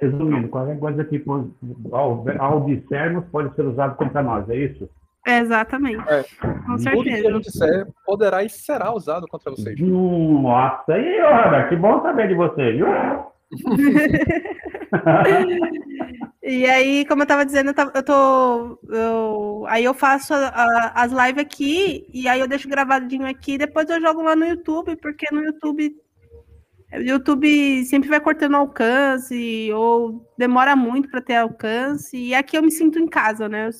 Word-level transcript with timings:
Resumindo, 0.00 0.48
qualquer 0.48 0.78
coisa 0.78 1.04
que 1.04 1.22
ao, 1.92 2.24
ao 2.38 2.64
dissermos 2.64 3.26
pode 3.30 3.54
ser 3.54 3.66
usado 3.66 3.94
contra 3.96 4.22
nós, 4.22 4.48
é 4.48 4.56
isso? 4.56 4.88
exatamente. 5.26 6.02
É. 6.08 6.24
Com 6.66 6.78
certeza. 6.78 6.96
Tudo 6.96 7.04
que 7.04 7.10
a 7.10 7.32
gente 7.32 7.44
disser 7.44 7.86
poderá 8.04 8.42
e 8.42 8.48
será 8.48 8.92
usado 8.92 9.28
contra 9.28 9.52
vocês. 9.52 9.78
Nossa, 9.78 10.98
e 10.98 11.20
olha, 11.20 11.68
que 11.68 11.76
bom 11.76 12.02
saber 12.02 12.26
de 12.28 12.34
você, 12.34 12.72
viu? 12.72 12.86
e 16.42 16.66
aí, 16.66 17.04
como 17.06 17.22
eu 17.22 17.24
estava 17.24 17.44
dizendo, 17.44 17.70
eu, 17.70 17.74
tava, 17.74 17.92
eu 17.94 18.02
tô. 18.02 18.78
Eu, 18.88 19.64
aí 19.68 19.84
eu 19.84 19.94
faço 19.94 20.34
a, 20.34 20.48
a, 20.48 21.02
as 21.02 21.12
lives 21.12 21.44
aqui, 21.44 22.08
e 22.12 22.26
aí 22.26 22.40
eu 22.40 22.48
deixo 22.48 22.68
gravadinho 22.68 23.26
aqui, 23.26 23.56
depois 23.58 23.88
eu 23.90 24.00
jogo 24.00 24.22
lá 24.22 24.34
no 24.34 24.46
YouTube, 24.46 24.96
porque 24.96 25.26
no 25.32 25.44
YouTube 25.44 25.94
o 26.94 27.00
YouTube 27.00 27.84
sempre 27.86 28.08
vai 28.08 28.20
cortando 28.20 28.54
alcance 28.54 29.70
ou 29.72 30.30
demora 30.36 30.76
muito 30.76 31.10
para 31.10 31.22
ter 31.22 31.36
alcance. 31.36 32.16
E 32.16 32.34
aqui 32.34 32.56
eu 32.56 32.62
me 32.62 32.70
sinto 32.70 32.98
em 32.98 33.06
casa, 33.06 33.48
né? 33.48 33.70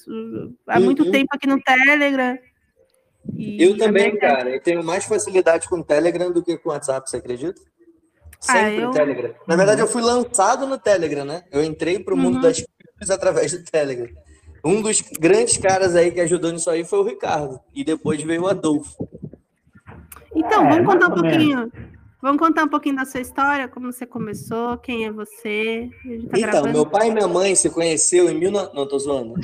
há 0.66 0.80
muito 0.80 1.10
tempo 1.10 1.28
aqui 1.32 1.46
no 1.46 1.60
Telegram. 1.60 2.38
eu 3.38 3.76
também, 3.76 4.16
cara. 4.18 4.50
Eu 4.50 4.62
tenho 4.62 4.82
mais 4.82 5.04
facilidade 5.04 5.68
com 5.68 5.80
o 5.80 5.84
Telegram 5.84 6.32
do 6.32 6.42
que 6.42 6.56
com 6.56 6.70
o 6.70 6.72
WhatsApp, 6.72 7.08
você 7.08 7.18
acredita? 7.18 7.60
Ah, 8.48 8.52
sempre 8.52 8.78
ah, 8.78 8.80
eu... 8.80 8.90
Telegram. 8.90 9.34
Na 9.46 9.56
verdade, 9.56 9.80
eu 9.80 9.86
fui 9.86 10.02
lançado 10.02 10.66
no 10.66 10.78
Telegram, 10.78 11.24
né? 11.24 11.44
Eu 11.52 11.62
entrei 11.62 11.98
para 11.98 12.14
o 12.14 12.16
mundo 12.16 12.36
uhum. 12.36 12.40
das 12.40 12.56
criptos 12.56 13.10
através 13.10 13.52
do 13.52 13.62
Telegram. 13.62 14.08
Um 14.64 14.80
dos 14.80 15.02
grandes 15.20 15.58
caras 15.58 15.94
aí 15.94 16.10
que 16.10 16.20
ajudou 16.20 16.52
nisso 16.52 16.70
aí 16.70 16.84
foi 16.84 17.00
o 17.00 17.04
Ricardo. 17.04 17.60
E 17.74 17.84
depois 17.84 18.22
veio 18.22 18.42
o 18.42 18.48
Adolfo. 18.48 19.08
Então, 20.34 20.66
é, 20.66 20.70
vamos 20.70 20.86
contar 20.86 21.08
um 21.08 21.20
pouquinho. 21.20 21.70
Vamos 22.22 22.38
contar 22.38 22.62
um 22.62 22.68
pouquinho 22.68 22.94
da 22.94 23.04
sua 23.04 23.20
história, 23.20 23.66
como 23.66 23.92
você 23.92 24.06
começou, 24.06 24.78
quem 24.78 25.06
é 25.06 25.10
você. 25.10 25.90
Tá 26.30 26.38
então, 26.38 26.40
gravando. 26.40 26.72
meu 26.72 26.86
pai 26.86 27.08
e 27.08 27.10
minha 27.12 27.26
mãe 27.26 27.56
se 27.56 27.68
conheceu 27.68 28.30
em 28.30 28.38
mil... 28.38 28.52
Não, 28.52 28.86
tô 28.86 28.96
zoando. 28.96 29.34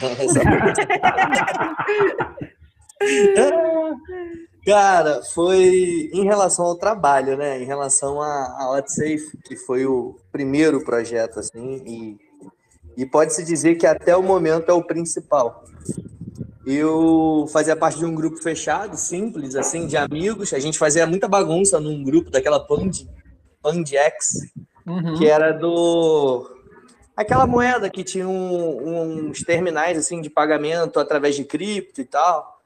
Cara, 4.64 5.22
foi 5.34 6.08
em 6.12 6.22
relação 6.22 6.66
ao 6.66 6.76
trabalho, 6.76 7.36
né? 7.36 7.60
Em 7.60 7.64
relação 7.64 8.22
a, 8.22 8.76
a 8.78 8.82
Safe, 8.86 9.36
que 9.44 9.56
foi 9.56 9.84
o 9.84 10.14
primeiro 10.30 10.84
projeto, 10.84 11.40
assim, 11.40 11.82
e, 11.84 12.16
e 12.96 13.04
pode-se 13.04 13.42
dizer 13.44 13.74
que 13.74 13.86
até 13.86 14.16
o 14.16 14.22
momento 14.22 14.70
é 14.70 14.72
o 14.72 14.84
principal. 14.84 15.64
Eu 16.70 17.46
fazia 17.50 17.74
parte 17.74 17.98
de 17.98 18.04
um 18.04 18.14
grupo 18.14 18.42
fechado, 18.42 18.94
simples, 18.94 19.56
assim, 19.56 19.86
de 19.86 19.96
amigos. 19.96 20.52
A 20.52 20.58
gente 20.58 20.78
fazia 20.78 21.06
muita 21.06 21.26
bagunça 21.26 21.80
num 21.80 22.04
grupo 22.04 22.30
daquela 22.30 22.60
Pand, 22.60 22.90
Pandex, 23.62 24.34
uhum. 24.86 25.16
que 25.16 25.26
era 25.26 25.50
do. 25.50 26.46
Aquela 27.16 27.46
moeda 27.46 27.88
que 27.88 28.04
tinha 28.04 28.28
um, 28.28 29.30
uns 29.30 29.42
terminais, 29.42 29.96
assim, 29.96 30.20
de 30.20 30.28
pagamento 30.28 31.00
através 31.00 31.34
de 31.34 31.42
cripto 31.42 32.02
e 32.02 32.04
tal. 32.04 32.58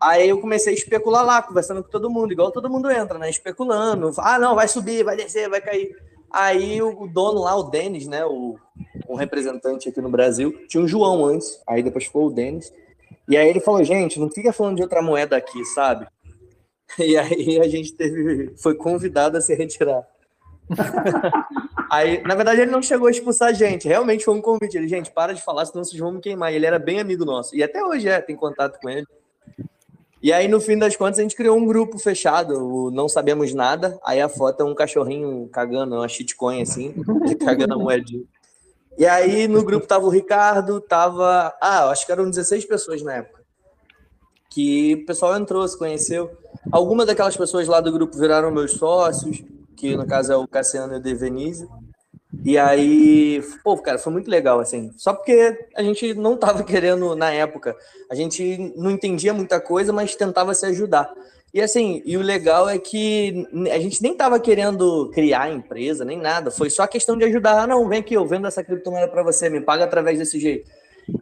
Aí 0.00 0.28
eu 0.28 0.40
comecei 0.40 0.72
a 0.72 0.76
especular 0.76 1.26
lá, 1.26 1.42
conversando 1.42 1.82
com 1.82 1.90
todo 1.90 2.08
mundo, 2.08 2.32
igual 2.32 2.52
todo 2.52 2.70
mundo 2.70 2.88
entra, 2.88 3.18
né? 3.18 3.28
Especulando. 3.28 4.12
Ah, 4.18 4.38
não, 4.38 4.54
vai 4.54 4.68
subir, 4.68 5.02
vai 5.02 5.16
descer, 5.16 5.50
vai 5.50 5.60
cair. 5.60 5.90
Aí 6.30 6.80
o 6.80 7.08
dono 7.08 7.40
lá, 7.40 7.56
o 7.56 7.64
Denis, 7.64 8.06
né? 8.06 8.24
O, 8.24 8.56
o 9.08 9.16
representante 9.16 9.88
aqui 9.88 10.00
no 10.00 10.08
Brasil, 10.08 10.56
tinha 10.68 10.80
um 10.80 10.86
João 10.86 11.24
antes, 11.24 11.60
aí 11.66 11.82
depois 11.82 12.04
ficou 12.04 12.28
o 12.28 12.30
Denis. 12.30 12.72
E 13.30 13.36
aí 13.36 13.48
ele 13.48 13.60
falou, 13.60 13.84
gente, 13.84 14.18
não 14.18 14.28
fica 14.28 14.52
falando 14.52 14.74
de 14.74 14.82
outra 14.82 15.00
moeda 15.00 15.36
aqui, 15.36 15.64
sabe? 15.64 16.06
E 16.98 17.16
aí 17.16 17.60
a 17.60 17.68
gente 17.68 17.94
teve, 17.94 18.52
foi 18.56 18.74
convidado 18.74 19.36
a 19.36 19.40
se 19.40 19.54
retirar. 19.54 20.04
aí, 21.88 22.20
na 22.24 22.34
verdade, 22.34 22.62
ele 22.62 22.70
não 22.72 22.82
chegou 22.82 23.06
a 23.06 23.12
expulsar 23.12 23.50
a 23.50 23.52
gente. 23.52 23.86
Realmente 23.86 24.24
foi 24.24 24.34
um 24.34 24.40
convite. 24.42 24.76
Ele, 24.76 24.88
gente, 24.88 25.08
para 25.12 25.32
de 25.32 25.40
falar, 25.40 25.66
senão 25.66 25.84
vocês 25.84 26.00
vão 26.00 26.10
me 26.10 26.20
queimar. 26.20 26.52
Ele 26.52 26.66
era 26.66 26.80
bem 26.80 26.98
amigo 26.98 27.24
nosso. 27.24 27.54
E 27.54 27.62
até 27.62 27.80
hoje 27.80 28.08
é, 28.08 28.20
tem 28.20 28.34
contato 28.34 28.80
com 28.80 28.90
ele. 28.90 29.06
E 30.20 30.32
aí, 30.32 30.48
no 30.48 30.60
fim 30.60 30.76
das 30.76 30.96
contas, 30.96 31.20
a 31.20 31.22
gente 31.22 31.36
criou 31.36 31.56
um 31.56 31.64
grupo 31.64 31.96
fechado, 31.96 32.54
o 32.58 32.90
Não 32.90 33.08
Sabemos 33.08 33.54
Nada. 33.54 33.96
Aí 34.04 34.20
a 34.20 34.28
foto 34.28 34.62
é 34.62 34.64
um 34.64 34.74
cachorrinho 34.74 35.48
cagando, 35.52 35.94
uma 35.94 36.08
shitcoin, 36.08 36.62
assim, 36.62 36.92
cagando 37.38 37.74
a 37.74 37.78
moedinha. 37.78 38.24
E 38.98 39.06
aí 39.06 39.48
no 39.48 39.64
grupo 39.64 39.86
tava 39.86 40.06
o 40.06 40.10
Ricardo, 40.10 40.80
tava. 40.80 41.54
Ah, 41.60 41.88
acho 41.90 42.04
que 42.04 42.12
eram 42.12 42.28
16 42.28 42.64
pessoas 42.64 43.02
na 43.02 43.14
época. 43.14 43.40
Que 44.50 44.94
o 44.94 45.06
pessoal 45.06 45.36
entrou, 45.36 45.66
se 45.66 45.78
conheceu. 45.78 46.30
Algumas 46.72 47.06
daquelas 47.06 47.36
pessoas 47.36 47.68
lá 47.68 47.80
do 47.80 47.92
grupo 47.92 48.18
viraram 48.18 48.50
meus 48.50 48.72
sócios, 48.72 49.42
que 49.76 49.96
no 49.96 50.06
caso 50.06 50.32
é 50.32 50.36
o 50.36 50.46
Cassiano 50.46 50.94
e 50.94 50.96
o 50.96 51.00
Devenise. 51.00 51.68
E 52.44 52.56
aí, 52.56 53.42
pô, 53.64 53.76
cara, 53.78 53.98
foi 53.98 54.12
muito 54.12 54.30
legal, 54.30 54.60
assim. 54.60 54.92
Só 54.96 55.12
porque 55.12 55.66
a 55.76 55.82
gente 55.82 56.14
não 56.14 56.36
tava 56.36 56.62
querendo, 56.64 57.14
na 57.16 57.30
época, 57.30 57.76
a 58.10 58.14
gente 58.14 58.72
não 58.76 58.90
entendia 58.90 59.34
muita 59.34 59.60
coisa, 59.60 59.92
mas 59.92 60.14
tentava 60.14 60.54
se 60.54 60.66
ajudar. 60.66 61.12
E 61.52 61.60
assim, 61.60 62.00
e 62.04 62.16
o 62.16 62.22
legal 62.22 62.68
é 62.68 62.78
que 62.78 63.46
a 63.72 63.78
gente 63.80 64.00
nem 64.02 64.12
estava 64.12 64.38
querendo 64.38 65.10
criar 65.12 65.50
empresa, 65.50 66.04
nem 66.04 66.18
nada. 66.18 66.50
Foi 66.50 66.70
só 66.70 66.86
questão 66.86 67.16
de 67.16 67.24
ajudar. 67.24 67.62
Ah, 67.62 67.66
não, 67.66 67.88
vem 67.88 67.98
aqui, 67.98 68.14
eu 68.14 68.24
vendo 68.24 68.46
essa 68.46 68.62
criptomoeda 68.62 69.08
para 69.08 69.22
você, 69.22 69.48
me 69.48 69.60
paga 69.60 69.84
através 69.84 70.18
desse 70.18 70.38
jeito. 70.38 70.70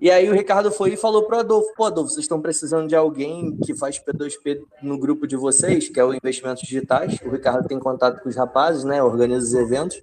E 0.01 0.11
aí 0.11 0.29
o 0.29 0.35
Ricardo 0.35 0.71
foi 0.71 0.93
e 0.93 0.97
falou 0.97 1.23
pro 1.23 1.39
Adolfo, 1.39 1.73
pô, 1.75 1.85
Adolfo, 1.87 2.11
vocês 2.11 2.25
estão 2.25 2.43
precisando 2.43 2.89
de 2.89 2.95
alguém 2.95 3.57
que 3.65 3.75
faz 3.75 3.99
P2P 3.99 4.61
no 4.83 4.99
grupo 4.99 5.27
de 5.27 5.37
vocês, 5.37 5.89
que 5.89 5.99
é 5.99 6.05
o 6.05 6.13
Investimentos 6.13 6.63
Digitais. 6.63 7.19
O 7.25 7.31
Ricardo 7.31 7.67
tem 7.67 7.79
contato 7.79 8.23
com 8.23 8.29
os 8.29 8.37
rapazes, 8.37 8.85
né? 8.85 9.03
Organiza 9.03 9.47
os 9.47 9.55
eventos. 9.55 10.03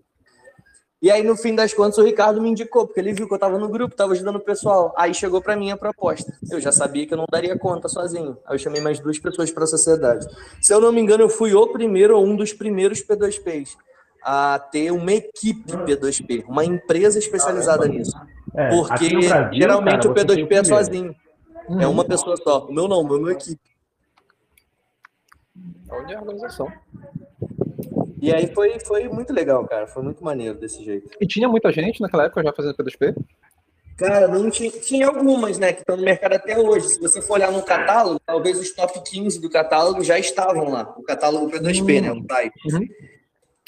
E 1.05 1.11
aí, 1.11 1.21
no 1.21 1.37
fim 1.37 1.53
das 1.53 1.71
contas, 1.71 1.99
o 1.99 2.03
Ricardo 2.03 2.41
me 2.41 2.49
indicou, 2.49 2.87
porque 2.87 2.99
ele 2.99 3.13
viu 3.13 3.27
que 3.27 3.33
eu 3.33 3.35
estava 3.35 3.59
no 3.59 3.69
grupo, 3.69 3.93
estava 3.93 4.13
ajudando 4.13 4.37
o 4.37 4.39
pessoal. 4.39 4.91
Aí 4.97 5.13
chegou 5.13 5.39
para 5.39 5.55
mim 5.55 5.69
a 5.69 5.77
proposta. 5.77 6.35
Eu 6.49 6.59
já 6.59 6.71
sabia 6.71 7.05
que 7.05 7.13
eu 7.13 7.17
não 7.19 7.27
daria 7.31 7.55
conta 7.59 7.87
sozinho. 7.87 8.39
Aí 8.43 8.55
eu 8.55 8.57
chamei 8.57 8.81
mais 8.81 8.99
duas 8.99 9.19
pessoas 9.19 9.51
para 9.51 9.65
a 9.65 9.67
sociedade. 9.67 10.25
Se 10.59 10.73
eu 10.73 10.81
não 10.81 10.91
me 10.91 10.99
engano, 10.99 11.21
eu 11.21 11.29
fui 11.29 11.53
o 11.53 11.67
primeiro 11.67 12.17
ou 12.17 12.25
um 12.25 12.35
dos 12.35 12.53
primeiros 12.53 13.05
P2Ps 13.05 13.77
a 14.23 14.57
ter 14.57 14.89
uma 14.89 15.13
equipe 15.13 15.71
P2P, 15.71 16.43
uma 16.47 16.65
empresa 16.65 17.19
especializada 17.19 17.87
nisso. 17.87 18.19
É, 18.55 18.69
porque 18.69 19.09
Brasil, 19.09 19.53
geralmente 19.53 20.07
cara, 20.07 20.09
o 20.09 20.15
P2P 20.15 20.51
é 20.53 20.63
sozinho. 20.63 21.15
Hum. 21.69 21.81
É 21.81 21.85
uma 21.85 22.03
pessoa 22.03 22.35
só. 22.35 22.65
O 22.65 22.73
meu 22.73 22.87
não, 22.87 23.01
o 23.01 23.07
meu 23.07 23.29
equipe. 23.29 23.61
Onde 25.87 26.13
é 26.13 26.15
a 26.15 26.19
organização? 26.19 26.67
E 28.25 28.33
aí 28.33 28.47
foi, 28.53 28.79
foi 28.79 29.07
muito 29.07 29.31
legal, 29.31 29.67
cara. 29.67 29.87
Foi 29.87 30.01
muito 30.01 30.23
maneiro 30.23 30.57
desse 30.57 30.83
jeito. 30.83 31.09
E 31.19 31.27
tinha 31.27 31.47
muita 31.47 31.71
gente 31.71 32.01
naquela 32.01 32.25
época 32.25 32.43
já 32.43 32.53
fazendo 32.53 32.75
P2P? 32.75 33.15
Cara, 33.97 34.27
não 34.27 34.49
tinha, 34.49 34.71
tinha 34.71 35.07
algumas, 35.07 35.57
né, 35.57 35.71
que 35.71 35.79
estão 35.79 35.95
no 35.95 36.03
mercado 36.03 36.33
até 36.33 36.57
hoje. 36.57 36.89
Se 36.89 36.99
você 36.99 37.21
for 37.21 37.35
olhar 37.35 37.51
no 37.51 37.63
catálogo, 37.63 38.19
talvez 38.25 38.59
os 38.59 38.73
top 38.73 39.01
15 39.01 39.39
do 39.39 39.49
catálogo 39.49 40.03
já 40.03 40.19
estavam 40.19 40.69
lá. 40.69 40.93
O 40.97 41.03
catálogo 41.03 41.49
P2P, 41.49 41.95
uhum. 41.95 42.01
né, 42.01 42.11
o 42.11 42.23
type. 42.23 42.59
Uhum. 42.73 42.87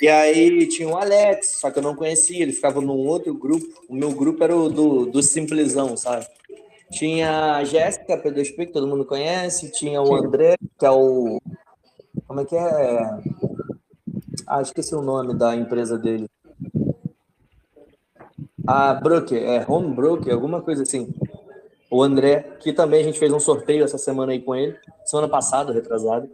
E 0.01 0.07
aí 0.07 0.67
tinha 0.67 0.87
o 0.87 0.97
Alex, 0.97 1.59
só 1.59 1.71
que 1.71 1.79
eu 1.79 1.83
não 1.83 1.95
conhecia, 1.95 2.43
ele 2.43 2.51
ficava 2.51 2.81
num 2.81 3.07
outro 3.07 3.33
grupo. 3.33 3.65
O 3.87 3.95
meu 3.95 4.11
grupo 4.11 4.43
era 4.43 4.55
o 4.55 4.69
do, 4.69 5.05
do 5.05 5.23
Simplesão, 5.23 5.95
sabe? 5.95 6.27
Tinha 6.91 7.55
a 7.55 7.63
Jéssica, 7.63 8.21
P2P, 8.21 8.67
que 8.67 8.73
todo 8.73 8.87
mundo 8.87 9.05
conhece. 9.05 9.71
Tinha 9.71 10.01
o 10.01 10.13
André, 10.13 10.55
que 10.77 10.85
é 10.85 10.91
o... 10.91 11.41
Como 12.27 12.41
é 12.41 12.45
que 12.45 12.55
é? 12.55 13.17
Ah, 14.47 14.61
esqueci 14.61 14.95
o 14.95 15.01
nome 15.01 15.33
da 15.33 15.53
empresa 15.55 15.97
dele. 15.97 16.29
A 18.65 18.93
Broker, 18.93 19.41
é 19.43 19.65
Home 19.67 19.93
Broker, 19.93 20.33
alguma 20.33 20.61
coisa 20.61 20.83
assim. 20.83 21.13
O 21.91 22.01
André, 22.01 22.55
que 22.59 22.71
também 22.71 23.01
a 23.01 23.03
gente 23.03 23.19
fez 23.19 23.31
um 23.31 23.39
sorteio 23.39 23.83
essa 23.83 23.97
semana 23.97 24.31
aí 24.31 24.41
com 24.41 24.55
ele, 24.55 24.77
semana 25.05 25.27
passada, 25.27 25.73
retrasado. 25.73 26.29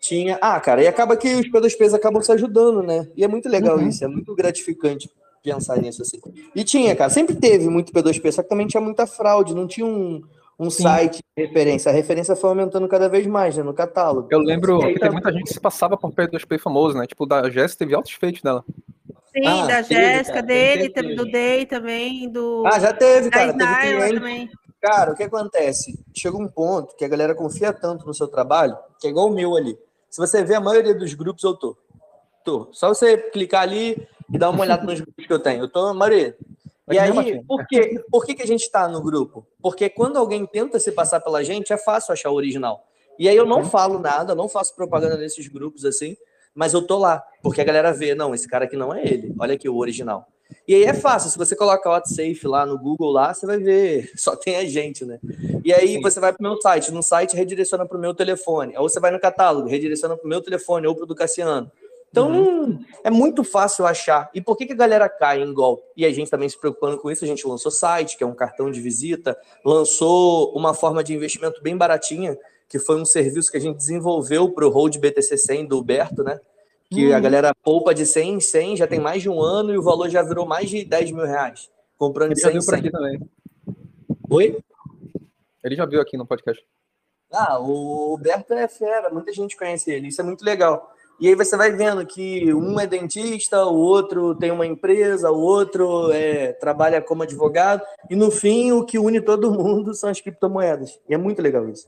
Tinha. 0.00 0.38
Ah, 0.40 0.58
cara, 0.60 0.82
e 0.82 0.88
acaba 0.88 1.16
que 1.16 1.34
os 1.34 1.48
P2Ps 1.48 1.94
acabam 1.94 2.20
se 2.20 2.32
ajudando, 2.32 2.82
né? 2.82 3.08
E 3.16 3.22
é 3.22 3.28
muito 3.28 3.48
legal 3.48 3.78
uhum. 3.78 3.88
isso, 3.88 4.04
é 4.04 4.08
muito 4.08 4.34
gratificante 4.34 5.08
pensar 5.42 5.80
nisso 5.80 6.02
assim. 6.02 6.20
E 6.54 6.64
tinha, 6.64 6.94
cara, 6.96 7.10
sempre 7.10 7.36
teve 7.36 7.68
muito 7.68 7.92
P2P, 7.92 8.32
só 8.32 8.42
que 8.42 8.48
também 8.48 8.66
tinha 8.66 8.80
muita 8.80 9.06
fraude, 9.06 9.54
não 9.54 9.68
tinha 9.68 9.86
um, 9.86 10.20
um 10.58 10.70
Sim. 10.70 10.82
site 10.82 11.22
de 11.36 11.44
referência. 11.44 11.90
A 11.90 11.94
referência 11.94 12.34
foi 12.34 12.50
aumentando 12.50 12.88
cada 12.88 13.08
vez 13.08 13.26
mais, 13.26 13.56
né, 13.56 13.62
no 13.62 13.74
catálogo. 13.74 14.28
Eu 14.30 14.38
lembro 14.38 14.78
que 14.80 14.98
tem 14.98 15.10
muita 15.10 15.32
gente 15.32 15.44
que 15.44 15.52
se 15.52 15.60
passava 15.60 15.96
por 15.96 16.12
P2P 16.12 16.58
famoso, 16.58 16.96
né? 16.96 17.06
Tipo, 17.06 17.26
da 17.26 17.48
Jéssica 17.50 17.80
teve 17.80 17.94
altos 17.94 18.12
feitos 18.12 18.42
dela. 18.42 18.64
Sim, 19.36 19.46
ah, 19.46 19.66
da 19.66 19.82
Jéssica, 19.82 20.42
dele, 20.42 20.88
teve. 20.88 21.14
do 21.14 21.30
Day 21.30 21.66
também, 21.66 22.30
do. 22.30 22.64
Ah, 22.66 22.80
já 22.80 22.92
teve, 22.92 23.28
cara. 23.28 23.52
Teve 23.52 24.14
também. 24.14 24.50
Cara, 24.80 25.12
o 25.12 25.14
que 25.14 25.24
acontece? 25.24 25.98
Chega 26.16 26.36
um 26.36 26.48
ponto 26.48 26.96
que 26.96 27.04
a 27.04 27.08
galera 27.08 27.34
confia 27.34 27.72
tanto 27.72 28.06
no 28.06 28.14
seu 28.14 28.28
trabalho, 28.28 28.76
que 28.98 29.06
é 29.06 29.10
igual 29.10 29.26
o 29.26 29.34
meu 29.34 29.54
ali. 29.54 29.76
Se 30.08 30.18
você 30.18 30.42
vê 30.42 30.54
a 30.54 30.60
maioria 30.60 30.94
dos 30.94 31.12
grupos, 31.12 31.44
eu 31.44 31.54
tô. 31.54 31.76
Tô. 32.44 32.68
Só 32.72 32.88
você 32.88 33.18
clicar 33.18 33.62
ali 33.62 34.08
e 34.32 34.38
dar 34.38 34.50
uma 34.50 34.62
olhada 34.62 34.84
nos 34.84 35.00
grupos 35.00 35.26
que 35.26 35.32
eu 35.32 35.38
tenho. 35.38 35.64
Eu 35.64 35.68
tô, 35.68 35.92
Maria, 35.92 36.36
e 36.90 36.98
aí, 36.98 37.42
por, 37.42 37.66
quê? 37.66 38.04
por 38.10 38.24
que, 38.24 38.34
que 38.34 38.42
a 38.42 38.46
gente 38.46 38.62
está 38.62 38.86
no 38.86 39.02
grupo? 39.02 39.46
Porque 39.60 39.88
quando 39.88 40.18
alguém 40.18 40.46
tenta 40.46 40.78
se 40.78 40.92
passar 40.92 41.20
pela 41.20 41.42
gente, 41.42 41.72
é 41.72 41.76
fácil 41.76 42.12
achar 42.12 42.30
o 42.30 42.34
original. 42.34 42.86
E 43.18 43.28
aí 43.28 43.36
eu 43.36 43.46
não 43.46 43.64
falo 43.64 43.98
nada, 43.98 44.34
não 44.34 44.48
faço 44.48 44.74
propaganda 44.74 45.16
nesses 45.16 45.48
grupos 45.48 45.84
assim, 45.84 46.16
mas 46.54 46.74
eu 46.74 46.86
tô 46.86 46.98
lá, 46.98 47.22
porque 47.42 47.60
a 47.60 47.64
galera 47.64 47.92
vê, 47.92 48.14
não, 48.14 48.34
esse 48.34 48.46
cara 48.46 48.66
aqui 48.66 48.76
não 48.76 48.94
é 48.94 49.04
ele, 49.04 49.34
olha 49.38 49.54
aqui 49.54 49.68
o 49.68 49.76
original. 49.76 50.26
E 50.68 50.74
aí 50.74 50.84
é 50.84 50.94
fácil, 50.94 51.30
se 51.30 51.38
você 51.38 51.56
coloca 51.56 51.88
WhatsApp 51.88 52.46
lá 52.46 52.64
no 52.64 52.78
Google 52.78 53.10
lá, 53.10 53.34
você 53.34 53.46
vai 53.46 53.58
ver, 53.58 54.10
só 54.16 54.36
tem 54.36 54.56
a 54.56 54.64
gente, 54.64 55.04
né? 55.04 55.18
E 55.64 55.72
aí 55.72 56.00
você 56.00 56.20
vai 56.20 56.32
para 56.32 56.40
o 56.40 56.42
meu 56.42 56.60
site, 56.60 56.92
no 56.92 57.02
site 57.02 57.36
redireciona 57.36 57.86
para 57.86 57.96
o 57.96 58.00
meu 58.00 58.14
telefone, 58.14 58.76
ou 58.76 58.88
você 58.88 59.00
vai 59.00 59.10
no 59.10 59.20
catálogo, 59.20 59.68
redireciona 59.68 60.16
para 60.16 60.24
o 60.24 60.28
meu 60.28 60.40
telefone 60.40 60.86
ou 60.86 60.94
para 60.94 61.04
o 61.04 61.06
do 61.06 61.14
Cassiano. 61.14 61.70
Então 62.10 62.30
uhum. 62.30 62.84
é 63.04 63.10
muito 63.10 63.44
fácil 63.44 63.84
achar. 63.84 64.30
E 64.34 64.40
por 64.40 64.56
que, 64.56 64.66
que 64.66 64.72
a 64.72 64.76
galera 64.76 65.08
cai 65.08 65.42
em 65.42 65.52
golpe? 65.52 65.82
E 65.96 66.06
a 66.06 66.12
gente 66.12 66.30
também 66.30 66.48
se 66.48 66.58
preocupando 66.58 66.98
com 66.98 67.10
isso, 67.10 67.24
a 67.24 67.28
gente 67.28 67.46
lançou 67.46 67.70
site, 67.70 68.16
que 68.16 68.24
é 68.24 68.26
um 68.26 68.34
cartão 68.34 68.70
de 68.70 68.80
visita, 68.80 69.36
lançou 69.64 70.52
uma 70.56 70.72
forma 70.72 71.04
de 71.04 71.14
investimento 71.14 71.62
bem 71.62 71.76
baratinha, 71.76 72.38
que 72.68 72.78
foi 72.78 73.00
um 73.00 73.04
serviço 73.04 73.50
que 73.50 73.56
a 73.56 73.60
gente 73.60 73.76
desenvolveu 73.76 74.50
para 74.50 74.66
o 74.66 74.70
Hold 74.70 74.96
BTC 74.96 75.36
100 75.36 75.66
do 75.66 75.82
Berto, 75.82 76.22
né? 76.22 76.40
que 76.90 77.12
a 77.12 77.18
hum. 77.18 77.22
galera 77.22 77.54
poupa 77.54 77.94
de 77.94 78.06
100 78.06 78.34
em 78.34 78.40
100, 78.40 78.76
já 78.76 78.86
tem 78.86 79.00
mais 79.00 79.22
de 79.22 79.28
um 79.28 79.40
ano 79.40 79.72
e 79.72 79.78
o 79.78 79.82
valor 79.82 80.08
já 80.08 80.22
virou 80.22 80.46
mais 80.46 80.70
de 80.70 80.84
10 80.84 81.12
mil 81.12 81.24
reais. 81.24 81.68
Comprando 81.98 82.34
de 82.34 82.40
100 82.40 82.50
Ele 82.50 82.60
já 82.60 82.60
viu 82.60 82.66
por 82.66 82.78
aqui 82.78 82.90
também. 82.90 83.30
Oi? 84.30 84.58
Ele 85.64 85.76
já 85.76 85.86
viu 85.86 86.00
aqui 86.00 86.16
no 86.16 86.26
podcast. 86.26 86.62
Ah, 87.32 87.58
o 87.58 88.16
Berto 88.18 88.52
é 88.54 88.68
fera, 88.68 89.10
muita 89.10 89.32
gente 89.32 89.56
conhece 89.56 89.90
ele, 89.90 90.08
isso 90.08 90.20
é 90.20 90.24
muito 90.24 90.44
legal. 90.44 90.94
E 91.18 91.28
aí 91.28 91.34
você 91.34 91.56
vai 91.56 91.72
vendo 91.72 92.04
que 92.04 92.52
um 92.52 92.78
é 92.78 92.86
dentista, 92.86 93.64
o 93.64 93.74
outro 93.74 94.34
tem 94.34 94.50
uma 94.50 94.66
empresa, 94.66 95.30
o 95.30 95.40
outro 95.40 96.12
é, 96.12 96.52
trabalha 96.52 97.00
como 97.00 97.22
advogado, 97.22 97.82
e 98.10 98.14
no 98.14 98.30
fim 98.30 98.72
o 98.72 98.84
que 98.84 98.98
une 98.98 99.20
todo 99.20 99.50
mundo 99.50 99.94
são 99.94 100.10
as 100.10 100.20
criptomoedas. 100.20 101.00
E 101.08 101.14
é 101.14 101.16
muito 101.16 101.40
legal 101.40 101.66
isso. 101.68 101.86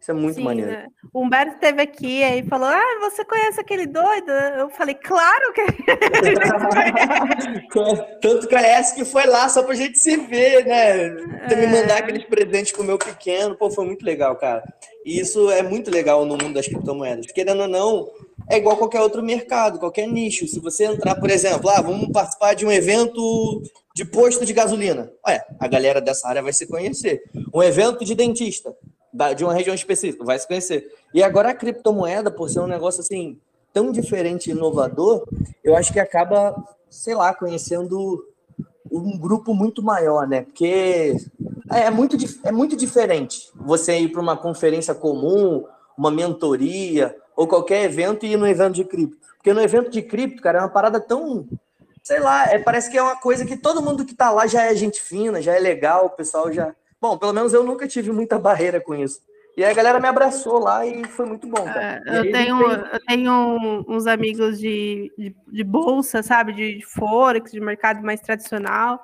Isso 0.00 0.12
é 0.12 0.14
muito 0.14 0.36
Sim, 0.36 0.44
maneiro. 0.44 0.70
Né? 0.70 0.86
O 1.12 1.22
Humberto 1.22 1.54
esteve 1.54 1.82
aqui 1.82 2.22
e 2.22 2.42
falou: 2.44 2.68
Ah, 2.68 2.98
você 3.00 3.24
conhece 3.24 3.60
aquele 3.60 3.86
doido? 3.86 4.30
Eu 4.30 4.70
falei, 4.70 4.94
claro 4.94 5.52
que 5.52 5.66
Tanto 8.22 8.48
conhece 8.48 8.94
que 8.94 9.04
foi 9.04 9.26
lá 9.26 9.48
só 9.48 9.62
pra 9.62 9.74
gente 9.74 9.98
se 9.98 10.16
ver, 10.16 10.64
né? 10.64 11.08
É... 11.50 11.56
Me 11.56 11.66
mandar 11.66 11.98
aqueles 11.98 12.24
presentes 12.24 12.72
pro 12.72 12.84
meu 12.84 12.96
pequeno. 12.96 13.56
Pô, 13.56 13.70
foi 13.70 13.84
muito 13.84 14.04
legal, 14.04 14.36
cara. 14.36 14.62
E 15.08 15.18
isso 15.18 15.50
é 15.50 15.62
muito 15.62 15.90
legal 15.90 16.26
no 16.26 16.36
mundo 16.36 16.52
das 16.52 16.66
criptomoedas. 16.66 17.32
Querendo 17.32 17.62
ou 17.62 17.66
não, 17.66 18.10
é 18.46 18.58
igual 18.58 18.76
qualquer 18.76 19.00
outro 19.00 19.22
mercado, 19.22 19.78
qualquer 19.78 20.06
nicho. 20.06 20.46
Se 20.46 20.60
você 20.60 20.84
entrar, 20.84 21.14
por 21.14 21.30
exemplo, 21.30 21.70
ah, 21.70 21.80
vamos 21.80 22.10
participar 22.12 22.52
de 22.52 22.66
um 22.66 22.70
evento 22.70 23.62
de 23.94 24.04
posto 24.04 24.44
de 24.44 24.52
gasolina. 24.52 25.10
Ué, 25.26 25.42
a 25.58 25.66
galera 25.66 25.98
dessa 25.98 26.28
área 26.28 26.42
vai 26.42 26.52
se 26.52 26.66
conhecer. 26.66 27.22
Um 27.54 27.62
evento 27.62 28.04
de 28.04 28.14
dentista 28.14 28.76
de 29.34 29.44
uma 29.44 29.54
região 29.54 29.74
específica, 29.74 30.22
vai 30.26 30.38
se 30.38 30.46
conhecer. 30.46 30.92
E 31.14 31.22
agora 31.22 31.52
a 31.52 31.54
criptomoeda, 31.54 32.30
por 32.30 32.50
ser 32.50 32.60
um 32.60 32.66
negócio 32.66 33.00
assim 33.00 33.38
tão 33.72 33.90
diferente 33.90 34.48
e 34.48 34.52
inovador, 34.52 35.26
eu 35.64 35.74
acho 35.74 35.90
que 35.90 35.98
acaba, 35.98 36.54
sei 36.90 37.14
lá, 37.14 37.32
conhecendo 37.32 38.22
um 38.92 39.16
grupo 39.18 39.54
muito 39.54 39.82
maior, 39.82 40.28
né? 40.28 40.42
Porque 40.42 41.16
é 41.70 41.90
muito, 41.90 42.16
é 42.44 42.52
muito 42.52 42.76
diferente 42.76 43.50
você 43.54 43.98
ir 43.98 44.08
para 44.08 44.20
uma 44.20 44.36
conferência 44.36 44.94
comum, 44.94 45.64
uma 45.96 46.10
mentoria 46.10 47.16
ou 47.36 47.46
qualquer 47.46 47.84
evento 47.84 48.26
e 48.26 48.32
ir 48.32 48.36
no 48.36 48.46
evento 48.46 48.74
de 48.74 48.84
cripto. 48.84 49.16
Porque 49.36 49.52
no 49.52 49.60
evento 49.60 49.90
de 49.90 50.02
cripto, 50.02 50.42
cara, 50.42 50.58
é 50.58 50.62
uma 50.62 50.68
parada 50.68 51.00
tão, 51.00 51.46
sei 52.02 52.20
lá, 52.20 52.46
é, 52.46 52.58
parece 52.58 52.90
que 52.90 52.98
é 52.98 53.02
uma 53.02 53.16
coisa 53.16 53.44
que 53.44 53.56
todo 53.56 53.82
mundo 53.82 54.04
que 54.04 54.14
tá 54.14 54.30
lá 54.30 54.46
já 54.46 54.64
é 54.64 54.74
gente 54.74 55.00
fina, 55.00 55.40
já 55.40 55.54
é 55.54 55.58
legal, 55.58 56.06
o 56.06 56.10
pessoal 56.10 56.52
já 56.52 56.74
Bom, 57.00 57.16
pelo 57.16 57.32
menos 57.32 57.52
eu 57.52 57.62
nunca 57.62 57.86
tive 57.86 58.10
muita 58.10 58.38
barreira 58.38 58.80
com 58.80 58.94
isso. 58.94 59.20
E 59.56 59.64
aí 59.64 59.70
a 59.70 59.74
galera 59.74 59.98
me 59.98 60.06
abraçou 60.06 60.58
lá 60.58 60.86
e 60.86 61.04
foi 61.04 61.26
muito 61.26 61.48
bom. 61.48 61.68
É, 61.68 62.00
eu, 62.06 62.30
tenho, 62.30 62.70
eu 62.70 63.00
tenho 63.06 63.84
uns 63.88 64.06
amigos 64.06 64.58
de, 64.58 65.12
de, 65.18 65.34
de 65.46 65.64
bolsa, 65.64 66.22
sabe? 66.22 66.52
De, 66.52 66.78
de, 66.78 66.86
Forex, 66.86 67.50
de 67.50 67.60
mercado 67.60 68.02
mais 68.02 68.20
tradicional. 68.20 69.02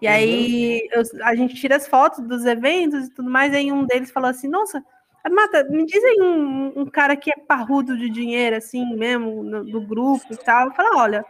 E 0.00 0.06
aí 0.06 0.88
uhum. 0.94 1.02
eu, 1.02 1.24
a 1.26 1.34
gente 1.34 1.54
tira 1.54 1.76
as 1.76 1.86
fotos 1.86 2.20
dos 2.20 2.44
eventos 2.44 3.06
e 3.06 3.10
tudo 3.10 3.30
mais. 3.30 3.52
E 3.52 3.56
aí 3.56 3.72
um 3.72 3.84
deles 3.84 4.10
falou 4.10 4.30
assim: 4.30 4.48
Nossa, 4.48 4.82
Mata, 5.30 5.64
me 5.64 5.84
dizem 5.84 6.22
um, 6.22 6.72
um, 6.80 6.86
cara 6.86 7.14
que 7.16 7.30
é 7.30 7.36
parrudo 7.36 7.96
de 7.96 8.08
dinheiro, 8.08 8.56
assim 8.56 8.94
mesmo, 8.96 9.42
no, 9.42 9.64
do 9.64 9.80
grupo 9.80 10.24
e 10.30 10.36
tal. 10.36 10.72
Fala, 10.74 10.96
olha, 10.96 11.24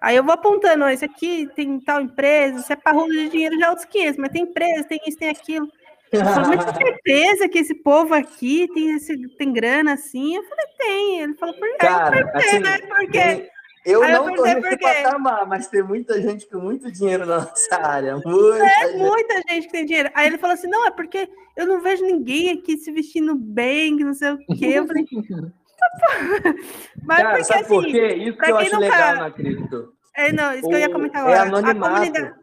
Aí 0.00 0.16
eu 0.16 0.24
vou 0.24 0.34
apontando, 0.34 0.88
esse 0.88 1.04
aqui 1.04 1.48
tem 1.54 1.80
tal 1.80 2.00
empresa, 2.00 2.60
se 2.60 2.72
é 2.72 2.76
parrudo 2.76 3.12
de 3.12 3.28
dinheiro 3.28 3.58
já 3.58 3.66
é 3.66 3.70
outros 3.70 3.86
500, 3.86 4.18
mas 4.18 4.30
tem 4.30 4.42
empresa, 4.42 4.84
tem 4.84 5.00
isso, 5.06 5.18
tem 5.18 5.28
aquilo. 5.28 5.68
Eu 6.12 6.24
falei, 6.24 6.56
mas 6.56 6.64
tem 6.64 6.74
certeza 6.86 7.48
que 7.48 7.58
esse 7.58 7.74
povo 7.74 8.14
aqui 8.14 8.68
tem, 8.72 8.94
esse, 8.94 9.16
tem 9.36 9.52
grana 9.52 9.94
assim? 9.94 10.36
Eu 10.36 10.44
falei, 10.44 10.66
tem. 10.78 11.20
Ele 11.20 11.34
falou, 11.34 11.54
por 11.54 11.68
quê? 11.68 11.76
Cara, 11.78 12.20
eu 12.20 12.28
assim, 12.36 12.58
né? 12.60 12.78
Por 12.78 13.10
quê? 13.10 13.50
Eu 13.86 14.02
Aí 14.02 14.12
não 14.12 14.28
estou 14.28 14.44
nesse 14.44 14.76
patamar, 14.78 15.46
mas 15.46 15.68
tem 15.68 15.80
muita 15.80 16.20
gente 16.20 16.44
com 16.48 16.58
muito 16.58 16.90
dinheiro 16.90 17.24
na 17.24 17.38
nossa 17.42 17.76
área. 17.76 18.16
Muita 18.16 18.66
é, 18.66 18.88
gente. 18.88 18.98
muita 18.98 19.34
gente 19.48 19.66
que 19.66 19.72
tem 19.72 19.86
dinheiro. 19.86 20.10
Aí 20.12 20.26
ele 20.26 20.38
falou 20.38 20.54
assim: 20.54 20.66
não, 20.66 20.84
é 20.84 20.90
porque 20.90 21.28
eu 21.56 21.68
não 21.68 21.80
vejo 21.80 22.04
ninguém 22.04 22.50
aqui 22.50 22.76
se 22.76 22.90
vestindo 22.90 23.36
bem, 23.36 23.94
não 23.94 24.12
sei 24.12 24.32
o 24.32 24.38
quê. 24.38 24.66
Eu 24.74 24.88
falei, 24.88 25.06
Mas 27.04 27.18
Cara, 27.18 27.30
porque, 27.30 27.44
sabe 27.44 27.60
assim, 27.60 27.68
por 27.68 27.84
quê? 27.84 28.14
Isso 28.14 28.38
que 28.38 28.50
eu 28.50 28.56
acho 28.56 28.78
legal 28.80 29.16
na 29.16 29.30
cripto. 29.30 29.92
É, 30.16 30.32
não, 30.32 30.52
isso 30.52 30.66
o... 30.66 30.68
que 30.68 30.74
eu 30.74 30.80
ia 30.80 30.90
comentar 30.90 31.20
é 31.20 31.24
agora. 31.24 31.36
É 31.36 31.40
anonimato. 31.42 31.94
A 31.94 31.98
comunidade... 31.98 32.34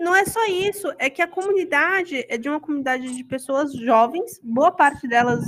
Não 0.00 0.14
é 0.14 0.26
só 0.26 0.44
isso, 0.44 0.92
é 0.98 1.08
que 1.08 1.22
a 1.22 1.26
comunidade 1.26 2.26
é 2.28 2.36
de 2.36 2.46
uma 2.46 2.60
comunidade 2.60 3.16
de 3.16 3.24
pessoas 3.24 3.72
jovens, 3.72 4.38
boa 4.42 4.70
parte 4.70 5.08
delas, 5.08 5.42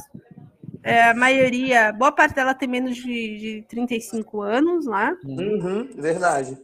é, 0.85 1.05
a 1.05 1.15
maioria, 1.15 1.93
boa 1.93 2.13
parte 2.13 2.35
dela 2.35 2.55
tem 2.55 2.69
menos 2.69 2.95
de, 2.95 3.39
de 3.39 3.65
35 3.69 4.43
anos 4.43 4.85
lá. 4.85 5.17
Uhum, 5.25 5.89
verdade. 5.97 6.59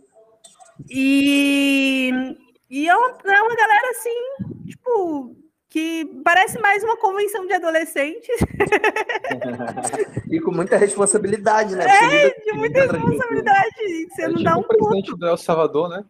E, 0.90 2.12
e 2.69 2.87
é, 2.87 2.94
uma, 2.94 3.08
é 3.08 3.43
uma 3.43 3.56
galera 3.56 3.90
assim, 3.90 4.11
tipo, 4.67 5.34
que 5.70 6.20
parece 6.22 6.61
mais 6.61 6.84
uma 6.84 6.99
convenção 6.99 7.46
de 7.46 7.55
adolescentes. 7.55 8.28
e 10.31 10.38
com 10.40 10.52
muita 10.52 10.76
responsabilidade, 10.76 11.75
né? 11.75 11.87
É, 11.87 12.40
de 12.40 12.52
muita 12.52 12.93
responsabilidade. 12.93 14.08
Você 14.11 14.23
é 14.23 14.28
não 14.28 14.37
tipo 14.37 14.44
dá 14.44 14.56
um 14.58 14.61
o 14.61 14.64
presidente 14.64 15.16
do 15.16 15.26
El 15.26 15.37
Salvador, 15.38 15.88
né? 15.88 16.05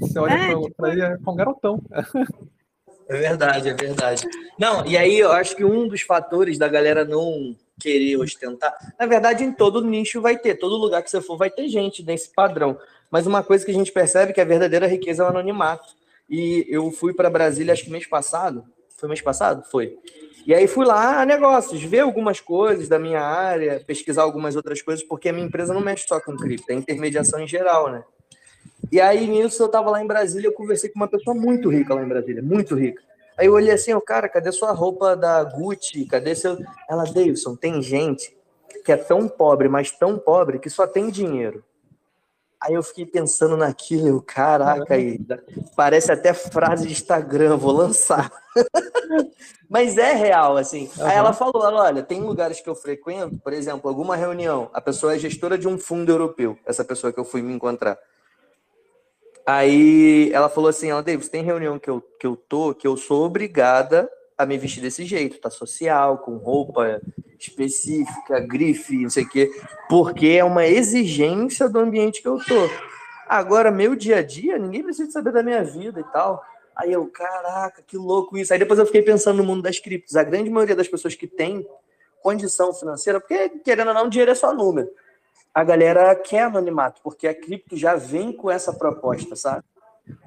Você 0.00 0.18
olha 0.18 0.32
é, 0.32 0.48
para 0.48 0.60
tipo... 0.62 0.86
ele, 0.88 1.02
é 1.02 1.16
um 1.24 1.36
garotão. 1.36 1.80
É 3.08 3.16
verdade, 3.16 3.68
é 3.68 3.74
verdade. 3.74 4.24
Não, 4.58 4.86
e 4.86 4.96
aí 4.96 5.18
eu 5.18 5.32
acho 5.32 5.56
que 5.56 5.64
um 5.64 5.88
dos 5.88 6.02
fatores 6.02 6.58
da 6.58 6.68
galera 6.68 7.04
não 7.04 7.56
querer 7.78 8.16
ostentar, 8.16 8.72
na 8.98 9.06
verdade, 9.06 9.42
em 9.42 9.52
todo 9.52 9.84
nicho 9.84 10.20
vai 10.20 10.38
ter, 10.38 10.54
todo 10.54 10.76
lugar 10.76 11.02
que 11.02 11.10
você 11.10 11.20
for 11.20 11.36
vai 11.36 11.50
ter 11.50 11.68
gente 11.68 12.04
nesse 12.04 12.32
padrão. 12.32 12.78
Mas 13.10 13.26
uma 13.26 13.42
coisa 13.42 13.64
que 13.64 13.70
a 13.70 13.74
gente 13.74 13.92
percebe 13.92 14.30
é 14.30 14.34
que 14.34 14.40
a 14.40 14.44
verdadeira 14.44 14.86
riqueza 14.86 15.22
é 15.22 15.26
o 15.26 15.28
anonimato. 15.28 15.94
E 16.30 16.64
eu 16.68 16.90
fui 16.90 17.12
para 17.12 17.28
Brasília, 17.28 17.72
acho 17.72 17.84
que 17.84 17.90
mês 17.90 18.06
passado, 18.06 18.64
foi 18.96 19.08
mês 19.08 19.20
passado? 19.20 19.64
Foi. 19.70 19.98
E 20.46 20.54
aí 20.54 20.66
fui 20.66 20.84
lá, 20.84 21.24
negócios, 21.24 21.82
ver 21.82 22.00
algumas 22.00 22.40
coisas 22.40 22.88
da 22.88 22.98
minha 22.98 23.20
área, 23.20 23.82
pesquisar 23.86 24.22
algumas 24.22 24.56
outras 24.56 24.80
coisas, 24.80 25.04
porque 25.04 25.28
a 25.28 25.32
minha 25.32 25.46
empresa 25.46 25.74
não 25.74 25.80
mexe 25.80 26.06
só 26.08 26.20
com 26.20 26.36
cripto, 26.36 26.70
é 26.70 26.74
intermediação 26.74 27.40
em 27.40 27.46
geral, 27.46 27.90
né? 27.90 28.02
E 28.92 29.00
aí, 29.00 29.26
nisso, 29.26 29.62
eu 29.62 29.70
tava 29.70 29.90
lá 29.90 30.02
em 30.02 30.06
Brasília, 30.06 30.48
eu 30.48 30.52
conversei 30.52 30.90
com 30.90 30.98
uma 30.98 31.08
pessoa 31.08 31.34
muito 31.34 31.70
rica 31.70 31.94
lá 31.94 32.02
em 32.02 32.08
Brasília, 32.08 32.42
muito 32.42 32.74
rica. 32.74 33.02
Aí 33.38 33.46
eu 33.46 33.54
olhei 33.54 33.72
assim, 33.72 33.94
o 33.94 34.02
cara, 34.02 34.28
cadê 34.28 34.52
sua 34.52 34.70
roupa 34.72 35.16
da 35.16 35.42
Gucci? 35.42 36.04
Cadê 36.04 36.34
seu... 36.34 36.58
Ela, 36.90 37.04
Davidson, 37.04 37.56
tem 37.56 37.80
gente 37.80 38.36
que 38.84 38.92
é 38.92 38.96
tão 38.98 39.26
pobre, 39.26 39.66
mas 39.66 39.90
tão 39.90 40.18
pobre, 40.18 40.58
que 40.58 40.68
só 40.68 40.86
tem 40.86 41.08
dinheiro. 41.08 41.64
Aí 42.60 42.74
eu 42.74 42.82
fiquei 42.82 43.06
pensando 43.06 43.56
naquilo, 43.56 44.20
caraca, 44.20 44.94
aí, 44.94 45.18
parece 45.74 46.12
até 46.12 46.34
frase 46.34 46.86
de 46.86 46.92
Instagram, 46.92 47.56
vou 47.56 47.72
lançar. 47.72 48.30
Mas 49.68 49.96
é 49.96 50.12
real, 50.12 50.56
assim. 50.56 50.88
Uhum. 50.96 51.06
Aí 51.06 51.16
ela 51.16 51.32
falou, 51.32 51.62
olha, 51.62 52.02
tem 52.02 52.20
lugares 52.20 52.60
que 52.60 52.68
eu 52.68 52.74
frequento, 52.74 53.38
por 53.38 53.52
exemplo, 53.52 53.88
alguma 53.88 54.14
reunião, 54.14 54.70
a 54.72 54.80
pessoa 54.80 55.14
é 55.14 55.18
gestora 55.18 55.58
de 55.58 55.66
um 55.66 55.78
fundo 55.78 56.12
europeu, 56.12 56.56
essa 56.64 56.84
pessoa 56.84 57.12
que 57.12 57.18
eu 57.18 57.24
fui 57.24 57.42
me 57.42 57.52
encontrar. 57.52 57.98
Aí 59.46 60.30
ela 60.32 60.48
falou 60.48 60.70
assim, 60.70 60.90
ela, 60.90 61.02
Davis, 61.02 61.28
tem 61.28 61.42
reunião 61.42 61.78
que 61.78 61.90
eu, 61.90 62.00
que 62.18 62.26
eu 62.26 62.36
tô, 62.36 62.74
que 62.74 62.86
eu 62.86 62.96
sou 62.96 63.24
obrigada 63.24 64.08
a 64.38 64.46
me 64.46 64.56
vestir 64.56 64.80
desse 64.80 65.04
jeito, 65.04 65.40
tá 65.40 65.50
social, 65.50 66.18
com 66.18 66.36
roupa 66.36 67.00
específica, 67.38 68.40
grife, 68.40 68.96
não 69.02 69.10
sei 69.10 69.24
o 69.24 69.28
quê, 69.28 69.50
porque 69.88 70.28
é 70.28 70.44
uma 70.44 70.66
exigência 70.66 71.68
do 71.68 71.78
ambiente 71.78 72.22
que 72.22 72.28
eu 72.28 72.38
tô. 72.38 72.68
Agora, 73.28 73.70
meu 73.70 73.96
dia 73.96 74.18
a 74.18 74.22
dia, 74.22 74.58
ninguém 74.58 74.82
precisa 74.82 75.10
saber 75.10 75.32
da 75.32 75.42
minha 75.42 75.62
vida 75.64 76.00
e 76.00 76.04
tal. 76.04 76.44
Aí 76.76 76.92
eu, 76.92 77.06
caraca, 77.06 77.82
que 77.82 77.96
louco 77.96 78.36
isso. 78.36 78.52
Aí 78.52 78.58
depois 78.58 78.78
eu 78.78 78.86
fiquei 78.86 79.02
pensando 79.02 79.38
no 79.38 79.44
mundo 79.44 79.62
das 79.62 79.78
criptos. 79.78 80.16
A 80.16 80.22
grande 80.22 80.50
maioria 80.50 80.76
das 80.76 80.88
pessoas 80.88 81.14
que 81.14 81.26
tem 81.26 81.66
condição 82.22 82.72
financeira, 82.72 83.20
porque 83.20 83.48
querendo 83.64 83.88
ou 83.88 83.94
não, 83.94 84.08
dinheiro 84.08 84.30
é 84.30 84.34
só 84.34 84.54
número. 84.54 84.88
A 85.54 85.64
galera 85.64 86.14
quer 86.14 86.44
anonimato, 86.44 87.00
porque 87.02 87.28
a 87.28 87.34
cripto 87.34 87.76
já 87.76 87.94
vem 87.94 88.32
com 88.32 88.50
essa 88.50 88.72
proposta, 88.72 89.36
sabe? 89.36 89.64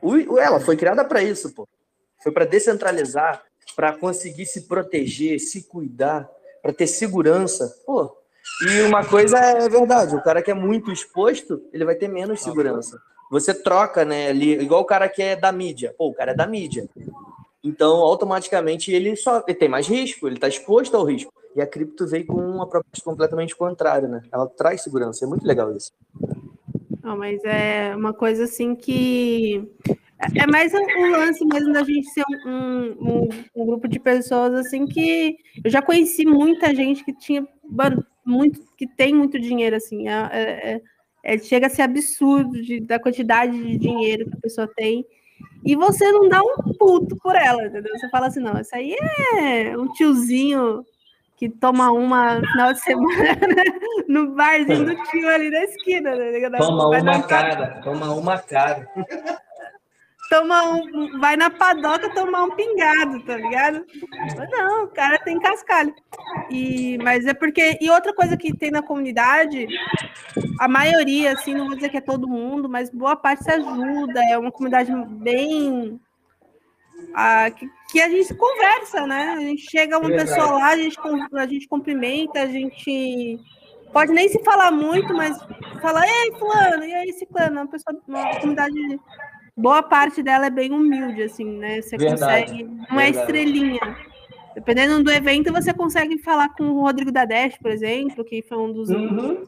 O, 0.01 0.38
ela 0.38 0.60
foi 0.60 0.77
criada 0.77 1.03
para 1.03 1.24
isso, 1.24 1.53
pô. 1.53 1.67
Foi 2.22 2.32
para 2.32 2.46
descentralizar, 2.46 3.44
para 3.75 3.94
conseguir 3.94 4.46
se 4.46 4.62
proteger, 4.67 5.39
se 5.39 5.63
cuidar, 5.63 6.29
para 6.62 6.74
ter 6.74 6.88
segurança. 6.88 7.75
Pô, 7.86 8.15
e 8.62 8.82
uma 8.84 9.03
coisa 9.05 9.38
é 9.38 9.67
verdade, 9.67 10.15
o 10.15 10.24
cara 10.24 10.41
que 10.41 10.51
é 10.51 10.53
muito 10.53 10.91
exposto, 10.91 11.62
ele 11.74 11.84
vai 11.84 11.96
ter 11.96 12.08
menos 12.08 12.41
segurança. 12.41 13.00
você 13.29 13.53
troca, 13.53 14.05
né? 14.05 14.29
Ali, 14.29 14.53
igual 14.62 14.82
o 14.82 14.86
cara 14.86 15.10
que 15.10 15.22
é 15.22 15.36
da 15.36 15.51
mídia. 15.51 15.94
Pô, 15.98 16.10
o 16.10 16.13
cara 16.13 16.32
é 16.32 16.36
da 16.36 16.46
mídia. 16.46 16.88
Então, 17.63 17.98
automaticamente, 17.98 18.91
ele 18.91 19.15
só 19.15 19.44
ele 19.48 19.58
tem 19.58 19.67
mais 19.67 19.88
risco, 19.88 20.27
ele 20.27 20.36
está 20.36 20.48
exposto 20.48 20.96
ao 20.96 21.03
risco. 21.03 21.34
E 21.55 21.62
a 21.62 21.67
cripto 21.67 22.05
veio 22.05 22.25
com 22.25 22.35
uma 22.35 22.67
proposta 22.67 23.03
completamente 23.03 23.55
contrária, 23.55 24.07
né? 24.07 24.21
Ela 24.31 24.47
traz 24.47 24.81
segurança, 24.81 25.24
é 25.24 25.27
muito 25.27 25.47
legal 25.47 25.75
isso. 25.75 25.91
Não, 27.01 27.17
mas 27.17 27.41
é 27.45 27.95
uma 27.95 28.13
coisa 28.13 28.43
assim 28.43 28.75
que 28.75 29.65
é 30.35 30.47
mais 30.47 30.74
um 30.74 31.12
lance 31.12 31.45
mesmo 31.45 31.71
da 31.74 31.83
gente 31.83 32.09
ser 32.09 32.24
um, 32.45 32.95
um, 33.00 33.29
um, 33.55 33.65
grupo 33.65 33.88
de 33.88 34.00
pessoas 34.00 34.53
assim 34.53 34.85
que 34.85 35.38
eu 35.63 35.69
já 35.69 35.81
conheci 35.81 36.25
muita 36.25 36.74
gente 36.74 37.03
que 37.03 37.13
tinha 37.13 37.47
muito 38.25 38.59
que 38.77 38.88
tem 38.88 39.13
muito 39.13 39.39
dinheiro 39.39 39.75
assim 39.75 40.07
é, 40.07 40.29
é, 40.31 40.71
é, 40.74 40.81
é, 41.24 41.38
chega 41.38 41.67
a 41.67 41.69
ser 41.69 41.81
absurdo 41.81 42.62
de, 42.62 42.79
da 42.79 42.97
quantidade 42.97 43.51
de 43.51 43.77
dinheiro 43.77 44.29
que 44.29 44.38
a 44.38 44.41
pessoa 44.41 44.67
tem 44.75 45.05
e 45.63 45.75
você 45.75 46.09
não 46.12 46.29
dá 46.29 46.41
um 46.41 46.74
puto 46.77 47.17
por 47.17 47.35
ela 47.35 47.65
entendeu 47.65 47.91
você 47.97 48.09
fala 48.09 48.27
assim 48.27 48.39
não 48.39 48.59
isso 48.59 48.74
aí 48.74 48.95
é 49.38 49.77
um 49.77 49.91
tiozinho 49.91 50.83
que 51.38 51.50
toma 51.50 51.92
uma 51.92 52.39
no 52.39 52.48
final 52.48 52.74
de 52.74 52.82
semana 52.82 53.39
no 54.08 54.36
barzinho 54.36 54.86
do 54.86 55.04
tio 55.04 55.30
ali 55.30 55.50
na 55.50 55.63
esquina 55.63 56.15
né? 56.15 56.50
toma 56.58 56.88
uma 56.88 57.24
cara 57.24 57.82
toma 57.82 58.13
uma 58.13 58.39
cara 58.39 58.89
toma 60.30 60.63
um, 60.63 61.20
vai 61.20 61.36
na 61.36 61.50
padoca 61.50 62.13
tomar 62.13 62.44
um 62.44 62.51
pingado, 62.51 63.24
tá 63.24 63.38
ligado? 63.38 63.86
Não, 64.51 64.86
o 64.86 64.88
cara 64.88 65.18
tem 65.20 65.39
cascalho. 65.39 65.94
E, 66.50 66.98
mas 67.00 67.25
é 67.25 67.34
porque. 67.34 67.77
E 67.80 67.89
outra 67.89 68.13
coisa 68.13 68.36
que 68.38 68.56
tem 68.56 68.72
na 68.72 68.82
comunidade, 68.82 69.68
a 70.60 70.68
maioria, 70.68 71.34
assim, 71.34 71.54
não 71.54 71.68
vou 71.68 71.75
dizer 71.75 71.89
que 71.89 71.98
é 71.98 72.01
todo 72.01 72.27
mundo, 72.27 72.70
mas 72.70 72.89
boa 72.89 73.15
parte 73.15 73.44
se 73.44 73.51
ajuda. 73.51 74.24
É 74.30 74.38
uma 74.38 74.51
comunidade 74.51 74.92
bem. 75.10 76.00
A, 77.13 77.50
que, 77.51 77.70
que, 77.95 78.01
a 78.01 78.09
gente 78.09 78.33
conversa, 78.35 79.07
né? 79.07 79.35
A 79.37 79.39
gente 79.39 79.69
chega 79.69 79.97
uma 79.97 80.09
pessoa 80.09 80.51
lá, 80.51 80.67
a 80.71 80.77
gente, 80.77 80.97
a 81.33 81.47
gente 81.47 81.67
cumprimenta, 81.67 82.41
a 82.41 82.47
gente 82.47 83.39
pode 83.93 84.11
nem 84.11 84.27
se 84.27 84.43
falar 84.43 84.71
muito, 84.71 85.13
mas 85.13 85.37
fala, 85.81 86.05
ei, 86.05 86.31
fulano, 86.33 86.83
e 86.83 86.93
aí, 86.93 87.13
ciclano, 87.13 87.61
uma 87.61 87.67
pessoa, 87.67 87.97
uma 88.05 88.35
comunidade 88.35 88.99
boa 89.55 89.81
parte 89.81 90.21
dela 90.21 90.47
é 90.47 90.49
bem 90.49 90.73
humilde, 90.73 91.23
assim, 91.23 91.45
né? 91.45 91.81
Você 91.81 91.95
verdade, 91.95 92.51
consegue. 92.51 92.63
Não 92.91 92.99
é 92.99 93.09
estrelinha. 93.09 93.97
Dependendo 94.53 95.03
do 95.03 95.11
evento, 95.11 95.53
você 95.53 95.73
consegue 95.73 96.17
falar 96.19 96.49
com 96.49 96.63
o 96.63 96.81
Rodrigo 96.81 97.11
Dadesh, 97.11 97.57
por 97.57 97.71
exemplo, 97.71 98.25
que 98.25 98.41
foi 98.41 98.57
um 98.57 98.73
dos. 98.73 98.89
Uhum. 98.89 99.43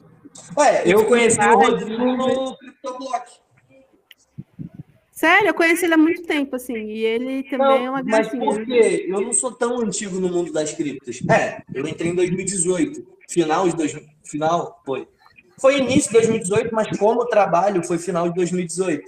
Ué, 0.57 0.83
eu 0.85 1.05
conheci 1.05 1.39
o 1.39 1.57
Rodrigo 1.57 2.05
no 2.05 2.57
CryptoBlock. 2.57 3.46
Sério, 5.17 5.47
eu 5.47 5.53
conheci 5.55 5.83
ele 5.83 5.95
há 5.95 5.97
muito 5.97 6.21
tempo, 6.21 6.55
assim, 6.55 6.75
e 6.75 7.03
ele 7.03 7.41
também 7.45 7.57
não, 7.57 7.85
é 7.87 7.89
uma 7.89 8.03
gracinha. 8.03 8.45
Mas 8.45 8.55
por 8.55 8.65
quê? 8.67 9.07
Eu 9.09 9.19
não 9.19 9.33
sou 9.33 9.51
tão 9.51 9.79
antigo 9.79 10.19
no 10.19 10.29
mundo 10.29 10.53
das 10.53 10.73
criptas. 10.73 11.19
É, 11.27 11.63
eu 11.73 11.87
entrei 11.87 12.11
em 12.11 12.15
2018. 12.15 13.03
Final 13.27 13.67
de 13.67 13.75
dois, 13.75 13.99
final 14.23 14.79
foi. 14.85 15.07
Foi 15.59 15.79
início 15.79 16.11
de 16.11 16.19
2018, 16.19 16.69
mas 16.71 16.95
como 16.99 17.25
trabalho 17.25 17.83
foi 17.83 17.97
final 17.97 18.29
de 18.29 18.35
2018. 18.35 19.01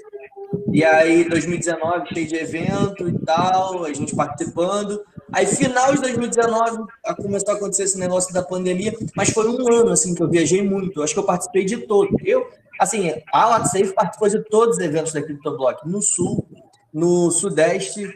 E 0.73 0.83
aí, 0.83 1.29
2019, 1.29 2.07
cheio 2.11 2.27
de 2.27 2.35
evento 2.37 3.07
e 3.07 3.19
tal, 3.19 3.85
a 3.85 3.93
gente 3.93 4.15
participando. 4.15 4.99
Aí, 5.31 5.45
final 5.45 5.93
de 5.93 6.01
2019, 6.01 6.85
começou 7.21 7.53
a 7.53 7.57
acontecer 7.57 7.83
esse 7.83 7.99
negócio 7.99 8.33
da 8.33 8.41
pandemia, 8.41 8.91
mas 9.15 9.29
foi 9.29 9.47
um 9.47 9.71
ano, 9.71 9.91
assim, 9.91 10.15
que 10.15 10.23
eu 10.23 10.27
viajei 10.27 10.63
muito. 10.63 11.03
Acho 11.03 11.13
que 11.13 11.19
eu 11.19 11.25
participei 11.25 11.65
de 11.65 11.77
todos. 11.85 12.19
Eu, 12.25 12.47
assim, 12.79 13.13
a 13.31 13.49
WhatsApp 13.49 13.93
participou 13.93 14.29
de 14.29 14.43
todos 14.45 14.77
os 14.77 14.83
eventos 14.83 15.13
da 15.13 15.21
CryptoBlock, 15.21 15.87
no 15.87 16.01
Sul, 16.01 16.47
no 16.93 17.29
Sudeste, 17.29 18.11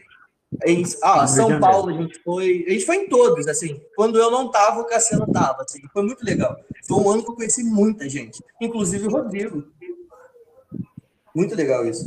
em 0.66 0.84
ah, 1.02 1.26
São 1.26 1.60
Paulo 1.60 1.90
a 1.90 1.94
gente 1.94 2.20
foi. 2.22 2.66
A 2.68 2.72
gente 2.72 2.86
foi 2.86 2.98
em 2.98 3.10
todos, 3.10 3.48
assim. 3.48 3.82
Quando 3.96 4.20
eu 4.20 4.30
não 4.30 4.52
tava, 4.52 4.82
o 4.82 4.86
Cassiano 4.86 5.26
tava. 5.32 5.64
Assim, 5.64 5.82
foi 5.92 6.04
muito 6.04 6.24
legal. 6.24 6.56
Foi 6.88 6.98
um 6.98 7.10
ano 7.10 7.24
que 7.24 7.32
eu 7.32 7.36
conheci 7.36 7.64
muita 7.64 8.08
gente, 8.08 8.44
inclusive 8.62 9.08
o 9.08 9.12
Rodrigo. 9.12 9.64
Muito 11.36 11.56
legal 11.56 11.86
isso. 11.88 12.06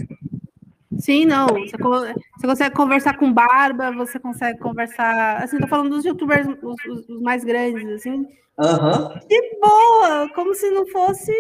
Sim, 0.98 1.26
não. 1.26 1.48
Você, 1.48 1.76
você, 1.76 2.46
consegue 2.46 2.74
conversar 2.74 3.18
com 3.18 3.32
barba, 3.32 3.90
você 3.92 4.18
consegue 4.18 4.58
conversar. 4.60 5.42
Assim, 5.42 5.58
tô 5.58 5.66
falando 5.66 5.90
dos 5.90 6.04
youtubers, 6.04 6.46
os, 6.62 7.08
os, 7.08 7.20
mais 7.20 7.44
grandes, 7.44 7.86
assim. 7.90 8.26
Uhum. 8.58 9.18
De 9.28 9.58
boa, 9.60 10.30
como 10.34 10.54
se 10.54 10.70
não 10.70 10.86
fosse, 10.86 11.32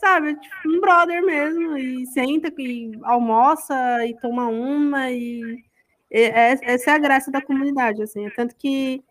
sabe, 0.00 0.34
tipo, 0.34 0.56
um 0.66 0.80
brother 0.80 1.24
mesmo. 1.24 1.76
E 1.76 2.06
senta 2.06 2.52
e 2.58 2.92
almoça 3.02 3.74
e 4.06 4.14
toma 4.20 4.46
uma. 4.48 5.10
E, 5.10 5.62
e 6.10 6.18
é, 6.18 6.58
essa 6.62 6.90
é 6.90 6.94
a 6.94 6.98
graça 6.98 7.30
da 7.30 7.42
comunidade, 7.42 8.02
assim. 8.02 8.26
É 8.26 8.30
tanto 8.30 8.56
que 8.56 9.04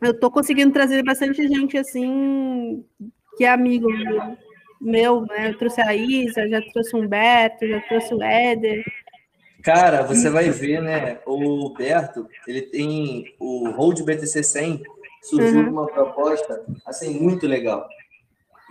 eu 0.00 0.18
tô 0.18 0.30
conseguindo 0.30 0.72
trazer 0.72 1.02
bastante 1.04 1.46
gente, 1.46 1.78
assim, 1.78 2.84
que 3.36 3.44
é 3.44 3.50
amigo 3.50 3.86
meu, 4.80 5.22
né? 5.26 5.50
Eu 5.50 5.58
trouxe 5.58 5.80
a 5.80 5.94
Isa, 5.94 6.48
já 6.48 6.60
trouxe 6.72 6.96
o 6.96 7.00
Humberto, 7.00 7.66
já 7.66 7.80
trouxe 7.82 8.12
o 8.12 8.22
Éder. 8.22 8.84
Cara, 9.62 10.02
você 10.02 10.28
vai 10.28 10.50
ver, 10.50 10.82
né? 10.82 11.20
O 11.24 11.36
Humberto, 11.36 12.26
ele 12.48 12.62
tem 12.62 13.32
o 13.38 13.70
Hold 13.70 14.00
BTC 14.02 14.42
100, 14.42 14.82
surgiu 15.22 15.60
uhum. 15.60 15.70
uma 15.70 15.86
proposta, 15.86 16.64
assim, 16.84 17.20
muito 17.20 17.46
legal. 17.46 17.88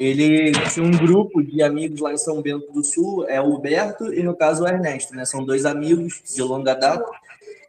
Ele 0.02 0.52
tinha 0.74 0.84
um 0.84 0.90
grupo 0.90 1.44
de 1.44 1.62
amigos 1.62 2.00
lá 2.00 2.12
em 2.12 2.18
São 2.18 2.42
Bento 2.42 2.72
do 2.72 2.84
Sul, 2.84 3.24
é 3.30 3.40
o 3.40 3.56
Humberto 3.56 4.12
e, 4.12 4.24
no 4.24 4.36
caso, 4.36 4.64
o 4.64 4.68
Ernesto, 4.68 5.16
né? 5.16 5.26
São 5.26 5.46
dois 5.46 5.64
amigos 5.64 6.24
de 6.26 6.42
longa 6.42 6.74
data. 6.74 7.06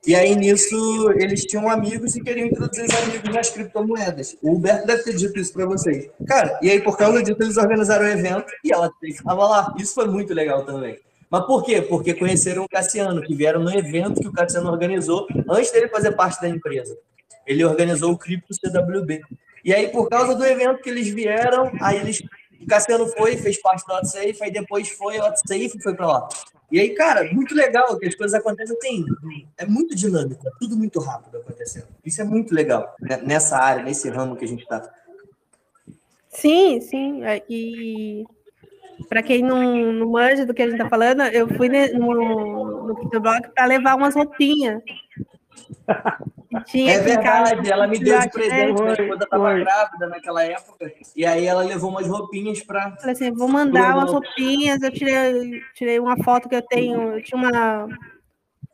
E 0.06 0.14
aí, 0.14 0.34
nisso, 0.34 1.12
eles 1.16 1.44
tinham 1.44 1.68
amigos 1.68 2.16
e 2.16 2.22
queriam 2.22 2.46
introduzir 2.46 2.86
os 2.86 2.94
amigos 3.02 3.34
nas 3.34 3.50
criptomoedas. 3.50 4.34
O 4.40 4.54
Huberto 4.54 4.86
deve 4.86 5.02
ter 5.02 5.14
dito 5.14 5.38
isso 5.38 5.52
para 5.52 5.66
vocês. 5.66 6.08
Cara, 6.26 6.58
e 6.62 6.70
aí, 6.70 6.80
por 6.80 6.96
causa 6.96 7.22
disso, 7.22 7.36
eles 7.38 7.58
organizaram 7.58 8.06
o 8.06 8.08
evento 8.08 8.50
e 8.64 8.72
ela 8.72 8.90
estava 9.02 9.46
lá. 9.46 9.74
Isso 9.78 9.92
foi 9.92 10.06
muito 10.08 10.32
legal 10.32 10.64
também. 10.64 10.98
Mas 11.28 11.44
por 11.44 11.62
quê? 11.62 11.82
Porque 11.82 12.14
conheceram 12.14 12.64
o 12.64 12.68
Cassiano, 12.68 13.20
que 13.20 13.34
vieram 13.34 13.62
no 13.62 13.76
evento 13.76 14.22
que 14.22 14.28
o 14.28 14.32
Cassiano 14.32 14.70
organizou 14.70 15.26
antes 15.50 15.70
dele 15.70 15.88
fazer 15.88 16.12
parte 16.12 16.40
da 16.40 16.48
empresa. 16.48 16.96
Ele 17.46 17.62
organizou 17.62 18.10
o 18.10 18.16
Cripto 18.16 18.54
CWB. 18.54 19.20
E 19.64 19.73
aí, 19.73 19.88
por 19.88 20.09
causa 20.09 20.35
do 20.35 20.45
evento 20.45 20.83
que 20.83 20.90
eles 20.90 21.09
vieram, 21.09 21.71
aí 21.81 21.99
eles. 21.99 22.23
O 22.61 22.66
Cassiano 22.66 23.09
foi, 23.09 23.37
fez 23.37 23.61
parte 23.61 23.85
do 23.85 23.92
WhatsApp, 23.92 24.38
aí 24.40 24.50
depois 24.52 24.88
foi 24.90 25.19
o 25.19 25.23
WhatsApp 25.23 25.64
e 25.64 25.83
foi 25.83 25.95
para 25.95 26.07
lá. 26.07 26.28
E 26.71 26.81
aí, 26.81 26.90
cara, 26.95 27.31
muito 27.33 27.54
legal 27.54 27.99
que 27.99 28.07
as 28.07 28.14
coisas 28.14 28.38
acontecem. 28.38 28.78
Tem, 28.78 29.04
é 29.59 29.66
muito 29.66 29.95
dinâmico, 29.95 30.47
é 30.47 30.50
tudo 30.59 30.76
muito 30.76 31.00
rápido 31.00 31.38
acontecendo. 31.38 31.88
Isso 32.04 32.21
é 32.23 32.25
muito 32.25 32.54
legal 32.54 32.95
né? 33.00 33.21
nessa 33.23 33.59
área, 33.59 33.83
nesse 33.83 34.09
ramo 34.09 34.37
que 34.37 34.45
a 34.45 34.49
gente 34.49 34.62
está. 34.62 34.88
Sim, 36.31 36.81
sim. 36.81 37.25
É, 37.25 37.42
e 37.50 38.25
para 39.09 39.23
quem 39.23 39.42
não, 39.42 39.92
não 39.92 40.09
manja 40.09 40.47
do 40.47 40.54
que 40.54 40.62
a 40.62 40.64
gente 40.64 40.76
está 40.76 40.88
falando, 40.88 41.23
eu 41.25 41.47
fui 41.49 41.69
no, 41.69 42.87
no 42.87 42.95
CryptoBlock 42.97 43.50
para 43.54 43.66
levar 43.66 43.95
umas 43.95 44.14
roupinhas. 44.14 44.83
Tinha 46.66 46.92
é 46.92 47.00
verdade, 47.00 47.71
ela 47.71 47.87
me 47.87 47.99
deu 47.99 48.18
de 48.21 48.30
presente 48.30 48.82
né, 48.82 48.97
quando 48.97 49.23
eu 49.23 49.25
estava 49.25 49.54
grávida 49.54 50.06
naquela 50.09 50.44
época. 50.44 50.92
E 51.16 51.25
aí 51.25 51.47
ela 51.47 51.62
levou 51.62 51.90
umas 51.90 52.06
roupinhas 52.06 52.62
para. 52.62 52.94
Falei 52.97 53.12
assim, 53.12 53.32
vou 53.32 53.49
mandar 53.49 53.97
umas 53.97 54.12
roupinhas. 54.12 54.82
Eu 54.82 54.92
tirei, 54.92 55.62
tirei 55.75 55.99
uma 55.99 56.16
foto 56.23 56.49
que 56.49 56.54
eu 56.54 56.62
tenho. 56.62 57.14
Eu 57.14 57.23
tinha 57.23 57.38
uma, 57.38 57.87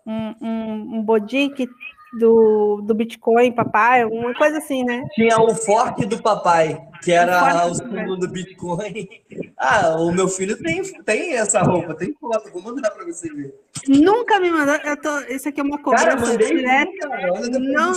um, 0.04 0.34
um, 0.40 0.96
um 0.96 1.02
bodique 1.02 1.68
do, 2.12 2.82
do 2.82 2.94
Bitcoin, 2.94 3.52
papai, 3.52 4.04
uma 4.04 4.34
coisa 4.34 4.58
assim, 4.58 4.84
né? 4.84 5.04
Tinha 5.14 5.38
o 5.40 5.54
fork 5.54 6.06
do 6.06 6.22
papai, 6.22 6.80
que 7.02 7.12
era 7.12 7.66
o, 7.66 7.70
o 7.70 7.74
símbolo 7.74 8.16
do 8.16 8.28
Bitcoin. 8.28 9.08
Ah, 9.56 9.96
o 9.98 10.12
meu 10.12 10.28
filho 10.28 10.56
tem, 10.62 10.82
tem 11.04 11.36
essa 11.36 11.62
roupa, 11.62 11.94
tem 11.94 12.14
foto, 12.14 12.50
vou 12.52 12.62
mandar 12.62 12.90
para 12.90 13.04
você 13.04 13.28
ver. 13.32 13.54
Nunca 13.86 14.40
me 14.40 14.50
mandou, 14.50 14.76
eu 14.76 14.96
tô, 14.96 15.18
isso 15.22 15.48
aqui 15.48 15.60
é 15.60 15.64
uma 15.64 15.78
cobrança 15.78 16.16
cara, 16.16 16.20
mandei 16.20 16.48
direta. 16.48 17.08
Cara, 17.08 17.48
não, 17.58 17.92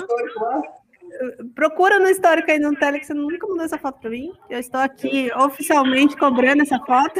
Procura 1.55 1.99
no 1.99 2.07
histórico 2.07 2.49
aí 2.49 2.57
no 2.57 2.75
Telex, 2.75 3.07
você 3.07 3.13
nunca 3.13 3.45
mandou 3.47 3.65
essa 3.65 3.77
foto 3.77 3.99
para 3.99 4.09
mim. 4.09 4.31
Eu 4.49 4.59
estou 4.59 4.79
aqui 4.79 5.31
oficialmente 5.35 6.15
cobrando 6.15 6.63
essa 6.63 6.79
foto. 6.79 7.19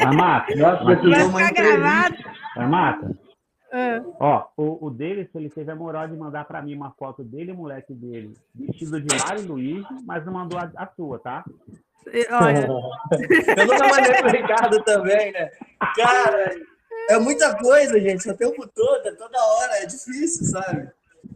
Amata, 0.00 0.54
vai 0.56 1.28
ficar 1.28 1.52
gravado. 1.52 2.16
Amata, 2.56 3.18
é. 3.72 4.02
Ó, 4.18 4.46
o, 4.56 4.86
o 4.86 4.90
deles, 4.90 5.28
ele 5.34 5.48
teve 5.48 5.70
a 5.70 5.76
moral 5.76 6.08
de 6.08 6.16
mandar 6.16 6.44
para 6.44 6.60
mim 6.60 6.74
uma 6.74 6.90
foto 6.92 7.22
dele, 7.22 7.52
o 7.52 7.56
moleque 7.56 7.94
dele, 7.94 8.34
vestido 8.54 9.00
de 9.00 9.16
Mário 9.16 9.46
Luiz, 9.46 9.86
mas 10.04 10.24
não 10.24 10.32
mandou 10.32 10.58
a, 10.58 10.70
a 10.76 10.86
sua, 10.88 11.18
tá? 11.18 11.44
Olha. 12.30 12.66
Eu 13.56 13.66
nunca 13.66 13.88
mandei 13.88 14.14
pro 14.14 14.30
Ricardo 14.30 14.82
também, 14.82 15.32
né? 15.32 15.50
Cara, 15.96 16.56
é 17.10 17.18
muita 17.18 17.56
coisa, 17.56 18.00
gente, 18.00 18.28
o 18.28 18.36
tempo 18.36 18.66
todo, 18.66 19.06
é 19.06 19.12
toda 19.12 19.38
hora, 19.38 19.82
é 19.82 19.86
difícil, 19.86 20.46
sabe? 20.46 20.88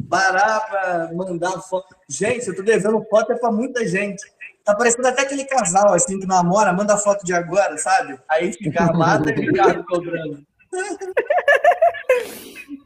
Parar 0.08 0.60
para 0.60 1.12
mandar 1.14 1.60
foto. 1.60 1.94
Gente, 2.08 2.48
eu 2.48 2.56
tô 2.56 2.62
devendo 2.62 3.04
foto 3.08 3.32
é 3.32 3.36
para 3.36 3.52
muita 3.52 3.86
gente. 3.86 4.24
Tá 4.64 4.74
parecendo 4.74 5.06
até 5.06 5.22
aquele 5.22 5.44
casal, 5.44 5.92
assim, 5.92 6.18
que 6.18 6.26
namora, 6.26 6.72
manda 6.72 6.96
foto 6.96 7.24
de 7.24 7.34
agora, 7.34 7.76
sabe? 7.76 8.18
Aí 8.28 8.52
fica 8.52 8.82
armada 8.82 9.30
e 9.30 9.34
Ricardo 9.34 9.84
cobrando. 9.84 10.42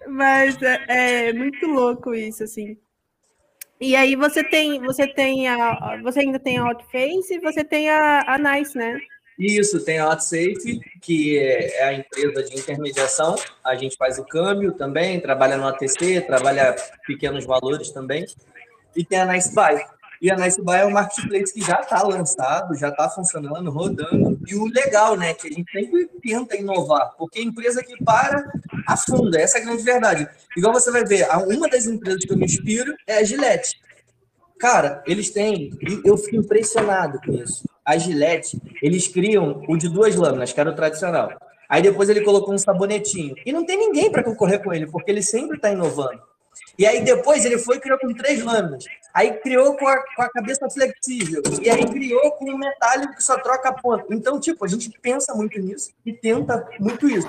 Mas 0.06 0.60
é, 0.62 1.28
é 1.28 1.32
muito 1.32 1.66
louco 1.66 2.14
isso, 2.14 2.44
assim. 2.44 2.76
E 3.80 3.94
aí 3.94 4.16
você 4.16 4.42
tem, 4.42 4.80
você 4.80 5.06
tem 5.06 5.46
a, 5.46 6.00
você 6.02 6.20
ainda 6.20 6.38
tem 6.38 6.58
a 6.58 6.64
Hotface 6.64 7.34
e 7.34 7.40
você 7.40 7.62
tem 7.62 7.88
a, 7.88 8.24
a 8.26 8.38
Nice, 8.38 8.76
né? 8.76 9.00
Isso, 9.38 9.84
tem 9.84 10.00
a 10.00 10.08
HotSafe, 10.08 10.80
que 11.00 11.38
é 11.38 11.84
a 11.84 11.94
empresa 11.94 12.42
de 12.42 12.58
intermediação. 12.58 13.36
A 13.64 13.76
gente 13.76 13.96
faz 13.96 14.18
o 14.18 14.24
câmbio 14.24 14.72
também, 14.72 15.20
trabalha 15.20 15.56
no 15.56 15.68
ATC, 15.68 16.22
trabalha 16.22 16.74
pequenos 17.06 17.46
valores 17.46 17.92
também. 17.92 18.26
E 18.96 19.04
tem 19.04 19.20
a 19.20 19.26
Nice 19.26 19.54
Buy. 19.54 19.78
E 20.20 20.30
a 20.30 20.36
Nice 20.36 20.60
Buy 20.60 20.78
é 20.78 20.86
um 20.86 20.90
marketplace 20.90 21.52
que 21.52 21.60
já 21.60 21.80
está 21.80 22.02
lançado, 22.02 22.74
já 22.74 22.88
está 22.88 23.08
funcionando, 23.08 23.70
rodando. 23.70 24.38
E 24.46 24.54
o 24.54 24.66
legal, 24.66 25.16
né, 25.16 25.34
que 25.34 25.48
a 25.48 25.50
gente 25.50 25.70
sempre 25.70 26.08
tenta 26.22 26.56
inovar, 26.56 27.12
porque 27.16 27.38
a 27.38 27.42
empresa 27.42 27.82
que 27.82 28.02
para, 28.04 28.44
afunda. 28.86 29.40
Essa 29.40 29.58
é 29.58 29.62
a 29.62 29.64
grande 29.64 29.82
verdade. 29.82 30.28
Igual 30.56 30.72
você 30.72 30.90
vai 30.90 31.04
ver, 31.04 31.26
uma 31.46 31.68
das 31.68 31.86
empresas 31.86 32.24
que 32.24 32.32
eu 32.32 32.36
me 32.36 32.44
inspiro 32.44 32.94
é 33.06 33.18
a 33.18 33.24
Gillette. 33.24 33.80
Cara, 34.58 35.02
eles 35.06 35.30
têm, 35.30 35.70
eu 36.04 36.16
fico 36.16 36.36
impressionado 36.36 37.20
com 37.24 37.32
isso. 37.32 37.68
A 37.84 37.96
Gillette, 37.96 38.60
eles 38.82 39.06
criam 39.06 39.62
o 39.68 39.76
de 39.76 39.88
duas 39.88 40.16
lâminas, 40.16 40.52
que 40.52 40.60
era 40.60 40.70
o 40.70 40.74
tradicional. 40.74 41.30
Aí 41.68 41.82
depois 41.82 42.08
ele 42.08 42.22
colocou 42.22 42.54
um 42.54 42.58
sabonetinho. 42.58 43.36
E 43.46 43.52
não 43.52 43.64
tem 43.64 43.78
ninguém 43.78 44.10
para 44.10 44.24
concorrer 44.24 44.62
com 44.62 44.72
ele, 44.72 44.86
porque 44.86 45.10
ele 45.10 45.22
sempre 45.22 45.56
está 45.56 45.70
inovando. 45.70 46.20
E 46.78 46.86
aí 46.86 47.04
depois 47.04 47.44
ele 47.44 47.58
foi 47.58 47.76
e 47.76 47.80
criou 47.80 47.98
com 47.98 48.12
três 48.14 48.42
lâminas. 48.42 48.84
Aí 49.12 49.32
criou 49.38 49.76
com 49.76 49.86
a, 49.86 49.96
com 50.14 50.22
a 50.22 50.30
cabeça 50.30 50.68
flexível. 50.70 51.42
E 51.60 51.68
aí 51.68 51.84
criou 51.86 52.30
com 52.32 52.50
um 52.50 52.58
metálico 52.58 53.14
que 53.16 53.22
só 53.22 53.38
troca 53.38 53.70
a 53.70 53.72
ponta. 53.72 54.06
Então, 54.10 54.38
tipo, 54.38 54.64
a 54.64 54.68
gente 54.68 54.90
pensa 55.00 55.34
muito 55.34 55.58
nisso 55.58 55.90
e 56.04 56.12
tenta 56.12 56.68
muito 56.78 57.08
isso. 57.08 57.28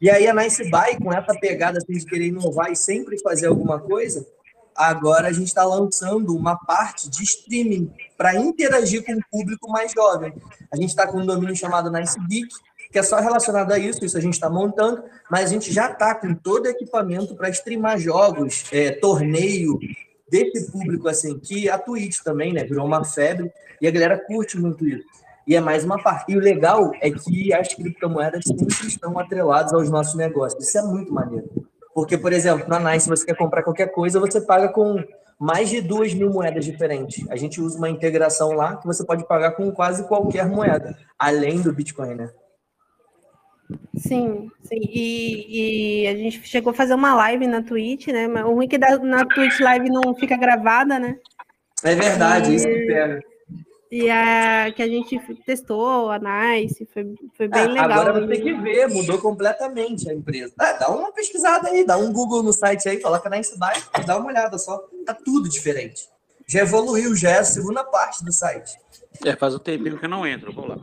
E 0.00 0.10
aí 0.10 0.26
a 0.26 0.34
Nice 0.34 0.68
Buy, 0.68 0.98
com 1.00 1.12
essa 1.12 1.32
pegada 1.38 1.78
assim, 1.78 1.92
de 1.92 2.04
querer 2.04 2.26
inovar 2.26 2.70
e 2.70 2.76
sempre 2.76 3.18
fazer 3.20 3.46
alguma 3.46 3.78
coisa, 3.78 4.26
agora 4.74 5.28
a 5.28 5.32
gente 5.32 5.48
está 5.48 5.64
lançando 5.64 6.34
uma 6.36 6.56
parte 6.56 7.08
de 7.08 7.22
streaming 7.22 7.92
para 8.16 8.34
interagir 8.34 9.04
com 9.04 9.12
o 9.12 9.20
público 9.30 9.70
mais 9.70 9.92
jovem. 9.92 10.34
A 10.70 10.76
gente 10.76 10.88
está 10.88 11.06
com 11.06 11.18
um 11.18 11.26
domínio 11.26 11.54
chamado 11.56 11.90
Nice 11.90 12.18
Geek, 12.28 12.48
que 12.92 12.98
é 12.98 13.02
só 13.02 13.18
relacionado 13.18 13.72
a 13.72 13.78
isso, 13.78 14.04
isso 14.04 14.18
a 14.18 14.20
gente 14.20 14.34
está 14.34 14.50
montando, 14.50 15.02
mas 15.30 15.46
a 15.46 15.52
gente 15.52 15.72
já 15.72 15.90
está 15.90 16.14
com 16.14 16.34
todo 16.34 16.66
o 16.66 16.68
equipamento 16.68 17.34
para 17.34 17.48
streamar 17.48 17.98
jogos, 17.98 18.64
é, 18.70 18.90
torneio, 18.90 19.78
desse 20.30 20.70
público 20.70 21.08
assim, 21.08 21.38
que 21.38 21.68
a 21.68 21.78
Twitch 21.78 22.20
também, 22.20 22.52
né, 22.52 22.64
virou 22.64 22.86
uma 22.86 23.04
febre, 23.04 23.50
e 23.80 23.86
a 23.88 23.90
galera 23.90 24.18
curte 24.18 24.58
muito 24.58 24.86
isso. 24.86 25.04
E 25.46 25.56
é 25.56 25.60
mais 25.60 25.84
uma 25.84 26.00
parte. 26.00 26.32
E 26.32 26.36
o 26.36 26.40
legal 26.40 26.92
é 27.00 27.10
que 27.10 27.52
as 27.52 27.74
criptomoedas 27.74 28.44
sempre 28.44 28.86
estão 28.86 29.18
atreladas 29.18 29.72
aos 29.72 29.90
nossos 29.90 30.14
negócios. 30.14 30.68
Isso 30.68 30.78
é 30.78 30.82
muito 30.82 31.12
maneiro. 31.12 31.50
Porque, 31.92 32.16
por 32.16 32.32
exemplo, 32.32 32.68
na 32.68 32.78
Nice, 32.78 33.08
você 33.08 33.26
quer 33.26 33.36
comprar 33.36 33.62
qualquer 33.62 33.88
coisa, 33.88 34.20
você 34.20 34.40
paga 34.40 34.68
com 34.68 35.02
mais 35.38 35.68
de 35.68 35.80
duas 35.80 36.14
mil 36.14 36.30
moedas 36.30 36.64
diferentes. 36.64 37.28
A 37.28 37.34
gente 37.34 37.60
usa 37.60 37.76
uma 37.76 37.90
integração 37.90 38.52
lá 38.52 38.76
que 38.76 38.86
você 38.86 39.04
pode 39.04 39.26
pagar 39.26 39.50
com 39.52 39.70
quase 39.72 40.06
qualquer 40.06 40.46
moeda, 40.46 40.96
além 41.18 41.60
do 41.60 41.72
Bitcoin, 41.72 42.14
né? 42.14 42.30
Sim, 43.96 44.50
sim. 44.62 44.80
E, 44.80 46.04
e, 46.04 46.06
a 46.08 46.14
gente 46.14 46.46
chegou 46.46 46.70
a 46.70 46.74
fazer 46.74 46.94
uma 46.94 47.14
live 47.14 47.46
na 47.46 47.62
Twitch, 47.62 48.08
né? 48.08 48.26
O 48.44 48.54
ruim 48.54 48.66
é 48.66 48.68
que 48.68 48.78
na 48.78 49.24
Twitch 49.24 49.60
live 49.60 49.88
não 49.90 50.14
fica 50.14 50.36
gravada, 50.36 50.98
né? 50.98 51.18
É 51.82 51.94
verdade, 51.94 52.52
e... 52.52 52.54
isso 52.56 52.66
que 52.66 52.86
pega. 52.86 53.22
E 53.92 54.10
a 54.10 54.72
que 54.74 54.82
a 54.82 54.88
gente 54.88 55.20
testou, 55.44 56.10
a 56.10 56.18
Nice, 56.18 56.88
foi, 56.94 57.14
foi 57.36 57.46
bem 57.46 57.60
ah, 57.60 57.66
legal. 57.66 57.90
Agora 57.90 58.12
vai 58.14 58.26
ter 58.26 58.42
que 58.42 58.54
ver, 58.54 58.88
mudou 58.88 59.18
completamente 59.18 60.08
a 60.08 60.14
empresa. 60.14 60.54
Ah, 60.58 60.72
dá 60.72 60.88
uma 60.88 61.12
pesquisada 61.12 61.68
aí, 61.68 61.84
dá 61.84 61.98
um 61.98 62.10
Google 62.10 62.42
no 62.42 62.54
site 62.54 62.88
aí, 62.88 62.98
coloca 62.98 63.28
Nice 63.28 63.58
Buy, 63.58 64.04
dá 64.06 64.16
uma 64.16 64.28
olhada 64.28 64.56
só. 64.56 64.78
Tá 65.04 65.12
tudo 65.12 65.46
diferente. 65.46 66.08
Já 66.46 66.60
evoluiu, 66.60 67.14
já 67.14 67.32
é 67.32 67.38
a 67.40 67.44
segunda 67.44 67.84
parte 67.84 68.24
do 68.24 68.32
site. 68.32 68.78
É, 69.26 69.36
faz 69.36 69.54
um 69.54 69.58
tempinho 69.58 69.98
que 69.98 70.06
eu 70.06 70.10
não 70.10 70.26
entro, 70.26 70.54
vou 70.54 70.66
lá. 70.66 70.78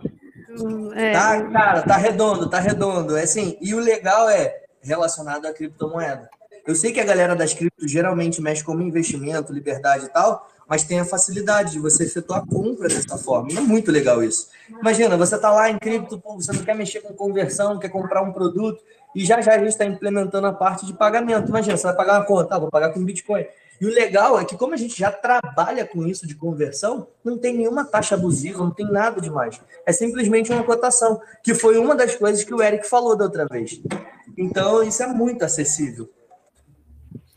É. 0.95 1.12
Tá, 1.12 1.43
cara, 1.50 1.82
tá 1.82 1.98
redondo, 1.98 2.50
tá 2.50 2.60
redondo. 2.60 3.17
É 3.17 3.24
assim, 3.24 3.58
e 3.62 3.74
o 3.74 3.80
legal 3.80 4.30
é 4.30 4.63
relacionado 4.82 5.45
à 5.45 5.54
criptomoeda. 5.54 6.30
Eu 6.65 6.76
sei 6.76 6.91
que 6.91 7.00
a 7.00 7.06
galera 7.06 7.36
das 7.36 7.54
criptos 7.54 7.89
geralmente 7.89 8.41
mexe 8.41 8.63
como 8.63 8.82
investimento, 8.82 9.52
liberdade 9.52 10.06
e 10.06 10.10
tal, 10.10 10.48
mas 10.67 10.84
tem 10.84 11.00
a 11.00 11.06
facilidade 11.06 11.72
de 11.72 11.80
você 11.80 12.04
efetuar 12.04 12.45
compra 12.45 12.88
dessa 12.88 13.17
forma. 13.17 13.50
É 13.58 13.62
muito 13.62 13.91
legal 13.91 14.24
isso. 14.24 14.50
Imagina, 14.69 15.17
você 15.17 15.36
está 15.36 15.52
lá 15.52 15.69
em 15.69 15.80
cripto, 15.80 16.22
você 16.36 16.52
não 16.52 16.63
quer 16.63 16.76
mexer 16.76 17.02
com 17.02 17.13
conversão, 17.13 17.80
quer 17.80 17.89
comprar 17.89 18.22
um 18.22 18.32
produto, 18.32 18.84
e 19.15 19.26
já 19.26 19.41
já 19.41 19.54
a 19.54 19.58
gente 19.58 19.69
está 19.69 19.86
implementando 19.86 20.45
a 20.45 20.54
parte 20.54 20.86
de 20.86 20.93
pagamento. 20.93 21.50
Imagina, 21.50 21.76
você 21.76 21.88
vai 21.88 21.95
pagar 21.95 22.19
uma 22.19 22.26
conta, 22.26 22.56
ah, 22.56 22.60
vou 22.60 22.69
pagar 22.69 22.89
com 22.89 23.04
Bitcoin. 23.04 23.45
E 23.80 23.86
o 23.86 23.94
legal 23.94 24.39
é 24.39 24.44
que, 24.44 24.58
como 24.58 24.74
a 24.74 24.78
gente 24.78 24.98
já 24.98 25.12
trabalha 25.12 25.86
com 25.86 26.06
isso 26.06 26.28
de 26.28 26.36
conversão, 26.36 27.08
não 27.24 27.38
tem 27.38 27.56
nenhuma 27.56 27.86
taxa 27.86 28.15
abusiva, 28.15 28.60
não 28.60 28.72
tem 28.72 28.89
nada 28.92 29.22
demais. 29.22 29.60
É 29.86 29.92
simplesmente 29.94 30.52
uma 30.52 30.63
cotação, 30.63 31.22
que 31.42 31.54
foi 31.54 31.78
uma 31.78 31.96
das 31.96 32.15
coisas 32.15 32.44
que 32.44 32.54
o 32.54 32.62
Eric 32.62 32.88
falou 32.88 33.15
da 33.15 33.26
outra 33.26 33.46
vez. 33.46 33.82
Então, 34.38 34.84
isso 34.84 35.02
é 35.02 35.08
muito 35.08 35.44
acessível. 35.44 36.10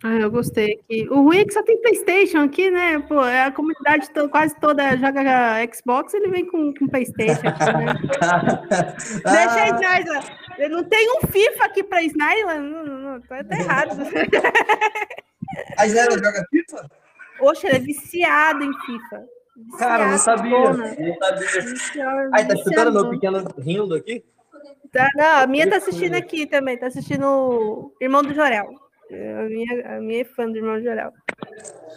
Ah, 0.04 0.16
eu 0.16 0.30
gostei 0.32 0.80
aqui. 0.80 1.08
O 1.10 1.22
ruim 1.22 1.38
é 1.38 1.44
que 1.44 1.54
só 1.54 1.62
tem 1.62 1.80
PlayStation 1.80 2.38
aqui, 2.38 2.68
né? 2.72 2.98
Pô, 2.98 3.24
é 3.24 3.44
a 3.44 3.52
comunidade 3.52 4.10
to 4.10 4.28
quase 4.28 4.52
toda 4.58 4.96
joga 4.96 5.64
Xbox, 5.72 6.12
ele 6.12 6.28
vem 6.28 6.44
com, 6.44 6.74
com 6.74 6.88
PlayStation. 6.88 7.46
Aqui, 7.46 7.72
né? 7.72 7.94
Deixa 9.22 9.62
a 9.62 9.68
Snyder. 9.68 10.70
Não 10.70 10.82
tenho 10.82 11.18
um 11.18 11.26
FIFA 11.28 11.64
aqui 11.64 11.84
para 11.84 12.02
Snyder, 12.02 12.60
não, 12.60 12.84
não, 12.84 12.98
não, 12.98 13.20
tá, 13.20 13.44
tá 13.44 13.56
errado. 13.56 13.96
A 15.76 15.86
Snyder 15.86 16.22
joga 16.22 16.44
FIFA? 16.50 16.90
Oxe, 17.40 17.66
ela 17.66 17.76
é 17.76 17.80
viciada 17.80 18.64
em 18.64 18.72
FIFA. 18.72 19.26
Viciada, 19.56 19.78
Cara, 19.78 20.10
não 20.10 20.18
sabia. 20.18 20.72
Não 20.72 20.76
sabia. 20.76 22.30
Ai, 22.32 22.46
tá 22.46 22.54
escutando 22.54 22.92
meu 22.92 23.10
pequeno 23.10 23.44
rindo 23.58 23.94
aqui? 23.94 24.24
Tá, 24.90 25.08
não, 25.16 25.42
a 25.42 25.46
minha 25.46 25.68
tá 25.68 25.76
assistindo 25.76 26.14
aqui 26.14 26.46
também, 26.46 26.76
tá 26.76 26.86
assistindo 26.86 27.24
o 27.26 27.92
Irmão 28.00 28.22
do 28.22 28.34
Jorel. 28.34 28.68
A 29.10 29.42
minha, 29.44 29.96
a 29.96 30.00
minha 30.00 30.22
é 30.22 30.24
fã 30.24 30.46
do 30.50 30.56
Irmão 30.56 30.80
Geral. 30.80 31.12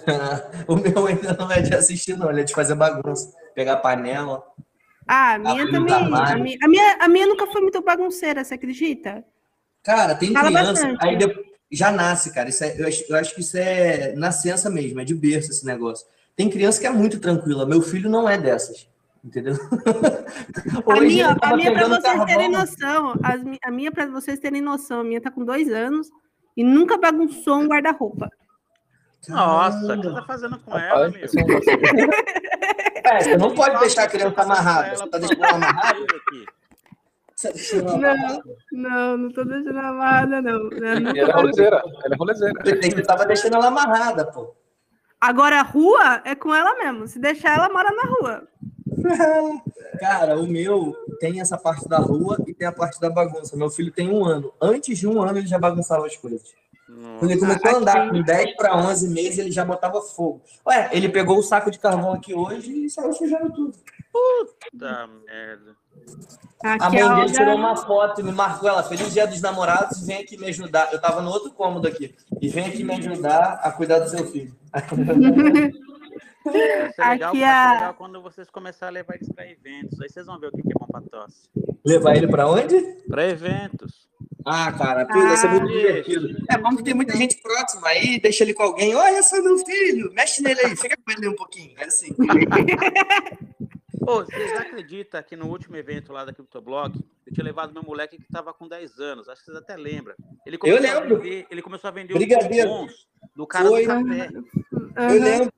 o 0.67 0.75
meu 0.75 1.07
ainda 1.07 1.33
não 1.33 1.51
é 1.51 1.61
de 1.61 1.73
assistir, 1.73 2.17
não. 2.17 2.29
Ele 2.29 2.41
é 2.41 2.43
de 2.43 2.53
fazer 2.53 2.75
bagunça. 2.75 3.33
Pegar 3.53 3.77
panela. 3.77 4.43
Ah, 5.07 5.35
a 5.35 5.39
minha 5.39 5.71
também. 5.71 5.93
A 5.93 6.35
minha, 6.35 6.57
a 6.61 6.67
minha, 6.67 6.97
a, 6.99 7.07
minha, 7.07 7.27
nunca 7.27 7.47
foi 7.47 7.61
muito 7.61 7.81
bagunceira, 7.81 8.43
você 8.43 8.55
acredita? 8.55 9.23
Cara, 9.83 10.15
tem 10.15 10.33
Fala 10.33 10.47
criança. 10.47 10.71
Bastante. 10.71 11.05
Aí 11.05 11.17
depois, 11.17 11.45
já 11.71 11.91
nasce, 11.91 12.33
cara. 12.33 12.49
Isso 12.49 12.63
é, 12.63 12.79
eu, 12.79 12.87
acho, 12.87 13.03
eu 13.09 13.15
acho 13.15 13.35
que 13.35 13.41
isso 13.41 13.57
é 13.57 14.13
nascença 14.15 14.69
mesmo, 14.69 14.99
é 14.99 15.05
de 15.05 15.13
berço 15.13 15.51
esse 15.51 15.65
negócio. 15.65 16.05
Tem 16.35 16.49
criança 16.49 16.79
que 16.79 16.87
é 16.87 16.89
muito 16.89 17.19
tranquila. 17.19 17.65
Meu 17.65 17.81
filho 17.81 18.09
não 18.09 18.27
é 18.27 18.37
dessas. 18.37 18.87
Entendeu? 19.23 19.55
a 20.85 21.01
minha, 21.01 21.35
a 21.41 21.55
minha 21.55 21.73
para 21.73 21.87
vocês 21.87 22.03
carvão. 22.03 22.25
terem 22.27 22.51
noção, 22.51 23.13
a 23.63 23.71
minha 23.71 23.91
para 23.91 24.05
vocês 24.05 24.39
terem 24.39 24.61
noção, 24.61 24.99
a 24.99 25.03
minha 25.03 25.19
tá 25.19 25.31
com 25.31 25.43
dois 25.43 25.67
anos 25.71 26.09
e 26.55 26.63
nunca 26.63 26.97
bagunçou 26.97 27.57
um 27.57 27.67
guarda-roupa. 27.67 28.29
Nossa, 29.27 29.93
o 29.93 30.01
que 30.01 30.07
você 30.07 30.13
tá 30.13 30.23
fazendo 30.23 30.59
com 30.59 30.77
ela, 30.77 31.09
meu? 31.09 31.21
É, 33.05 33.19
você 33.19 33.37
não 33.37 33.53
pode 33.53 33.79
deixar 33.79 34.05
a 34.05 34.07
criança 34.07 34.41
amarrada. 34.41 34.95
Você 34.95 35.07
tá 35.07 35.19
deixando 35.19 35.45
ela 35.45 35.55
amarrada 35.57 35.99
aqui. 36.01 36.45
Não, 37.99 38.41
não, 38.71 39.17
não 39.17 39.31
tô 39.31 39.43
deixando 39.43 39.79
amarrada, 39.79 40.41
não. 40.41 40.69
Ela 40.71 41.19
é 41.19 41.31
rolezeira. 41.31 41.83
Ela 42.03 42.13
é 42.13 42.17
rolezeira. 42.17 42.53
Você 42.63 43.01
tava 43.01 43.25
deixando 43.25 43.55
ela 43.55 43.67
amarrada, 43.67 44.25
pô. 44.25 44.55
Agora 45.19 45.59
a 45.59 45.63
rua 45.63 46.21
é 46.23 46.35
com 46.35 46.53
ela 46.53 46.75
mesmo. 46.75 47.07
Se 47.07 47.19
deixar, 47.19 47.57
ela 47.57 47.69
mora 47.69 47.89
na 47.91 48.03
rua. 48.03 48.47
Cara, 49.99 50.37
o 50.37 50.45
meu 50.45 50.93
tem 51.19 51.39
essa 51.39 51.57
parte 51.57 51.87
da 51.87 51.97
rua 51.97 52.37
e 52.45 52.53
tem 52.53 52.67
a 52.67 52.71
parte 52.71 52.99
da 52.99 53.09
bagunça. 53.09 53.55
Meu 53.55 53.69
filho 53.69 53.91
tem 53.91 54.09
um 54.09 54.23
ano. 54.25 54.53
Antes 54.61 54.97
de 54.97 55.07
um 55.07 55.21
ano, 55.21 55.37
ele 55.37 55.47
já 55.47 55.57
bagunçava 55.57 56.05
as 56.05 56.15
coisas. 56.15 56.53
Nossa. 56.87 57.19
Quando 57.19 57.31
ele 57.31 57.39
começou 57.39 57.71
a 57.71 57.75
andar 57.75 58.09
com 58.09 58.21
10 58.21 58.55
para 58.55 58.77
11 58.77 59.09
meses, 59.09 59.39
ele 59.39 59.51
já 59.51 59.65
botava 59.65 60.01
fogo. 60.01 60.41
Ué, 60.67 60.89
ele 60.91 61.09
pegou 61.09 61.37
o 61.37 61.43
saco 61.43 61.71
de 61.71 61.79
carvão 61.79 62.13
aqui 62.13 62.33
hoje 62.33 62.85
e 62.85 62.89
saiu 62.89 63.13
sujando 63.13 63.51
tudo. 63.51 63.75
Puta 64.11 65.07
merda. 65.25 65.75
A 66.63 66.89
mãe 66.89 67.15
dele 67.15 67.31
tirou 67.31 67.55
uma 67.55 67.75
foto 67.75 68.21
e 68.21 68.23
me 68.23 68.31
marcou 68.31 68.67
ela. 68.67 68.81
Feliz 68.83 69.13
dia 69.13 69.27
dos 69.27 69.41
namorados, 69.41 70.05
vem 70.05 70.17
aqui 70.17 70.37
me 70.37 70.47
ajudar. 70.47 70.91
Eu 70.91 70.99
tava 70.99 71.21
no 71.21 71.29
outro 71.29 71.51
cômodo 71.51 71.87
aqui. 71.87 72.15
E 72.41 72.49
vem 72.49 72.65
aqui 72.65 72.83
me 72.83 72.95
ajudar 72.95 73.59
a 73.61 73.71
cuidar 73.71 73.99
do 73.99 74.09
seu 74.09 74.25
filho. 74.25 74.55
legal, 76.45 77.29
Aqui 77.29 77.43
a... 77.43 77.73
legal 77.73 77.93
quando 77.95 78.21
vocês 78.21 78.49
começarem 78.49 78.97
a 78.97 79.01
levar 79.01 79.15
eles 79.15 79.29
para 79.31 79.49
eventos. 79.49 80.01
Aí 80.01 80.09
vocês 80.09 80.25
vão 80.25 80.39
ver 80.39 80.47
o 80.47 80.51
que 80.51 80.61
é 80.61 80.73
bom 80.79 80.87
para 80.87 81.01
tosse. 81.01 81.49
Levar 81.85 82.15
ele 82.15 82.27
para 82.27 82.49
onde? 82.49 82.81
Para 83.07 83.27
eventos. 83.27 84.05
Ah, 84.47 84.71
cara, 84.71 85.07
ah, 85.09 85.13
vai 85.13 85.37
ser 85.37 85.47
muito 85.49 85.67
divertido. 85.67 86.27
É 86.51 86.57
bom 86.57 86.75
que 86.75 86.83
tem 86.83 86.93
muita 86.93 87.17
gente 87.17 87.41
próxima 87.41 87.87
aí, 87.87 88.19
deixa 88.19 88.43
ele 88.43 88.53
com 88.53 88.61
alguém. 88.61 88.93
Olha 88.95 89.23
só 89.23 89.41
meu 89.41 89.57
filho, 89.57 90.11
mexe 90.13 90.43
nele 90.43 90.59
aí, 90.61 90.75
fica 90.75 90.95
com 90.95 91.11
ele 91.11 91.29
um 91.29 91.35
pouquinho. 91.35 91.73
É 91.79 91.85
assim. 91.85 92.15
Vocês 94.05 94.53
acreditam 94.53 95.21
que 95.23 95.35
no 95.35 95.47
último 95.47 95.75
evento 95.75 96.13
lá 96.13 96.23
da 96.23 96.31
CryptoBlock, 96.33 96.99
eu 97.25 97.33
tinha 97.33 97.43
levado 97.43 97.73
meu 97.73 97.83
moleque 97.83 98.17
que 98.17 98.23
estava 98.23 98.53
com 98.53 98.67
10 98.67 98.99
anos, 98.99 99.27
acho 99.27 99.39
que 99.41 99.45
vocês 99.45 99.57
até 99.57 99.75
lembram. 99.75 100.15
Ele 100.45 100.55
Eu 100.55 100.59
começou 100.59 100.81
lembro. 100.81 101.15
A 101.15 101.19
vender, 101.19 101.47
ele 101.49 101.61
começou 101.61 101.87
a 101.87 101.91
vender 101.91 102.13
Brigadeiro. 102.13 102.69
os 102.69 102.75
bombons 102.75 103.07
do 103.35 103.47
cara 103.47 103.67
Foi. 103.67 103.81
do 103.81 103.87
café. 103.87 104.29
Eu 104.33 105.03
Aham. 105.03 105.23
lembro. 105.23 105.53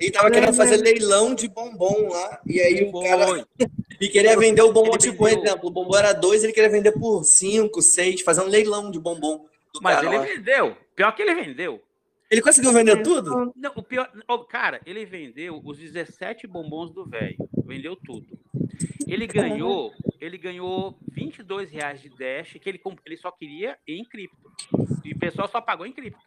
Ele 0.00 0.10
tava 0.10 0.30
querendo 0.30 0.50
Lembro. 0.50 0.56
fazer 0.56 0.76
leilão 0.78 1.32
de 1.34 1.46
bombom 1.48 2.08
lá, 2.08 2.40
e 2.44 2.60
aí 2.60 2.82
o 2.82 2.92
cara 3.02 3.46
e 4.00 4.08
queria 4.08 4.36
vender 4.36 4.62
o 4.62 4.72
bombom, 4.72 4.90
Ele 4.90 4.98
tipo, 4.98 5.24
vendeu. 5.26 5.44
exemplo, 5.44 5.68
o 5.68 5.72
bombom 5.72 5.96
era 5.96 6.12
dois, 6.12 6.42
ele 6.42 6.52
queria 6.52 6.68
vender 6.70 6.90
por 6.92 7.22
cinco, 7.22 7.80
seis, 7.80 8.20
fazer 8.22 8.40
um 8.40 8.48
leilão 8.48 8.90
de 8.90 8.98
bombom 8.98 9.46
Mas 9.80 9.94
cara 9.96 10.06
ele 10.08 10.16
lá. 10.18 10.24
vendeu. 10.24 10.76
Pior 10.96 11.12
que 11.14 11.22
ele 11.22 11.34
vendeu. 11.36 11.80
Ele 12.32 12.40
conseguiu 12.40 12.72
vender 12.72 13.02
tudo? 13.02 13.52
Não, 13.54 13.72
o 13.76 13.82
pior. 13.82 14.10
cara, 14.48 14.80
ele 14.86 15.04
vendeu 15.04 15.60
os 15.62 15.78
17 15.78 16.46
bombons 16.46 16.90
do 16.90 17.04
velho. 17.04 17.36
Vendeu 17.66 17.94
tudo. 17.94 18.26
Ele 19.06 19.26
ganhou, 19.26 19.92
ele 20.18 20.38
ganhou 20.38 20.96
22 21.12 21.70
reais 21.70 22.00
de 22.00 22.08
Dash, 22.08 22.54
que 22.58 22.68
ele, 22.68 22.80
ele 23.04 23.16
só 23.18 23.30
queria 23.30 23.76
em 23.86 24.02
cripto. 24.04 24.36
E 25.04 25.12
o 25.12 25.18
pessoal 25.18 25.46
só 25.46 25.60
pagou 25.60 25.84
em 25.86 25.92
cripto. 25.92 26.18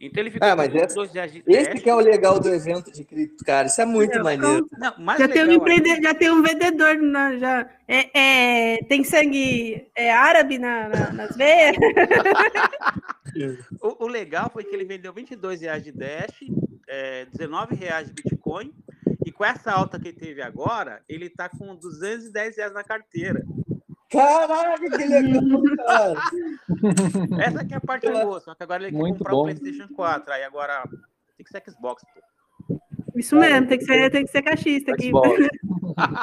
Então 0.00 0.22
ele 0.22 0.30
ficou 0.30 0.46
Ah, 0.46 0.52
com 0.52 0.58
mas 0.58 0.72
22 0.72 1.12
reais 1.12 1.32
de 1.32 1.42
Dash. 1.42 1.56
Esse 1.56 1.82
que 1.82 1.88
é 1.90 1.94
o 1.94 1.98
legal 1.98 2.38
do 2.38 2.48
evento 2.54 2.92
de 2.92 3.02
cripto, 3.04 3.42
cara. 3.44 3.66
Isso 3.68 3.80
é 3.80 3.86
muito 3.86 4.16
Eu- 4.16 4.22
maneiro. 4.22 4.68
Não, 4.78 4.94
mais 4.98 5.18
Já 5.18 5.26
tem, 5.28 5.44
um 5.44 5.52
empreendedor, 5.52 6.02
já 6.02 6.14
tem 6.14 6.30
um 6.30 6.42
vendedor, 6.42 6.96
na, 6.98 7.36
já, 7.38 7.68
é, 7.88 8.74
é, 8.74 8.82
tem 8.84 9.02
sangue 9.02 9.86
é, 9.96 10.12
árabe 10.12 10.58
na, 10.58 10.88
na- 10.88 11.12
nas 11.12 11.36
veias. 11.36 11.74
O, 13.82 14.04
o 14.04 14.08
legal 14.08 14.50
foi 14.50 14.64
que 14.64 14.74
ele 14.74 14.84
vendeu 14.84 15.12
22 15.12 15.60
reais 15.60 15.82
de 15.82 15.92
Dash, 15.92 16.40
é, 16.88 17.26
19 17.26 17.74
reais 17.74 18.08
de 18.08 18.14
Bitcoin, 18.14 18.72
e 19.24 19.30
com 19.30 19.44
essa 19.44 19.72
alta 19.72 19.98
que 19.98 20.08
ele 20.08 20.18
teve 20.18 20.42
agora, 20.42 21.02
ele 21.08 21.28
tá 21.28 21.48
com 21.48 21.76
210 21.76 22.56
reais 22.56 22.72
na 22.72 22.82
carteira. 22.82 23.44
Caraca, 24.10 24.90
que 24.90 25.04
legal, 25.04 25.62
cara. 25.86 26.20
Essa 27.44 27.60
aqui 27.60 27.74
é 27.74 27.76
a 27.76 27.80
parte 27.80 28.10
boa, 28.10 28.40
só 28.40 28.54
que 28.54 28.62
agora 28.62 28.82
ele 28.82 28.92
quer 28.92 28.98
Muito 28.98 29.18
comprar 29.18 29.32
bom. 29.32 29.40
o 29.40 29.44
PlayStation 29.44 29.88
4, 29.94 30.32
aí 30.32 30.44
agora 30.44 30.82
tem 31.36 31.44
que 31.44 31.50
ser 31.50 31.62
Xbox. 31.70 32.02
pô. 32.02 32.78
Isso 33.14 33.36
mesmo, 33.36 33.66
tem 33.66 33.78
que 33.78 33.84
ser, 33.84 34.10
tem 34.10 34.24
que 34.24 34.30
ser 34.30 34.42
cachista 34.42 34.92
aqui. 34.92 35.10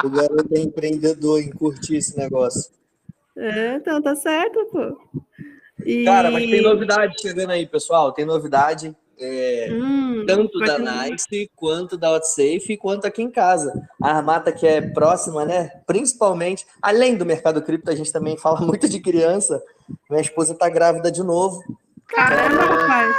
O 0.06 0.10
garoto 0.10 0.56
é 0.56 0.60
empreendedor 0.60 1.41
em 1.41 1.51
curtir 1.51 1.97
esse 1.97 2.17
negócio. 2.17 2.71
É, 3.36 3.75
então 3.75 4.01
tá 4.01 4.15
certo, 4.15 4.65
pô. 4.71 4.97
E... 5.85 6.03
Cara, 6.03 6.31
mas 6.31 6.49
tem 6.49 6.61
novidade 6.61 7.13
chegando 7.21 7.51
aí, 7.51 7.65
pessoal. 7.65 8.11
Tem 8.11 8.25
novidade. 8.25 8.95
é, 9.17 9.69
Hum, 9.71 10.25
tanto 10.27 10.59
da 10.59 10.77
Nice, 10.77 11.49
quanto 11.55 11.97
da 11.97 12.11
OutSafe, 12.11 12.75
quanto 12.77 13.05
aqui 13.05 13.21
em 13.21 13.31
casa. 13.31 13.71
A 14.01 14.17
Armata 14.17 14.51
que 14.51 14.67
é 14.67 14.81
próxima, 14.81 15.45
né? 15.45 15.69
Principalmente, 15.87 16.65
além 16.81 17.15
do 17.15 17.25
mercado 17.25 17.61
cripto, 17.61 17.91
a 17.91 17.95
gente 17.95 18.11
também 18.11 18.37
fala 18.37 18.59
muito 18.65 18.89
de 18.89 18.99
criança. 18.99 19.61
Minha 20.09 20.21
esposa 20.21 20.55
tá 20.55 20.67
grávida 20.69 21.11
de 21.11 21.23
novo. 21.23 21.61
Caramba, 22.07 22.63
rapaz. 22.63 23.15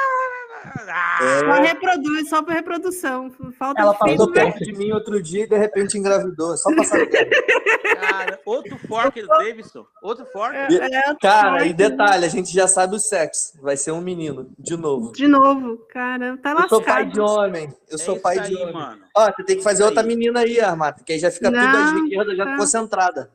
Ah, 0.88 1.18
Só 1.40 1.62
reproduz, 1.62 2.28
só 2.28 2.42
pra 2.42 2.54
reprodução. 2.54 3.30
Falta 3.58 3.80
Ela 3.80 3.92
de 3.92 3.98
passou 3.98 4.08
filho, 4.08 4.18
Passou 4.18 4.34
né? 4.44 4.52
perto 4.52 4.64
de 4.64 4.72
mim 4.72 4.90
outro 4.92 5.22
dia 5.22 5.44
e 5.44 5.48
de 5.48 5.56
repente 5.56 5.96
engravidou. 5.96 6.54
É 6.54 6.56
só 6.56 6.74
passar 6.74 6.98
cara, 7.06 8.40
outro 8.44 8.76
fork 8.88 9.20
do 9.20 9.28
Davidson. 9.28 9.86
Outro 10.02 10.26
fork. 10.26 10.54
É, 10.56 10.66
é, 10.74 11.14
Cara, 11.20 11.58
forte. 11.58 11.68
e 11.68 11.72
detalhe, 11.72 12.24
a 12.24 12.28
gente 12.28 12.52
já 12.52 12.66
sabe 12.66 12.96
o 12.96 12.98
sexo. 12.98 13.60
Vai 13.62 13.76
ser 13.76 13.92
um 13.92 14.00
menino, 14.00 14.50
de 14.58 14.76
novo. 14.76 15.12
De 15.12 15.26
novo, 15.26 15.78
cara, 15.88 16.36
tá 16.38 16.52
Eu 16.52 16.68
sou 16.68 16.82
pai 16.82 17.06
de 17.06 17.18
lascado. 17.20 17.40
homem. 17.44 17.68
Eu 17.88 17.94
É 17.94 17.98
sou 17.98 18.18
pai 18.18 18.38
aí, 18.38 18.48
de 18.50 18.56
homem. 18.56 18.74
mano. 18.74 19.02
Ó, 19.16 19.26
você 19.32 19.44
tem 19.44 19.56
que 19.56 19.62
fazer 19.62 19.78
Isso 19.82 19.84
outra 19.88 20.02
aí. 20.02 20.08
menina 20.08 20.40
aí, 20.40 20.60
Armata, 20.60 21.02
que 21.04 21.12
aí 21.12 21.18
já 21.18 21.30
fica 21.30 21.50
tudo 21.50 21.60
Não, 21.62 21.84
as 21.84 21.92
riquezas 21.92 22.36
já 22.36 22.44
tá. 22.44 22.56
concentrada. 22.56 23.30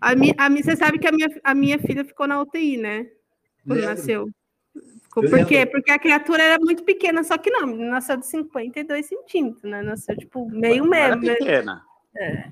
A 0.00 0.14
mi, 0.14 0.32
a 0.38 0.48
mi, 0.48 0.62
você 0.62 0.76
sabe 0.76 0.98
que 0.98 1.08
a 1.08 1.12
minha, 1.12 1.28
a 1.42 1.54
minha 1.54 1.78
filha 1.78 2.04
ficou 2.04 2.26
na 2.26 2.40
UTI, 2.40 2.76
né? 2.76 3.06
Quando 3.66 3.80
Lembro. 3.80 3.94
nasceu. 3.94 4.28
Por 5.22 5.46
quê? 5.46 5.66
Porque 5.66 5.90
a 5.90 5.98
criatura 5.98 6.42
era 6.42 6.58
muito 6.58 6.82
pequena, 6.84 7.22
só 7.22 7.36
que 7.38 7.50
não, 7.50 7.66
nasceu 7.66 8.16
de 8.16 8.26
52 8.26 9.06
centímetros, 9.06 9.62
né? 9.70 9.82
Nasceu, 9.82 10.16
tipo, 10.16 10.48
meio 10.50 10.84
Não 10.84 10.94
era 10.94 11.16
mesmo. 11.16 11.32
né? 11.32 11.34
pequena. 11.36 11.82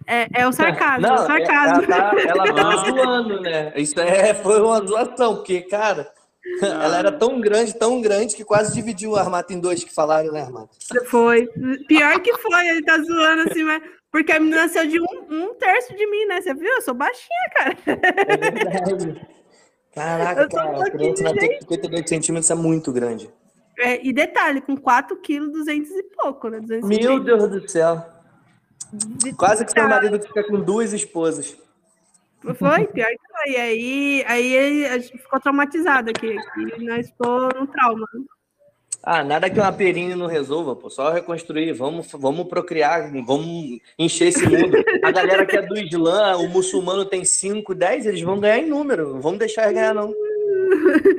É, 0.06 0.28
é 0.42 0.46
o 0.46 0.52
sarcasmo, 0.52 1.06
é 1.06 1.10
o 1.10 1.16
Não, 1.16 1.26
sarcasmo. 1.26 1.84
ela 1.84 1.86
tá, 1.86 2.20
ela 2.20 2.44
tá 2.54 2.62
Não. 2.62 2.84
zoando, 2.84 3.40
né? 3.40 3.72
Isso 3.76 3.98
é, 3.98 4.32
foi 4.34 4.60
uma 4.60 4.84
zoação, 4.86 5.36
porque, 5.36 5.62
cara, 5.62 6.08
ela 6.62 6.98
era 6.98 7.10
tão 7.10 7.40
grande, 7.40 7.74
tão 7.74 8.00
grande, 8.00 8.36
que 8.36 8.44
quase 8.44 8.72
dividiu 8.72 9.10
o 9.12 9.16
Armata 9.16 9.52
em 9.52 9.58
dois 9.60 9.82
que 9.82 9.92
falaram, 9.92 10.32
né, 10.32 10.42
Armata? 10.42 10.70
Foi. 11.06 11.48
Pior 11.88 12.20
que 12.20 12.32
foi, 12.38 12.68
ele 12.68 12.82
tá 12.84 12.98
zoando 12.98 13.50
assim, 13.50 13.64
mas. 13.64 13.82
Porque 14.12 14.32
a 14.32 14.38
menina 14.38 14.62
nasceu 14.62 14.86
de 14.86 14.98
um, 15.00 15.04
um 15.28 15.54
terço 15.54 15.94
de 15.94 16.06
mim, 16.06 16.24
né? 16.26 16.40
Você 16.40 16.54
viu? 16.54 16.72
Eu 16.72 16.80
sou 16.80 16.94
baixinha, 16.94 17.50
cara. 17.54 17.76
É 18.28 18.36
verdade. 18.36 19.20
Caraca, 19.96 20.46
cara, 20.46 20.86
a 20.86 20.90
criança 20.90 21.14
de 21.14 21.22
nascer 21.22 21.48
com 21.54 21.74
58 21.74 22.08
centímetros 22.08 22.50
é 22.50 22.54
muito 22.54 22.92
grande. 22.92 23.30
É, 23.78 24.06
e 24.06 24.12
detalhe, 24.12 24.60
com 24.60 24.76
4 24.76 25.16
quilos, 25.16 25.50
200 25.52 25.90
e 25.90 26.02
pouco, 26.02 26.50
né? 26.50 26.60
200 26.60 26.86
Meu 26.86 27.18
Deus 27.18 27.48
do 27.48 27.66
céu. 27.66 28.04
Quase 29.38 29.64
que 29.64 29.72
seu 29.72 29.88
marido 29.88 30.20
fica 30.20 30.44
com 30.46 30.60
duas 30.60 30.92
esposas. 30.92 31.56
Foi, 32.42 32.86
pior 32.88 33.08
que 33.08 33.18
foi. 33.32 33.52
E 33.52 33.56
aí, 33.56 34.24
aí 34.28 34.54
ele, 34.54 35.00
gente 35.00 35.18
ficou 35.18 35.40
traumatizado 35.40 36.10
aqui. 36.10 36.38
aqui 36.38 36.84
nós 36.84 37.08
ficou 37.08 37.48
no 37.58 37.66
trauma. 37.66 38.06
Ah, 39.08 39.22
nada 39.22 39.48
que 39.48 39.60
uma 39.60 39.70
perinha 39.70 40.16
não 40.16 40.26
resolva, 40.26 40.74
pô. 40.74 40.90
Só 40.90 41.12
reconstruir. 41.12 41.72
Vamos, 41.72 42.08
vamos 42.12 42.48
procriar, 42.48 43.08
vamos 43.24 43.78
encher 43.96 44.26
esse 44.28 44.44
mundo. 44.44 44.76
A 45.04 45.12
galera 45.12 45.46
que 45.46 45.56
é 45.56 45.62
do 45.62 45.78
Islã, 45.78 46.36
o 46.38 46.48
muçulmano 46.48 47.04
tem 47.04 47.24
5, 47.24 47.72
10, 47.72 48.06
eles 48.06 48.20
vão 48.22 48.40
ganhar 48.40 48.58
em 48.58 48.66
número. 48.68 49.14
Não 49.14 49.20
vamos 49.20 49.38
deixar 49.38 49.62
eles 49.66 49.74
ganhar, 49.76 49.94
não. 49.94 50.12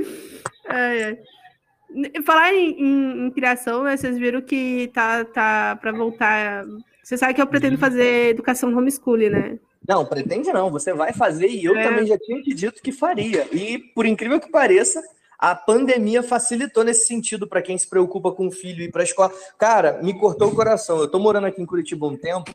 É, 0.70 1.00
é. 1.12 2.22
Falar 2.24 2.54
em, 2.54 2.72
em- 2.78 3.26
em 3.28 3.32
criação, 3.32 3.84
né, 3.84 3.96
vocês 3.96 4.18
viram 4.18 4.42
que 4.42 4.92
tá, 4.94 5.24
tá 5.24 5.78
para 5.80 5.94
voltar. 5.94 6.66
Você 7.02 7.18
sabe 7.18 7.34
que 7.34 7.42
eu 7.42 7.48
pretendo 7.48 7.78
fazer 7.78 8.32
educação 8.32 8.70
homeschooling, 8.78 9.30
né? 9.30 9.60
Não, 9.88 10.06
pretende 10.06 10.52
não. 10.52 10.70
Você 10.70 10.92
vai 10.94 11.14
fazer 11.14 11.48
e 11.48 11.64
eu 11.64 11.74
É. 11.78 11.84
também 11.84 12.06
já 12.06 12.18
tinha 12.18 12.42
dito 12.44 12.82
que 12.84 12.92
faria. 12.92 13.48
E, 13.54 13.80
por 13.96 14.06
incrível 14.06 14.42
que 14.42 14.52
pareça, 14.52 15.02
a 15.38 15.56
pandemia 15.56 16.24
facilitou 16.24 16.84
nesse 16.84 17.06
sentido 17.06 17.48
para 17.48 17.62
quem 17.62 17.78
se 17.78 17.88
preocupa 17.88 18.32
com 18.32 18.48
o 18.48 18.52
filho 18.52 18.84
ir 18.84 18.92
para 18.92 19.02
a 19.02 19.06
escola. 19.06 19.32
Cara, 19.58 20.02
me 20.02 20.18
cortou 20.18 20.50
o 20.50 20.56
coração. 20.56 21.00
Eu 21.00 21.08
tô 21.08 21.20
morando 21.20 21.48
aqui 21.48 21.62
em 21.62 21.66
Curitiba 21.66 22.06
há 22.06 22.10
um 22.10 22.18
tempo. 22.18 22.52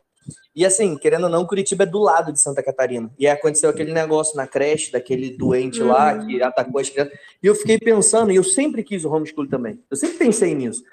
E 0.55 0.65
assim, 0.65 0.97
querendo 0.97 1.25
ou 1.25 1.29
não, 1.29 1.45
Curitiba 1.45 1.83
é 1.83 1.87
do 1.87 1.99
lado 1.99 2.31
de 2.31 2.39
Santa 2.39 2.61
Catarina. 2.61 3.11
E 3.17 3.27
aí 3.27 3.33
aconteceu 3.33 3.69
aquele 3.69 3.93
negócio 3.93 4.35
na 4.35 4.47
creche, 4.47 4.91
daquele 4.91 5.31
doente 5.31 5.81
lá 5.81 6.25
que 6.25 6.41
atacou 6.41 6.79
as 6.79 6.89
crianças. 6.89 7.13
E 7.41 7.47
eu 7.47 7.55
fiquei 7.55 7.77
pensando, 7.77 8.31
e 8.31 8.35
eu 8.35 8.43
sempre 8.43 8.83
quis 8.83 9.03
o 9.05 9.11
homeschool 9.11 9.47
também. 9.47 9.81
Eu 9.89 9.97
sempre 9.97 10.17
pensei 10.17 10.53
nisso. 10.53 10.83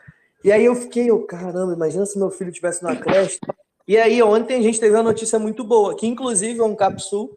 E 0.43 0.51
aí 0.51 0.65
eu 0.65 0.75
fiquei, 0.75 1.11
eu, 1.11 1.21
caramba, 1.27 1.75
imagina 1.75 2.07
se 2.07 2.19
meu 2.19 2.31
filho 2.31 2.51
tivesse 2.51 2.83
na 2.83 2.97
creche. 2.97 3.39
E 3.87 3.97
aí 3.99 4.23
ontem 4.23 4.59
a 4.59 4.63
gente 4.63 4.81
teve 4.81 4.95
uma 4.95 5.03
notícia 5.03 5.39
muito 5.39 5.65
boa, 5.65 5.97
que 5.97 6.07
inclusive 6.07 6.61
o 6.61 6.77
Capsul 6.77 7.37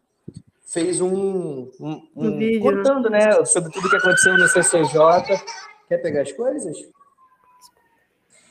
fez 0.73 0.99
um, 0.99 1.69
um, 1.79 2.07
um- 2.15 2.37
vídeo, 2.37 2.71
né? 2.71 2.77
contando, 2.77 3.09
né, 3.09 3.45
sobre 3.45 3.71
tudo 3.71 3.89
que 3.89 3.95
aconteceu 3.95 4.35
no 4.37 4.47
CCJ. 4.47 5.39
Quer 5.87 5.97
pegar 5.97 6.21
as 6.21 6.31
coisas? 6.31 6.75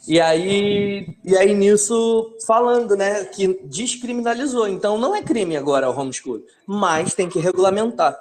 E 0.06 0.20
aí, 0.20 1.16
e 1.24 1.36
aí 1.36 1.54
nisso 1.54 2.36
falando, 2.46 2.96
né, 2.96 3.24
que 3.24 3.60
descriminalizou. 3.64 4.68
Então 4.68 4.98
não 4.98 5.14
é 5.14 5.22
crime 5.22 5.56
agora 5.56 5.90
o 5.90 5.96
homeschool, 5.98 6.42
mas 6.66 7.14
tem 7.14 7.28
que 7.28 7.38
regulamentar. 7.38 8.18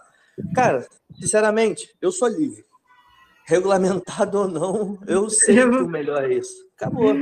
Cara, 0.56 0.88
sinceramente, 1.20 1.94
eu 2.02 2.12
sou 2.12 2.28
livre. 2.28 2.64
Regulamentado 3.46 4.40
ou 4.40 4.48
não, 4.48 4.98
eu 5.08 5.30
sei 5.30 5.56
que 5.56 5.62
o 5.64 5.88
melhor 5.88 6.24
é 6.24 6.36
isso. 6.36 6.54
Acabou. 6.76 7.14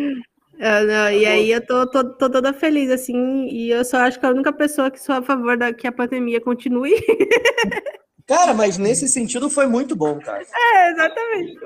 É, 0.59 0.83
não, 0.83 1.09
e 1.09 1.25
aí 1.25 1.51
eu 1.51 1.65
tô, 1.65 1.87
tô, 1.87 2.03
tô 2.03 2.29
toda 2.29 2.51
feliz, 2.51 2.91
assim, 2.91 3.47
e 3.47 3.71
eu 3.71 3.85
só 3.85 3.97
acho 3.99 4.19
que 4.19 4.25
a 4.25 4.29
única 4.29 4.51
pessoa 4.51 4.91
que 4.91 5.01
sou 5.01 5.15
a 5.15 5.21
favor 5.21 5.57
da, 5.57 5.73
que 5.73 5.87
a 5.87 5.91
pandemia 5.91 6.41
continue. 6.41 6.93
Cara, 8.29 8.53
mas 8.53 8.77
nesse 8.77 9.07
sentido 9.07 9.49
foi 9.49 9.65
muito 9.65 9.95
bom, 9.95 10.19
cara. 10.19 10.43
É, 10.43 10.91
exatamente. 10.91 11.59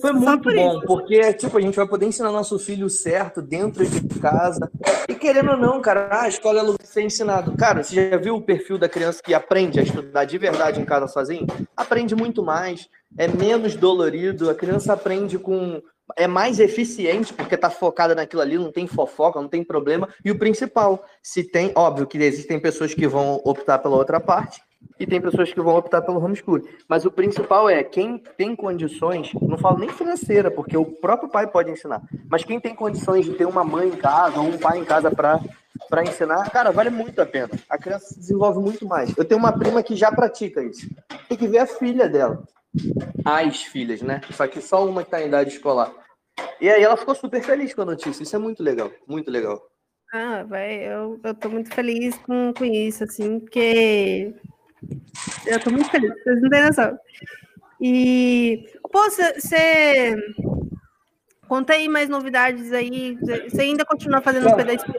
Foi 0.00 0.12
Só 0.12 0.12
muito 0.12 0.42
por 0.44 0.54
bom, 0.54 0.78
isso. 0.78 0.86
porque, 0.86 1.32
tipo, 1.32 1.58
a 1.58 1.60
gente 1.60 1.74
vai 1.74 1.88
poder 1.88 2.06
ensinar 2.06 2.30
nosso 2.30 2.56
filho 2.56 2.88
certo 2.88 3.42
dentro 3.42 3.84
de 3.84 4.20
casa. 4.20 4.70
E 5.08 5.14
querendo 5.16 5.50
ou 5.50 5.56
não, 5.56 5.80
cara, 5.80 6.08
a 6.22 6.28
escola 6.28 6.60
é 6.60 6.62
lugar 6.62 6.78
de 6.80 6.86
ser 6.86 7.02
ensinado. 7.02 7.56
Cara, 7.56 7.82
você 7.82 8.10
já 8.10 8.16
viu 8.16 8.36
o 8.36 8.42
perfil 8.42 8.78
da 8.78 8.88
criança 8.88 9.20
que 9.24 9.34
aprende 9.34 9.80
a 9.80 9.82
estudar 9.82 10.24
de 10.24 10.38
verdade 10.38 10.80
em 10.80 10.84
casa 10.84 11.08
sozinho? 11.08 11.48
Aprende 11.76 12.14
muito 12.14 12.44
mais, 12.44 12.88
é 13.18 13.26
menos 13.26 13.74
dolorido, 13.74 14.48
a 14.48 14.54
criança 14.54 14.92
aprende 14.92 15.36
com. 15.36 15.82
É 16.16 16.26
mais 16.26 16.60
eficiente 16.60 17.32
porque 17.32 17.56
tá 17.56 17.70
focada 17.70 18.14
naquilo 18.14 18.42
ali, 18.42 18.58
não 18.58 18.70
tem 18.70 18.86
fofoca, 18.86 19.40
não 19.40 19.48
tem 19.48 19.64
problema. 19.64 20.08
E 20.24 20.30
o 20.30 20.38
principal, 20.38 21.04
se 21.22 21.42
tem, 21.42 21.72
óbvio 21.74 22.06
que 22.06 22.18
existem 22.18 22.60
pessoas 22.60 22.92
que 22.92 23.06
vão 23.06 23.40
optar 23.44 23.78
pela 23.78 23.96
outra 23.96 24.20
parte, 24.20 24.60
e 24.98 25.06
tem 25.06 25.20
pessoas 25.20 25.52
que 25.52 25.60
vão 25.60 25.76
optar 25.76 26.02
pelo 26.02 26.22
homeschool. 26.22 26.60
Mas 26.88 27.04
o 27.04 27.10
principal 27.10 27.68
é 27.68 27.82
quem 27.82 28.18
tem 28.36 28.54
condições, 28.54 29.32
não 29.40 29.58
falo 29.58 29.78
nem 29.78 29.88
financeira, 29.88 30.50
porque 30.50 30.76
o 30.76 30.84
próprio 30.84 31.28
pai 31.28 31.46
pode 31.46 31.70
ensinar, 31.70 32.02
mas 32.28 32.44
quem 32.44 32.60
tem 32.60 32.74
condições 32.74 33.24
de 33.24 33.32
ter 33.32 33.46
uma 33.46 33.64
mãe 33.64 33.88
em 33.88 33.96
casa 33.96 34.38
ou 34.40 34.46
um 34.46 34.58
pai 34.58 34.78
em 34.78 34.84
casa 34.84 35.10
para 35.10 35.40
para 35.90 36.04
ensinar, 36.04 36.48
cara, 36.50 36.70
vale 36.70 36.88
muito 36.88 37.20
a 37.20 37.26
pena. 37.26 37.50
A 37.68 37.76
criança 37.76 38.06
se 38.06 38.18
desenvolve 38.18 38.60
muito 38.60 38.86
mais. 38.86 39.12
Eu 39.16 39.24
tenho 39.24 39.38
uma 39.38 39.52
prima 39.52 39.82
que 39.82 39.96
já 39.96 40.10
pratica 40.10 40.62
isso. 40.62 40.88
Tem 41.28 41.36
que 41.36 41.48
ver 41.48 41.58
a 41.58 41.66
filha 41.66 42.08
dela. 42.08 42.44
As 43.24 43.62
filhas, 43.62 44.02
né? 44.02 44.20
Só 44.30 44.46
que 44.46 44.60
só 44.60 44.86
uma 44.86 45.04
que 45.04 45.10
tá 45.10 45.22
em 45.22 45.28
idade 45.28 45.50
escolar. 45.50 45.92
E 46.60 46.68
aí 46.68 46.82
ela 46.82 46.96
ficou 46.96 47.14
super 47.14 47.42
feliz 47.42 47.74
com 47.74 47.82
a 47.82 47.86
notícia. 47.86 48.22
Isso 48.22 48.36
é 48.36 48.38
muito 48.38 48.62
legal, 48.62 48.90
muito 49.06 49.30
legal. 49.30 49.62
Ah, 50.12 50.44
vai, 50.44 50.76
eu, 50.76 51.20
eu 51.24 51.34
tô 51.34 51.48
muito 51.48 51.74
feliz 51.74 52.16
com, 52.18 52.52
com 52.56 52.64
isso, 52.64 53.02
assim, 53.02 53.40
porque 53.40 54.32
eu 55.46 55.60
tô 55.60 55.70
muito 55.70 55.90
feliz, 55.90 56.12
vocês 56.22 56.40
não 56.40 56.50
têm 56.50 56.62
noção. 56.62 56.98
E, 57.80 58.64
pô, 58.92 59.10
você 59.10 60.14
conta 61.48 61.72
aí 61.72 61.88
mais 61.88 62.08
novidades 62.08 62.72
aí. 62.72 63.16
Você 63.48 63.62
ainda 63.62 63.84
continua 63.84 64.20
fazendo 64.20 64.46
os 64.46 64.52
PDSP 64.52 64.92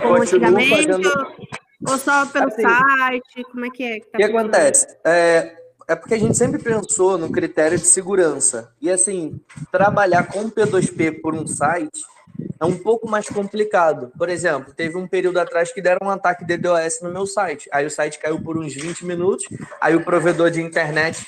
como 0.00 0.22
antigamente? 0.22 0.86
Fazendo... 0.86 1.10
Ou 1.86 1.98
só 1.98 2.26
pelo 2.26 2.48
assim, 2.48 2.62
site? 2.62 3.44
Como 3.50 3.66
é 3.66 3.70
que 3.70 3.84
é? 3.84 3.96
O 3.96 4.00
que, 4.00 4.10
tá 4.10 4.18
que 4.18 4.24
acontece? 4.24 4.86
É, 5.04 5.56
é 5.88 5.94
porque 5.94 6.14
a 6.14 6.18
gente 6.18 6.36
sempre 6.36 6.62
pensou 6.62 7.18
no 7.18 7.30
critério 7.30 7.78
de 7.78 7.86
segurança. 7.86 8.72
E 8.80 8.90
assim, 8.90 9.40
trabalhar 9.70 10.24
com 10.24 10.50
P2P 10.50 11.20
por 11.20 11.34
um 11.34 11.46
site 11.46 12.00
é 12.60 12.64
um 12.64 12.76
pouco 12.76 13.08
mais 13.08 13.28
complicado. 13.28 14.10
Por 14.16 14.28
exemplo, 14.28 14.72
teve 14.74 14.96
um 14.96 15.06
período 15.06 15.38
atrás 15.38 15.72
que 15.72 15.82
deram 15.82 16.06
um 16.06 16.10
ataque 16.10 16.44
DDoS 16.44 17.00
no 17.02 17.12
meu 17.12 17.26
site. 17.26 17.68
Aí 17.72 17.86
o 17.86 17.90
site 17.90 18.18
caiu 18.18 18.40
por 18.40 18.56
uns 18.58 18.74
20 18.74 19.04
minutos, 19.04 19.46
aí 19.80 19.94
o 19.94 20.04
provedor 20.04 20.50
de 20.50 20.60
internet 20.60 21.26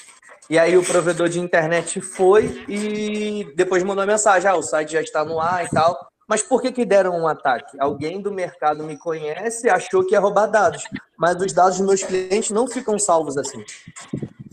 e 0.49 0.59
aí 0.59 0.77
o 0.77 0.85
provedor 0.85 1.29
de 1.29 1.41
internet 1.41 2.01
foi 2.01 2.65
e 2.69 3.53
depois 3.57 3.83
mandou 3.83 4.07
mensagem: 4.07 4.49
ah, 4.49 4.57
o 4.57 4.63
site 4.63 4.93
já 4.93 5.01
está 5.01 5.25
no 5.25 5.41
ar 5.41 5.65
e 5.65 5.69
tal. 5.69 6.09
Mas 6.29 6.43
por 6.43 6.61
que, 6.61 6.73
que 6.73 6.85
deram 6.85 7.17
um 7.17 7.29
ataque? 7.29 7.77
Alguém 7.79 8.21
do 8.21 8.33
mercado 8.33 8.83
me 8.83 8.97
conhece, 8.97 9.69
achou 9.69 10.05
que 10.05 10.13
ia 10.13 10.21
roubar 10.21 10.47
dados. 10.47 10.83
Mas 11.17 11.37
os 11.37 11.53
dados 11.53 11.79
dos 11.79 11.87
meus 11.87 12.03
clientes 12.03 12.51
não 12.51 12.67
ficam 12.67 12.99
salvos 12.99 13.37
assim. 13.37 13.65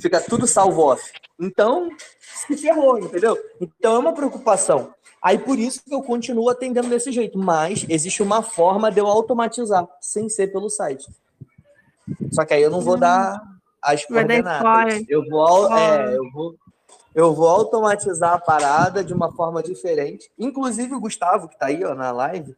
Fica 0.04 0.20
tudo 0.20 0.46
salvo 0.46 0.82
off. 0.82 1.02
Então, 1.40 1.90
se 2.20 2.58
ferrou, 2.58 3.00
entendeu? 3.00 3.38
Então 3.62 3.96
é 3.96 4.00
uma 4.00 4.14
preocupação. 4.14 4.94
Aí 5.22 5.40
por 5.40 5.58
isso 5.58 5.82
que 5.82 5.96
eu 5.96 6.04
continuo 6.04 6.50
atendendo 6.50 6.90
desse 6.90 7.10
jeito. 7.10 7.38
Mas 7.38 7.86
existe 7.88 8.22
uma 8.22 8.44
forma 8.44 8.92
de 8.92 9.00
eu 9.00 9.08
automatizar, 9.08 9.88
sem 10.02 10.28
ser 10.28 10.52
pelo 10.52 10.70
site. 10.70 11.10
Só 12.34 12.44
que 12.44 12.54
aí 12.54 12.62
eu 12.62 12.70
não 12.70 12.82
vou 12.82 12.98
dar 12.98 13.42
as 13.82 14.04
coordenadas. 14.04 15.06
Eu 15.08 15.24
vou, 15.30 15.74
é, 15.74 16.18
eu 16.18 16.30
vou 16.34 16.56
eu 17.16 17.34
vou 17.34 17.48
automatizar 17.48 18.34
a 18.34 18.40
parada 18.40 19.06
de 19.06 19.14
uma 19.14 19.32
forma 19.32 19.64
diferente. 19.64 20.30
Inclusive 20.38 20.96
o 20.96 21.00
Gustavo, 21.00 21.48
que 21.48 21.54
está 21.54 21.68
aí 21.68 21.86
ó, 21.86 21.96
na 21.96 22.12
live, 22.12 22.54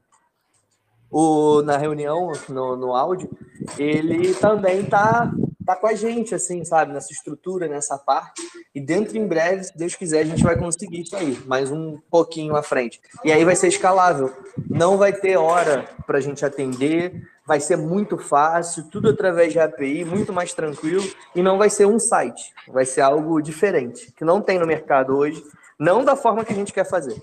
o, 1.12 1.62
na 1.62 1.78
reunião, 1.78 2.32
no, 2.50 2.76
no 2.76 2.96
áudio, 2.96 3.30
ele 3.78 4.34
também 4.34 4.80
está 4.80 5.32
tá 5.66 5.76
com 5.76 5.88
a 5.88 5.94
gente, 5.94 6.36
assim, 6.36 6.64
sabe, 6.64 6.94
nessa 6.94 7.12
estrutura, 7.12 7.68
nessa 7.68 7.98
parte. 7.98 8.42
E 8.74 8.80
dentro 8.80 9.18
em 9.18 9.26
breve, 9.28 9.64
se 9.64 9.78
Deus 9.78 9.96
quiser, 9.96 10.20
a 10.20 10.26
gente 10.26 10.44
vai 10.44 10.58
conseguir 10.58 11.02
isso 11.02 11.16
aí, 11.16 11.38
mais 11.46 11.72
um 11.72 11.98
pouquinho 12.10 12.56
à 12.56 12.62
frente. 12.62 13.02
E 13.24 13.32
aí 13.32 13.44
vai 13.44 13.56
ser 13.56 13.68
escalável. 13.68 14.32
Não 14.70 14.98
vai 14.98 15.12
ter 15.12 15.38
hora 15.38 15.90
para 16.06 16.20
a 16.20 16.22
gente 16.22 16.46
atender, 16.46 17.28
vai 17.46 17.60
ser 17.60 17.78
muito 17.78 18.18
fácil, 18.18 18.90
tudo 18.90 19.10
através 19.10 19.54
de 19.54 19.60
API, 19.60 20.06
muito 20.06 20.32
mais 20.32 20.54
tranquilo, 20.54 21.04
e 21.36 21.42
não 21.42 21.58
vai 21.58 21.70
ser 21.70 21.86
um 21.86 22.00
site, 22.00 22.54
vai 22.68 22.86
ser 22.86 23.02
algo 23.02 23.42
diferente, 23.42 24.12
que 24.14 24.26
não 24.26 24.42
tem 24.42 24.60
no 24.60 24.68
mercado 24.68 25.16
hoje, 25.16 25.44
não 25.80 26.04
da 26.04 26.16
forma 26.16 26.46
que 26.46 26.54
a 26.54 26.56
gente 26.56 26.74
quer 26.74 26.86
fazer. 26.86 27.22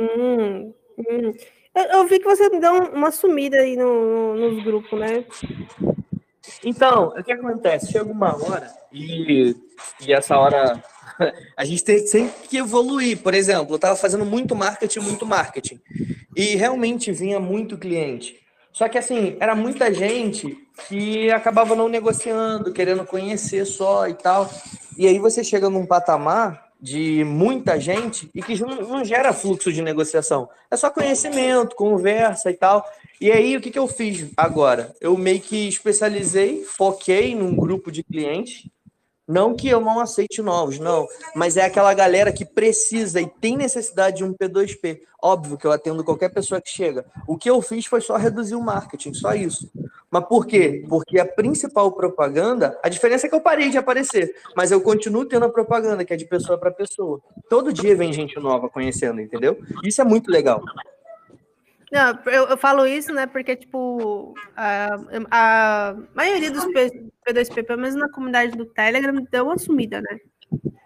Hum, 0.00 0.72
hum. 0.98 1.32
Eu, 1.74 1.84
eu, 1.84 2.06
vi 2.06 2.18
que 2.18 2.24
você 2.24 2.48
deu 2.50 2.72
uma 2.92 3.10
sumida 3.10 3.58
aí 3.58 3.76
no, 3.76 4.34
no, 4.34 4.50
nos 4.50 4.64
grupos, 4.64 4.98
né? 4.98 5.24
Então, 6.64 7.08
o 7.16 7.22
que 7.22 7.32
acontece? 7.32 7.92
Chega 7.92 8.10
uma 8.10 8.34
hora 8.34 8.70
e, 8.92 9.54
e 10.00 10.12
essa 10.12 10.36
hora 10.36 10.82
a 11.56 11.64
gente 11.64 11.84
tem 11.84 11.98
sempre 12.06 12.48
que 12.48 12.56
evoluir. 12.56 13.22
Por 13.22 13.34
exemplo, 13.34 13.72
eu 13.72 13.76
estava 13.76 13.96
fazendo 13.96 14.24
muito 14.24 14.56
marketing, 14.56 15.00
muito 15.00 15.24
marketing. 15.24 15.80
E 16.36 16.56
realmente 16.56 17.12
vinha 17.12 17.38
muito 17.38 17.78
cliente. 17.78 18.36
Só 18.72 18.88
que 18.88 18.98
assim, 18.98 19.36
era 19.40 19.54
muita 19.54 19.92
gente 19.92 20.56
que 20.88 21.30
acabava 21.30 21.74
não 21.74 21.88
negociando, 21.88 22.72
querendo 22.72 23.04
conhecer 23.04 23.64
só 23.64 24.08
e 24.08 24.14
tal. 24.14 24.50
E 24.96 25.06
aí 25.06 25.18
você 25.18 25.42
chega 25.42 25.68
num 25.70 25.86
patamar 25.86 26.69
de 26.80 27.24
muita 27.24 27.78
gente 27.78 28.30
e 28.34 28.42
que 28.42 28.58
não 28.62 29.04
gera 29.04 29.32
fluxo 29.32 29.72
de 29.72 29.82
negociação. 29.82 30.48
É 30.70 30.76
só 30.76 30.90
conhecimento, 30.90 31.76
conversa 31.76 32.50
e 32.50 32.54
tal. 32.54 32.84
E 33.20 33.30
aí, 33.30 33.56
o 33.56 33.60
que, 33.60 33.70
que 33.70 33.78
eu 33.78 33.86
fiz 33.86 34.30
agora? 34.36 34.94
Eu 35.00 35.16
meio 35.16 35.40
que 35.40 35.68
especializei, 35.68 36.64
foquei 36.64 37.34
num 37.34 37.54
grupo 37.54 37.92
de 37.92 38.02
clientes 38.02 38.64
não 39.30 39.54
que 39.54 39.68
eu 39.68 39.80
não 39.80 40.00
aceite 40.00 40.42
novos, 40.42 40.80
não. 40.80 41.06
Mas 41.36 41.56
é 41.56 41.64
aquela 41.64 41.94
galera 41.94 42.32
que 42.32 42.44
precisa 42.44 43.20
e 43.20 43.28
tem 43.28 43.56
necessidade 43.56 44.16
de 44.16 44.24
um 44.24 44.34
P2P. 44.34 45.02
Óbvio 45.22 45.56
que 45.56 45.64
eu 45.64 45.70
atendo 45.70 46.02
qualquer 46.02 46.30
pessoa 46.30 46.60
que 46.60 46.68
chega. 46.68 47.06
O 47.28 47.38
que 47.38 47.48
eu 47.48 47.62
fiz 47.62 47.86
foi 47.86 48.00
só 48.00 48.16
reduzir 48.16 48.56
o 48.56 48.60
marketing, 48.60 49.14
só 49.14 49.32
isso. 49.32 49.70
Mas 50.10 50.24
por 50.26 50.46
quê? 50.46 50.84
Porque 50.88 51.20
a 51.20 51.24
principal 51.24 51.92
propaganda, 51.92 52.78
a 52.82 52.88
diferença 52.88 53.26
é 53.26 53.30
que 53.30 53.34
eu 53.34 53.40
parei 53.40 53.70
de 53.70 53.78
aparecer, 53.78 54.34
mas 54.56 54.72
eu 54.72 54.80
continuo 54.80 55.24
tendo 55.24 55.44
a 55.44 55.48
propaganda, 55.48 56.04
que 56.04 56.12
é 56.12 56.16
de 56.16 56.24
pessoa 56.24 56.58
para 56.58 56.70
pessoa. 56.70 57.20
Todo 57.48 57.72
dia 57.72 57.94
vem 57.94 58.12
gente 58.12 58.38
nova 58.40 58.68
conhecendo, 58.68 59.20
entendeu? 59.20 59.58
Isso 59.84 60.00
é 60.00 60.04
muito 60.04 60.30
legal. 60.30 60.62
Não, 61.92 62.18
eu, 62.26 62.48
eu, 62.48 62.56
falo 62.56 62.86
isso, 62.86 63.12
né? 63.12 63.26
Porque, 63.26 63.56
tipo, 63.56 64.34
a, 64.56 64.96
a 65.30 65.96
maioria 66.14 66.50
dos 66.50 66.64
P2P, 66.66 67.64
pelo 67.64 67.80
menos 67.80 67.96
na 67.96 68.08
comunidade 68.08 68.56
do 68.56 68.64
Telegram, 68.64 69.14
deu 69.30 69.44
uma 69.44 69.58
sumida, 69.58 70.00
né? 70.00 70.18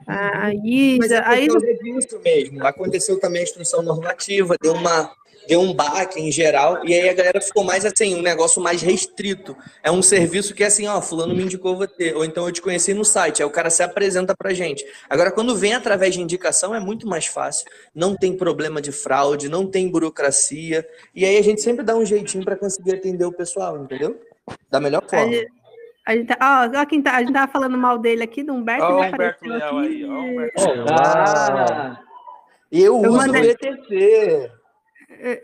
A 0.07 0.53
Isa, 0.55 0.99
Mas 0.99 1.11
é 1.11 1.19
a 1.19 1.41
Isa... 1.41 1.59
disso 1.59 2.21
mesmo. 2.23 2.67
Aconteceu 2.67 3.19
também 3.19 3.41
a 3.41 3.45
instrução 3.45 3.83
normativa, 3.83 4.57
deu 4.61 4.75
uma 4.75 5.11
deu 5.47 5.61
um 5.61 5.75
baque 5.75 6.21
em 6.21 6.31
geral, 6.31 6.87
e 6.87 6.95
aí 6.95 7.09
a 7.09 7.15
galera 7.15 7.41
ficou 7.41 7.65
mais 7.65 7.85
assim, 7.85 8.15
um 8.15 8.23
negócio 8.23 8.63
mais 8.63 8.83
restrito. 8.83 9.57
É 9.83 9.91
um 9.91 10.03
serviço 10.03 10.55
que 10.55 10.63
é 10.63 10.67
assim, 10.67 10.87
ó, 10.87 11.01
fulano 11.01 11.35
me 11.35 11.43
indicou 11.43 11.77
você, 11.77 12.13
ou 12.15 12.25
então 12.25 12.47
eu 12.47 12.53
te 12.53 12.63
conheci 12.63 12.95
no 12.95 13.05
site, 13.05 13.43
aí 13.43 13.47
o 13.47 13.53
cara 13.53 13.71
se 13.71 13.83
apresenta 13.83 14.35
pra 14.37 14.53
gente. 14.53 14.85
Agora, 15.09 15.31
quando 15.31 15.57
vem 15.57 15.75
através 15.75 16.15
de 16.15 16.21
indicação, 16.21 16.75
é 16.75 16.81
muito 16.81 17.07
mais 17.07 17.27
fácil. 17.27 17.67
Não 17.95 18.17
tem 18.17 18.37
problema 18.37 18.81
de 18.81 18.93
fraude, 18.93 19.49
não 19.49 19.67
tem 19.67 19.91
burocracia, 19.91 20.87
e 21.15 21.25
aí 21.25 21.37
a 21.37 21.43
gente 21.43 21.61
sempre 21.61 21.85
dá 21.85 21.95
um 21.95 22.05
jeitinho 22.05 22.45
para 22.45 22.57
conseguir 22.57 22.95
atender 22.95 23.25
o 23.25 23.33
pessoal, 23.33 23.79
entendeu? 23.79 24.21
Da 24.71 24.81
melhor 24.81 25.03
forma. 25.09 25.33
A 26.07 26.15
gente, 26.15 26.27
tá, 26.27 26.71
ó, 26.75 26.87
quem 26.87 27.01
tá, 27.01 27.17
a 27.17 27.21
gente 27.21 27.33
tava 27.33 27.51
falando 27.51 27.79
mal 27.79 27.99
dele 27.99 28.23
aqui, 28.23 28.43
do 28.43 28.53
Humberto. 28.53 28.85
Ó, 28.85 29.01
o 29.01 29.03
Humberto 29.03 29.49
Leal 29.49 29.79
aí, 29.79 30.05
ó, 30.05 30.21
Humberto 30.21 30.63
ah, 30.91 32.01
Eu, 32.71 33.03
eu 33.03 33.11
uso 33.11 33.17
mandei... 33.17 33.53
o 33.53 33.55
BTC 33.55 34.51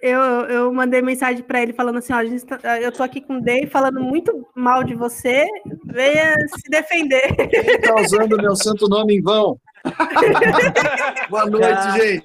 eu, 0.02 0.20
eu 0.20 0.72
mandei 0.72 1.02
mensagem 1.02 1.42
para 1.42 1.62
ele 1.62 1.72
falando 1.72 1.98
assim: 1.98 2.12
ó, 2.12 2.18
tá, 2.58 2.80
eu 2.80 2.92
tô 2.92 3.02
aqui 3.02 3.20
com 3.20 3.38
o 3.38 3.42
Dave 3.42 3.66
falando 3.66 4.00
muito 4.00 4.46
mal 4.54 4.84
de 4.84 4.94
você, 4.94 5.46
venha 5.84 6.34
se 6.48 6.70
defender. 6.70 7.34
Quem 7.48 7.80
tá 7.80 7.94
usando 7.96 8.36
meu 8.36 8.56
santo 8.56 8.88
nome 8.88 9.16
em 9.16 9.22
vão? 9.22 9.58
Boa 11.30 11.46
noite, 11.46 11.66
ah, 11.66 11.98
gente. 11.98 12.24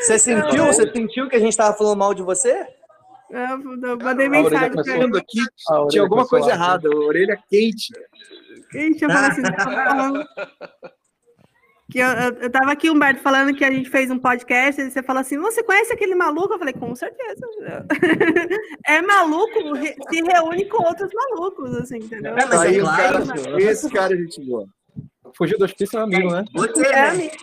Você 0.00 0.18
sentiu, 0.18 0.66
você 0.66 0.90
sentiu 0.90 1.28
que 1.28 1.36
a 1.36 1.40
gente 1.40 1.50
estava 1.50 1.76
falando 1.76 1.98
mal 1.98 2.14
de 2.14 2.22
você? 2.22 2.66
Eu, 3.30 3.82
eu 3.82 3.98
mandei 3.98 4.28
mensagem 4.28 4.72
para 4.72 4.96
ele. 4.96 5.18
Aqui, 5.18 5.40
tinha 5.90 6.02
alguma 6.02 6.26
coisa 6.26 6.50
errada, 6.50 6.88
a 6.88 6.96
orelha 6.96 7.38
quente. 7.50 7.92
Quente, 8.70 9.02
eu 9.04 9.10
falei 9.10 9.30
assim, 9.30 9.42
que 11.90 12.00
eu, 12.00 12.08
eu, 12.08 12.32
eu 12.42 12.50
tava 12.50 12.72
aqui, 12.72 12.90
Humberto, 12.90 13.20
falando 13.20 13.54
que 13.54 13.64
a 13.64 13.70
gente 13.70 13.88
fez 13.88 14.10
um 14.10 14.18
podcast, 14.18 14.80
e 14.80 14.90
você 14.90 15.02
falou 15.02 15.20
assim: 15.20 15.38
você 15.38 15.62
conhece 15.62 15.92
aquele 15.92 16.16
maluco? 16.16 16.54
Eu 16.54 16.58
falei, 16.58 16.74
com 16.74 16.94
certeza. 16.96 17.46
é 18.84 19.00
maluco, 19.02 19.76
se 20.10 20.22
reúne 20.22 20.64
com 20.68 20.82
outros 20.82 21.10
malucos, 21.14 21.76
assim, 21.76 21.98
entendeu? 21.98 22.36
É, 22.36 22.44
mas 22.44 22.60
aí, 22.60 22.78
é 22.78 22.80
claro, 22.80 23.26
cara, 23.26 23.62
esse 23.62 23.90
cara 23.90 24.14
é 24.14 24.16
gente 24.16 24.44
boa. 24.44 24.66
Fugir 25.36 25.56
do 25.58 25.64
hospício 25.64 25.98
é 25.98 26.02
amigo, 26.02 26.32
né? 26.32 26.44
Você 26.54 26.86
é 26.86 26.92
né? 26.92 27.08
amigo. 27.08 27.36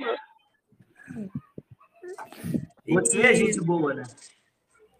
Você 2.89 3.21
é 3.21 3.33
gente 3.33 3.61
boa, 3.61 3.93
né? 3.93 4.03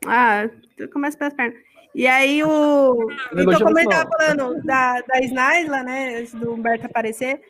Ah, 0.06 0.50
começa 0.92 1.18
pelas 1.18 1.34
pernas. 1.34 1.60
E 1.94 2.08
aí 2.08 2.44
o. 2.44 3.08
Então, 3.34 3.60
como 3.60 3.78
ele 3.78 3.90
tava 3.90 4.10
falando 4.10 4.64
da, 4.64 5.02
da 5.02 5.20
Snaisla, 5.20 5.84
né? 5.84 6.24
Do 6.24 6.54
Humberto 6.54 6.86
aparecer. 6.86 7.42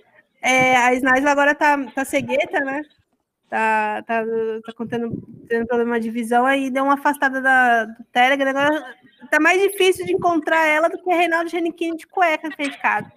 É, 0.44 0.76
a 0.76 0.94
Snaisla 0.94 1.32
agora 1.32 1.56
tá, 1.56 1.78
tá 1.96 2.04
cegueta, 2.04 2.60
né? 2.60 2.82
Tá, 3.50 4.04
tá, 4.06 4.24
tá 4.66 4.74
contando, 4.76 5.24
tendo 5.48 5.66
problema 5.66 6.00
de 6.00 6.10
visão, 6.10 6.46
aí 6.46 6.70
deu 6.70 6.84
uma 6.84 6.96
afastada 6.96 7.40
da, 7.40 7.86
do 7.86 8.04
Telegram. 8.12 8.50
Agora 8.50 8.96
tá 9.32 9.40
mais 9.40 9.62
difícil 9.62 10.06
de 10.06 10.12
encontrar 10.12 10.68
ela 10.68 10.90
do 10.90 11.02
que 11.02 11.10
a 11.10 11.16
Reinaldo 11.16 11.50
Genichini 11.50 11.96
de 11.96 12.06
cueca 12.08 12.52
fechado. 12.52 13.10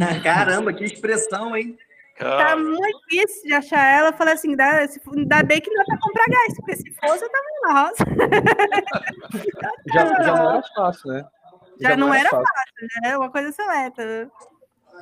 Ah, 0.00 0.22
caramba, 0.22 0.72
que 0.72 0.84
expressão, 0.84 1.56
hein? 1.56 1.76
tá 2.16 2.54
muito 2.54 3.00
difícil 3.08 3.48
de 3.48 3.54
achar 3.54 3.84
ela. 3.84 4.10
Eu 4.10 4.12
falei 4.12 4.34
assim, 4.34 4.54
dá, 4.54 4.86
se, 4.86 5.00
ainda 5.16 5.42
bem 5.42 5.60
que 5.60 5.70
não 5.70 5.82
é 5.82 5.84
pra 5.84 5.98
comprar 5.98 6.26
gás, 6.28 6.54
porque 6.56 6.76
se 6.76 6.92
fosse, 6.92 7.24
eu 7.24 7.30
tava 7.30 7.44
na 7.62 7.82
roça. 7.82 8.04
Já, 9.92 10.06
já 10.22 10.36
não 10.36 10.44
era 10.54 10.62
fácil, 10.74 11.10
né? 11.10 11.24
Já, 11.80 11.96
não, 11.96 12.14
era 12.14 12.28
fácil, 12.28 12.88
né? 13.02 13.16
Uma 13.16 13.30
coisa 13.30 13.50
seleta. 13.52 14.30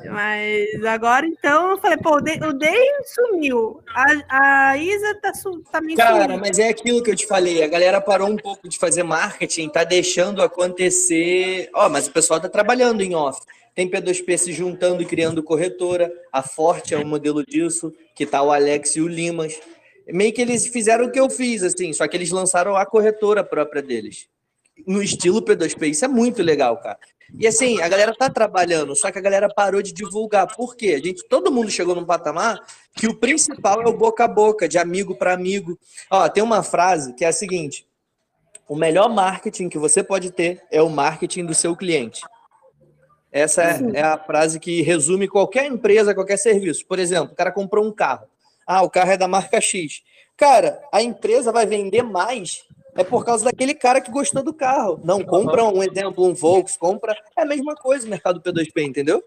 Mas 0.07 0.85
agora, 0.85 1.27
então, 1.27 1.73
eu 1.73 1.79
falei, 1.79 1.97
pô, 1.99 2.17
o 2.17 2.21
Day, 2.21 2.89
sumiu. 3.05 3.81
A, 3.89 4.71
a 4.71 4.79
Isa 4.79 5.15
tá, 5.21 5.33
tá 5.73 5.81
meio 5.81 5.97
Cara, 5.97 6.25
sumida. 6.25 6.37
mas 6.37 6.59
é 6.59 6.69
aquilo 6.69 7.03
que 7.03 7.11
eu 7.11 7.17
te 7.17 7.27
falei. 7.27 7.63
A 7.63 7.67
galera 7.67 8.01
parou 8.01 8.29
um 8.29 8.37
pouco 8.37 8.69
de 8.69 8.79
fazer 8.79 9.03
marketing, 9.03 9.69
tá 9.69 9.85
deixando 9.85 10.43
acontecer. 10.43 11.69
Ó, 11.75 11.89
mas 11.89 12.07
o 12.07 12.13
pessoal 12.13 12.41
tá 12.41 12.49
trabalhando 12.49 13.03
em 13.03 13.15
off. 13.15 13.41
Tem 13.75 13.89
P2P 13.89 14.37
se 14.37 14.53
juntando 14.53 15.03
e 15.03 15.07
criando 15.07 15.43
corretora. 15.43 16.13
A 16.33 16.43
Forte 16.43 16.95
é 16.95 16.99
um 16.99 17.07
modelo 17.07 17.45
disso, 17.45 17.93
que 18.15 18.27
tá 18.27 18.43
o 18.43 18.53
Alex 18.53 18.97
e 18.97 19.01
o 19.01 19.09
Limas. 19.09 19.59
Meio 20.07 20.33
que 20.33 20.41
eles 20.41 20.67
fizeram 20.67 21.07
o 21.07 21.13
que 21.13 21.21
eu 21.21 21.29
fiz, 21.29 21.63
assim, 21.63 21.93
só 21.93 22.09
que 22.09 22.17
eles 22.17 22.31
lançaram 22.31 22.75
a 22.75 22.87
corretora 22.87 23.45
própria 23.45 23.83
deles. 23.83 24.27
No 24.87 25.03
estilo 25.03 25.43
P2P. 25.43 25.91
Isso 25.91 26.05
é 26.05 26.09
muito 26.09 26.43
legal, 26.43 26.77
cara. 26.79 26.99
E 27.35 27.47
assim, 27.47 27.81
a 27.81 27.89
galera 27.89 28.15
tá 28.15 28.31
trabalhando, 28.31 28.97
só 28.97 29.11
que 29.11 29.19
a 29.19 29.23
galera 29.23 29.49
parou 29.49 29.83
de 29.83 29.93
divulgar. 29.93 30.47
Por 30.55 30.75
quê? 30.75 30.95
A 30.95 31.07
gente, 31.07 31.27
todo 31.29 31.53
mundo 31.53 31.71
chegou 31.71 31.95
num 31.95 32.05
patamar 32.05 32.59
que 32.95 33.07
o 33.07 33.15
principal 33.15 33.83
é 33.83 33.87
o 33.87 33.93
boca 33.93 34.25
a 34.25 34.29
boca, 34.29 34.69
de 34.69 34.79
amigo 34.79 35.15
para 35.15 35.35
amigo. 35.35 35.79
Ó, 36.11 36.29
tem 36.29 36.43
uma 36.43 36.63
frase 36.63 37.13
que 37.13 37.25
é 37.25 37.29
a 37.29 37.33
seguinte: 37.33 37.87
o 38.67 38.75
melhor 38.75 39.09
marketing 39.09 39.69
que 39.69 39.79
você 39.79 40.03
pode 40.03 40.31
ter 40.31 40.63
é 40.71 40.81
o 40.81 40.89
marketing 40.89 41.45
do 41.45 41.55
seu 41.55 41.77
cliente. 41.77 42.23
Essa 43.31 43.63
é, 43.63 43.81
é 43.95 44.03
a 44.03 44.19
frase 44.19 44.59
que 44.59 44.81
resume 44.81 45.29
qualquer 45.29 45.67
empresa, 45.67 46.15
qualquer 46.15 46.39
serviço. 46.39 46.87
Por 46.87 46.99
exemplo, 46.99 47.33
o 47.33 47.37
cara 47.37 47.53
comprou 47.53 47.87
um 47.87 47.93
carro. 47.93 48.27
Ah, 48.67 48.83
o 48.83 48.91
carro 48.91 49.11
é 49.11 49.17
da 49.17 49.29
marca 49.29 49.61
X. 49.61 50.03
Cara, 50.37 50.83
a 50.93 51.03
empresa 51.03 51.53
vai 51.53 51.67
vender 51.67 52.03
mais 52.03 52.65
é 52.99 53.05
por 53.05 53.25
causa 53.25 53.45
daquele 53.45 53.75
cara 53.75 54.01
que 54.01 54.11
gostou 54.11 54.43
do 54.43 54.53
carro. 54.53 55.01
Não, 55.05 55.23
compra 55.25 55.65
um 55.65 55.83
exemplo, 55.83 56.27
um 56.27 56.35
Volks, 56.35 56.77
compra. 56.77 57.17
É 57.37 57.43
a 57.43 57.47
mesma 57.47 57.75
coisa 57.75 58.05
no 58.05 58.11
mercado 58.11 58.41
P2P, 58.41 58.83
entendeu? 58.83 59.23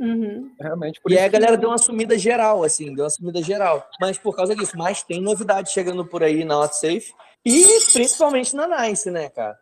Uhum. 0.00 0.50
Realmente, 0.60 1.00
por 1.00 1.10
E 1.10 1.18
aí 1.18 1.24
a 1.24 1.28
que- 1.30 1.32
galera 1.38 1.56
deu 1.56 1.70
uma 1.70 1.78
sumida 1.78 2.16
geral, 2.18 2.62
assim, 2.62 2.94
deu 2.94 3.04
uma 3.04 3.10
sumida 3.10 3.42
geral. 3.42 3.84
Mas 4.00 4.16
por 4.18 4.34
causa 4.36 4.54
disso, 4.54 4.76
mas 4.76 5.02
tem 5.02 5.20
novidade 5.20 5.70
chegando 5.72 6.04
por 6.06 6.22
aí 6.22 6.44
na 6.44 6.58
WhatsApp 6.58 7.02
e 7.44 7.64
principalmente 7.92 8.54
na 8.54 8.66
Nice, 8.82 9.10
né, 9.10 9.28
cara? 9.28 9.58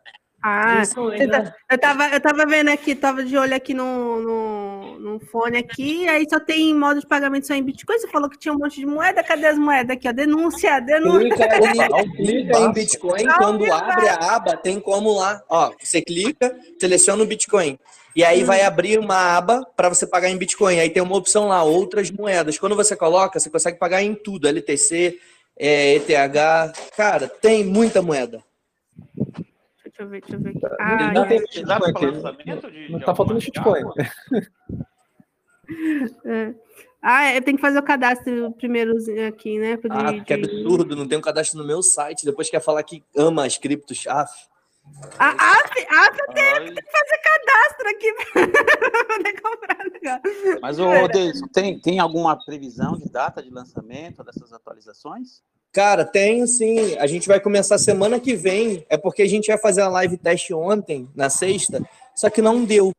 Ah, 0.49 0.75
Principalmente 0.77 1.23
eu, 1.69 1.77
tava, 1.77 2.07
eu 2.07 2.21
tava 2.21 2.45
vendo 2.45 2.69
aqui, 2.69 2.95
tava 2.95 3.21
de 3.21 3.37
olho 3.37 3.53
aqui 3.53 3.73
no, 3.73 4.21
no, 4.21 4.99
no 4.99 5.19
fone 5.19 5.57
aqui, 5.57 6.07
aí 6.07 6.25
só 6.29 6.39
tem 6.39 6.73
modo 6.73 7.01
de 7.01 7.05
pagamento 7.05 7.45
só 7.45 7.53
em 7.53 7.61
Bitcoin. 7.61 7.99
Você 7.99 8.07
falou 8.07 8.29
que 8.29 8.39
tinha 8.39 8.53
um 8.53 8.57
monte 8.57 8.79
de 8.79 8.85
moeda, 8.85 9.21
cadê 9.21 9.47
as 9.47 9.57
moedas 9.57 9.97
aqui? 9.97 10.07
Ó? 10.07 10.13
Denúncia, 10.13 10.79
denúncia. 10.79 11.19
Clica, 12.15 12.59
em 12.59 12.71
Bitcoin, 12.71 13.25
quando 13.37 13.73
abre 13.73 14.07
a 14.07 14.35
aba, 14.35 14.55
tem 14.55 14.79
como 14.79 15.11
lá, 15.17 15.43
ó, 15.49 15.73
você 15.77 16.01
clica, 16.01 16.57
seleciona 16.79 17.21
o 17.21 17.27
Bitcoin. 17.27 17.77
E 18.15 18.23
aí 18.23 18.45
vai 18.45 18.61
abrir 18.61 18.97
uma 18.99 19.35
aba 19.35 19.67
para 19.75 19.89
você 19.89 20.07
pagar 20.07 20.29
em 20.29 20.37
Bitcoin. 20.37 20.79
Aí 20.79 20.89
tem 20.89 21.03
uma 21.03 21.17
opção 21.17 21.49
lá, 21.49 21.61
outras 21.61 22.09
moedas. 22.09 22.57
Quando 22.57 22.75
você 22.75 22.95
coloca, 22.95 23.37
você 23.37 23.49
consegue 23.49 23.77
pagar 23.77 24.01
em 24.01 24.15
tudo, 24.15 24.47
LTC, 24.47 25.19
é, 25.59 25.95
ETH. 25.95 26.73
Cara, 26.95 27.27
tem 27.27 27.65
muita 27.65 28.01
moeda. 28.01 28.46
Deixa 29.97 30.03
eu 30.03 30.09
ver, 30.09 30.21
deixa 30.21 30.35
eu 30.35 30.39
ver 30.41 30.49
aqui. 30.49 30.75
Ah, 30.79 31.11
não 31.13 31.23
é. 31.23 31.27
tem 31.27 31.65
Dá 31.65 31.79
Bitcoin 31.79 31.93
para 31.93 32.09
lançamento 32.11 32.71
de, 32.71 32.89
Não 32.91 32.99
de 32.99 33.05
tá 33.05 33.15
faltando 33.15 33.41
chave? 33.41 33.83
é. 36.25 36.53
Ah, 37.01 37.23
é, 37.25 37.41
tem 37.41 37.55
que 37.55 37.61
fazer 37.61 37.79
o 37.79 37.83
cadastro 37.83 38.51
primeiro 38.53 38.93
aqui, 39.27 39.57
né? 39.57 39.77
Ah, 39.89 40.13
que 40.23 40.37
de- 40.37 40.45
absurdo, 40.45 40.95
não 40.95 41.07
tem 41.07 41.17
um 41.17 41.21
cadastro 41.21 41.57
no 41.59 41.65
meu 41.65 41.81
site. 41.81 42.25
Depois 42.25 42.49
quer 42.49 42.59
falar 42.61 42.83
que 42.83 43.03
ama 43.15 43.45
as 43.45 43.57
criptos. 43.57 44.05
Ah, 44.07 44.25
Ah, 45.19 45.35
ah, 45.37 45.53
ah, 45.91 46.09
Ai, 46.37 46.75
fazer 46.75 47.17
cadastro 47.23 47.89
aqui 47.89 48.13
pra 48.13 49.03
poder 49.17 49.41
comprar 49.41 49.77
negócio. 49.85 50.59
Mas, 50.61 50.79
ô, 50.79 51.07
Deison, 51.07 51.47
tem, 51.47 51.79
tem 51.79 51.99
alguma 51.99 52.35
previsão 52.45 52.97
de 52.97 53.09
data 53.09 53.41
de 53.43 53.49
lançamento 53.49 54.23
dessas 54.23 54.53
atualizações? 54.53 55.41
Cara, 55.73 56.03
tenho 56.03 56.47
sim. 56.47 56.97
A 56.97 57.07
gente 57.07 57.27
vai 57.27 57.39
começar 57.39 57.77
semana 57.77 58.19
que 58.19 58.35
vem. 58.35 58.85
É 58.89 58.97
porque 58.97 59.21
a 59.21 59.27
gente 59.27 59.47
ia 59.47 59.57
fazer 59.57 59.81
a 59.81 59.89
live 59.89 60.17
teste 60.17 60.53
ontem, 60.53 61.07
na 61.15 61.29
sexta, 61.29 61.81
só 62.15 62.29
que 62.29 62.41
não 62.41 62.65
deu 62.65 62.91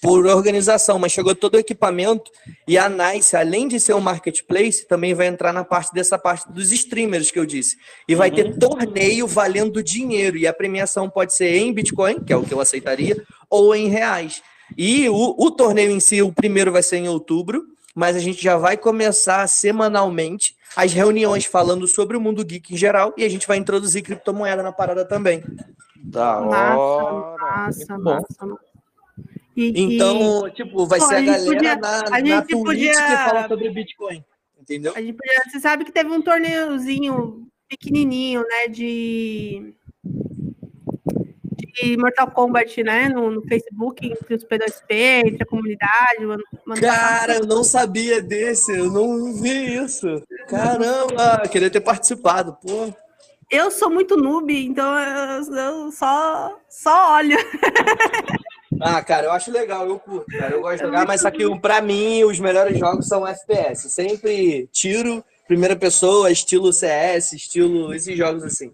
por 0.00 0.26
organização, 0.26 0.98
mas 0.98 1.12
chegou 1.12 1.34
todo 1.34 1.54
o 1.54 1.58
equipamento 1.58 2.30
e 2.66 2.76
a 2.76 2.88
Nice, 2.88 3.36
além 3.36 3.68
de 3.68 3.78
ser 3.78 3.94
um 3.94 4.00
marketplace, 4.00 4.86
também 4.86 5.14
vai 5.14 5.26
entrar 5.26 5.52
na 5.52 5.64
parte 5.64 5.92
dessa 5.92 6.18
parte 6.18 6.50
dos 6.50 6.72
streamers 6.72 7.30
que 7.30 7.38
eu 7.38 7.46
disse. 7.46 7.76
E 8.08 8.14
vai 8.14 8.30
ter 8.30 8.58
torneio 8.58 9.26
valendo 9.26 9.82
dinheiro 9.82 10.36
e 10.36 10.46
a 10.46 10.52
premiação 10.52 11.08
pode 11.08 11.34
ser 11.34 11.56
em 11.56 11.72
Bitcoin, 11.72 12.20
que 12.20 12.32
é 12.32 12.36
o 12.36 12.42
que 12.42 12.52
eu 12.52 12.60
aceitaria, 12.60 13.22
ou 13.48 13.74
em 13.74 13.88
reais. 13.88 14.42
E 14.76 15.08
o, 15.08 15.34
o 15.38 15.50
torneio 15.50 15.90
em 15.90 16.00
si, 16.00 16.20
o 16.22 16.32
primeiro 16.32 16.72
vai 16.72 16.82
ser 16.82 16.96
em 16.96 17.08
outubro, 17.08 17.62
mas 17.96 18.14
a 18.14 18.18
gente 18.20 18.40
já 18.42 18.58
vai 18.58 18.76
começar 18.76 19.48
semanalmente 19.48 20.54
as 20.76 20.92
reuniões 20.92 21.46
falando 21.46 21.86
sobre 21.88 22.14
o 22.16 22.20
mundo 22.20 22.44
geek 22.44 22.74
em 22.74 22.76
geral 22.76 23.14
e 23.16 23.24
a 23.24 23.28
gente 23.28 23.48
vai 23.48 23.56
introduzir 23.56 24.02
criptomoeda 24.02 24.62
na 24.62 24.70
parada 24.70 25.02
também. 25.06 25.42
Da 25.96 26.40
Massa, 26.42 26.76
hora. 26.78 27.36
massa, 27.42 27.98
massa. 27.98 28.46
massa. 28.46 28.60
E, 29.56 29.64
e- 29.70 29.94
Então, 29.96 30.50
tipo, 30.50 30.86
vai 30.86 30.98
Pô, 30.98 31.06
ser 31.06 31.14
a 31.14 31.16
a 31.16 31.20
gente 31.22 31.30
galera 31.32 31.54
podia- 31.54 31.76
na, 31.76 31.98
a 31.98 32.10
na 32.10 32.18
gente 32.18 32.46
Twitch 32.48 32.64
podia- 32.64 32.92
que 32.92 33.16
fala 33.30 33.48
sobre 33.48 33.70
Bitcoin. 33.70 34.24
Entendeu? 34.60 34.92
A 34.94 35.00
gente 35.00 35.14
podia- 35.14 35.42
você 35.48 35.58
sabe 35.60 35.84
que 35.86 35.92
teve 35.92 36.10
um 36.10 36.20
torneiozinho 36.20 37.48
pequenininho, 37.68 38.42
né, 38.42 38.68
de, 38.68 39.74
de 41.76 41.96
Mortal 41.96 42.30
Kombat, 42.30 42.82
né, 42.82 43.08
no, 43.08 43.30
no 43.30 43.42
Facebook, 43.42 44.06
entre 44.06 44.34
os 44.34 44.44
P2P, 44.44 45.26
entre 45.26 45.42
a 45.42 45.46
comunidade. 45.46 46.24
Mano, 46.24 46.42
mano, 46.64 46.80
Cara, 46.80 47.36
eu 47.36 47.46
não 47.46 47.62
sabia 47.62 48.22
desse, 48.22 48.76
eu 48.76 48.90
não 48.90 49.34
vi 49.34 49.76
isso. 49.76 50.22
Caramba, 50.48 51.42
queria 51.50 51.70
ter 51.70 51.80
participado, 51.80 52.56
pô. 52.62 52.92
eu 53.50 53.70
sou 53.70 53.90
muito 53.90 54.16
noob, 54.16 54.52
então 54.52 54.98
eu, 54.98 55.54
eu 55.54 55.92
só, 55.92 56.58
só 56.68 57.16
olho. 57.16 57.36
Ah, 58.80 59.02
cara, 59.02 59.26
eu 59.26 59.32
acho 59.32 59.50
legal, 59.50 59.86
eu 59.86 59.98
curto, 59.98 60.26
cara. 60.26 60.54
Eu 60.54 60.60
gosto 60.60 60.78
de 60.78 60.84
jogar, 60.84 61.06
mas 61.06 61.22
só 61.22 61.30
que 61.30 61.58
pra 61.60 61.80
mim 61.80 62.24
os 62.24 62.38
melhores 62.38 62.78
jogos 62.78 63.06
são 63.06 63.26
FPS. 63.26 63.88
Sempre 63.88 64.68
tiro, 64.72 65.24
primeira 65.46 65.76
pessoa, 65.76 66.30
estilo 66.30 66.72
CS, 66.72 67.32
estilo 67.32 67.94
esses 67.94 68.16
jogos 68.16 68.42
assim. 68.42 68.72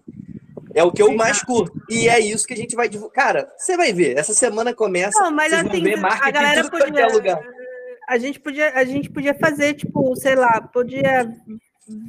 É 0.73 0.83
o 0.83 0.91
que 0.91 1.01
eu 1.01 1.13
mais 1.15 1.41
curto. 1.43 1.73
E 1.89 2.07
é 2.09 2.19
isso 2.19 2.47
que 2.47 2.53
a 2.53 2.57
gente 2.57 2.75
vai 2.75 2.89
divulgar. 2.89 3.13
Cara, 3.25 3.53
você 3.57 3.77
vai 3.77 3.93
ver, 3.93 4.17
essa 4.17 4.33
semana 4.33 4.73
começa. 4.73 5.19
Não, 5.19 5.31
mas 5.31 5.49
vocês 5.51 5.63
vão 5.63 5.71
assim, 5.71 5.83
ver 5.83 5.97
a 5.97 6.01
marketing 6.01 6.31
galera 6.33 6.59
é 6.61 6.69
podia. 6.69 7.07
lugar. 7.07 7.41
A 8.09 8.17
gente 8.17 8.39
podia, 8.39 8.69
a 8.73 8.83
gente 8.83 9.09
podia 9.09 9.33
fazer, 9.33 9.75
tipo, 9.75 10.15
sei 10.15 10.35
lá, 10.35 10.61
podia 10.61 11.31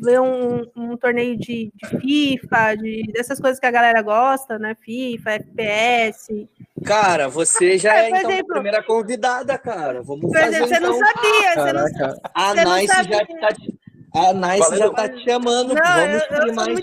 ver 0.02 0.20
um, 0.20 0.64
um 0.76 0.96
torneio 0.96 1.36
de, 1.36 1.70
de 1.74 2.00
FIFA, 2.00 2.76
de, 2.76 3.02
dessas 3.12 3.40
coisas 3.40 3.58
que 3.60 3.66
a 3.66 3.70
galera 3.70 4.00
gosta, 4.02 4.58
né? 4.58 4.76
FIFA, 4.80 5.32
FPS. 5.32 6.48
Cara, 6.84 7.28
você 7.28 7.78
já 7.78 7.94
É, 7.94 8.04
é, 8.04 8.08
então, 8.08 8.30
a 8.30 8.32
exemplo- 8.34 8.54
primeira 8.54 8.82
convidada, 8.82 9.56
cara. 9.58 10.02
Vamos 10.02 10.22
Por 10.22 10.32
fazer 10.32 10.62
exemplo, 10.62 10.68
você 10.68 10.74
então. 10.76 10.90
não 10.90 10.98
sabia, 10.98 11.54
você 11.54 11.72
não. 11.72 12.20
A 12.34 12.54
Nice 12.54 12.94
já 13.04 13.26
tá 13.40 13.48
te... 13.54 13.78
A 14.14 14.32
Nice 14.32 14.60
Valeu. 14.60 14.78
já 14.78 14.90
tá 14.90 15.08
te 15.08 15.24
chamando. 15.24 15.74
Não, 15.74 15.82
Vamos 15.82 16.22
eu, 16.30 16.46
eu 16.46 16.54
sou 16.54 16.64
muito 16.64 16.82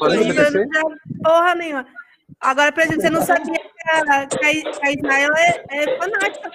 porra 1.24 1.56
nenhuma. 1.56 1.86
Agora, 2.40 2.72
por 2.72 2.82
exemplo, 2.82 3.02
você 3.02 3.10
não 3.10 3.22
sabia 3.22 3.54
que 3.54 3.90
a, 3.90 4.26
que 4.26 4.46
a, 4.84 4.92
Ismael 4.92 5.32
é, 5.38 5.64
é 5.70 5.98
fanática. 5.98 6.52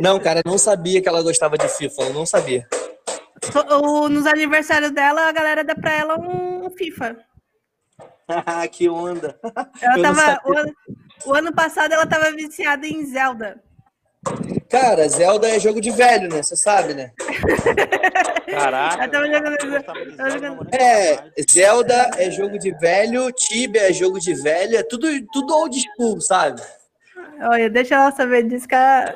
Não, 0.00 0.18
cara, 0.20 0.40
eu 0.44 0.50
não 0.50 0.58
sabia 0.58 1.02
que 1.02 1.08
ela 1.08 1.22
gostava 1.22 1.58
de 1.58 1.68
FIFA. 1.68 2.02
Eu 2.02 2.14
não 2.14 2.24
sabia. 2.24 2.66
O- 3.80 4.08
nos 4.08 4.26
aniversários 4.26 4.92
dela, 4.92 5.28
a 5.28 5.32
galera 5.32 5.64
dá 5.64 5.74
pra 5.74 5.92
ela 5.92 6.18
um 6.18 6.70
FIFA. 6.70 7.16
que 8.70 8.88
onda. 8.88 9.38
Ela 9.82 9.96
Eu 9.96 10.02
tava. 10.02 10.40
O 10.44 10.54
o 11.26 11.34
ano 11.34 11.52
passado 11.52 11.92
ela 11.92 12.06
tava 12.06 12.32
viciada 12.32 12.86
em 12.86 13.04
Zelda. 13.04 13.62
Cara, 14.68 15.08
Zelda 15.08 15.48
é 15.48 15.58
jogo 15.58 15.80
de 15.80 15.90
velho, 15.90 16.28
né? 16.28 16.42
Você 16.42 16.54
sabe, 16.54 16.94
né? 16.94 17.10
Caraca. 18.50 19.04
Eu 19.04 19.10
tava 19.10 19.26
jogando- 19.26 19.74
eu 19.74 19.82
tava 20.16 20.30
jogando- 20.30 20.68
É. 20.74 21.24
Zelda 21.50 22.10
é 22.18 22.30
jogo 22.30 22.58
de 22.58 22.70
velho, 22.72 23.32
Tibia 23.32 23.88
é 23.88 23.92
jogo 23.92 24.18
de 24.20 24.34
velho, 24.34 24.76
é 24.76 24.82
tudo, 24.82 25.06
tudo 25.32 25.54
old 25.56 25.76
school, 25.80 26.20
sabe? 26.20 26.60
Olha, 27.42 27.70
deixa 27.70 27.94
ela 27.94 28.12
saber 28.12 28.42
disso 28.42 28.68
que 28.68 28.74
ela. 28.74 29.14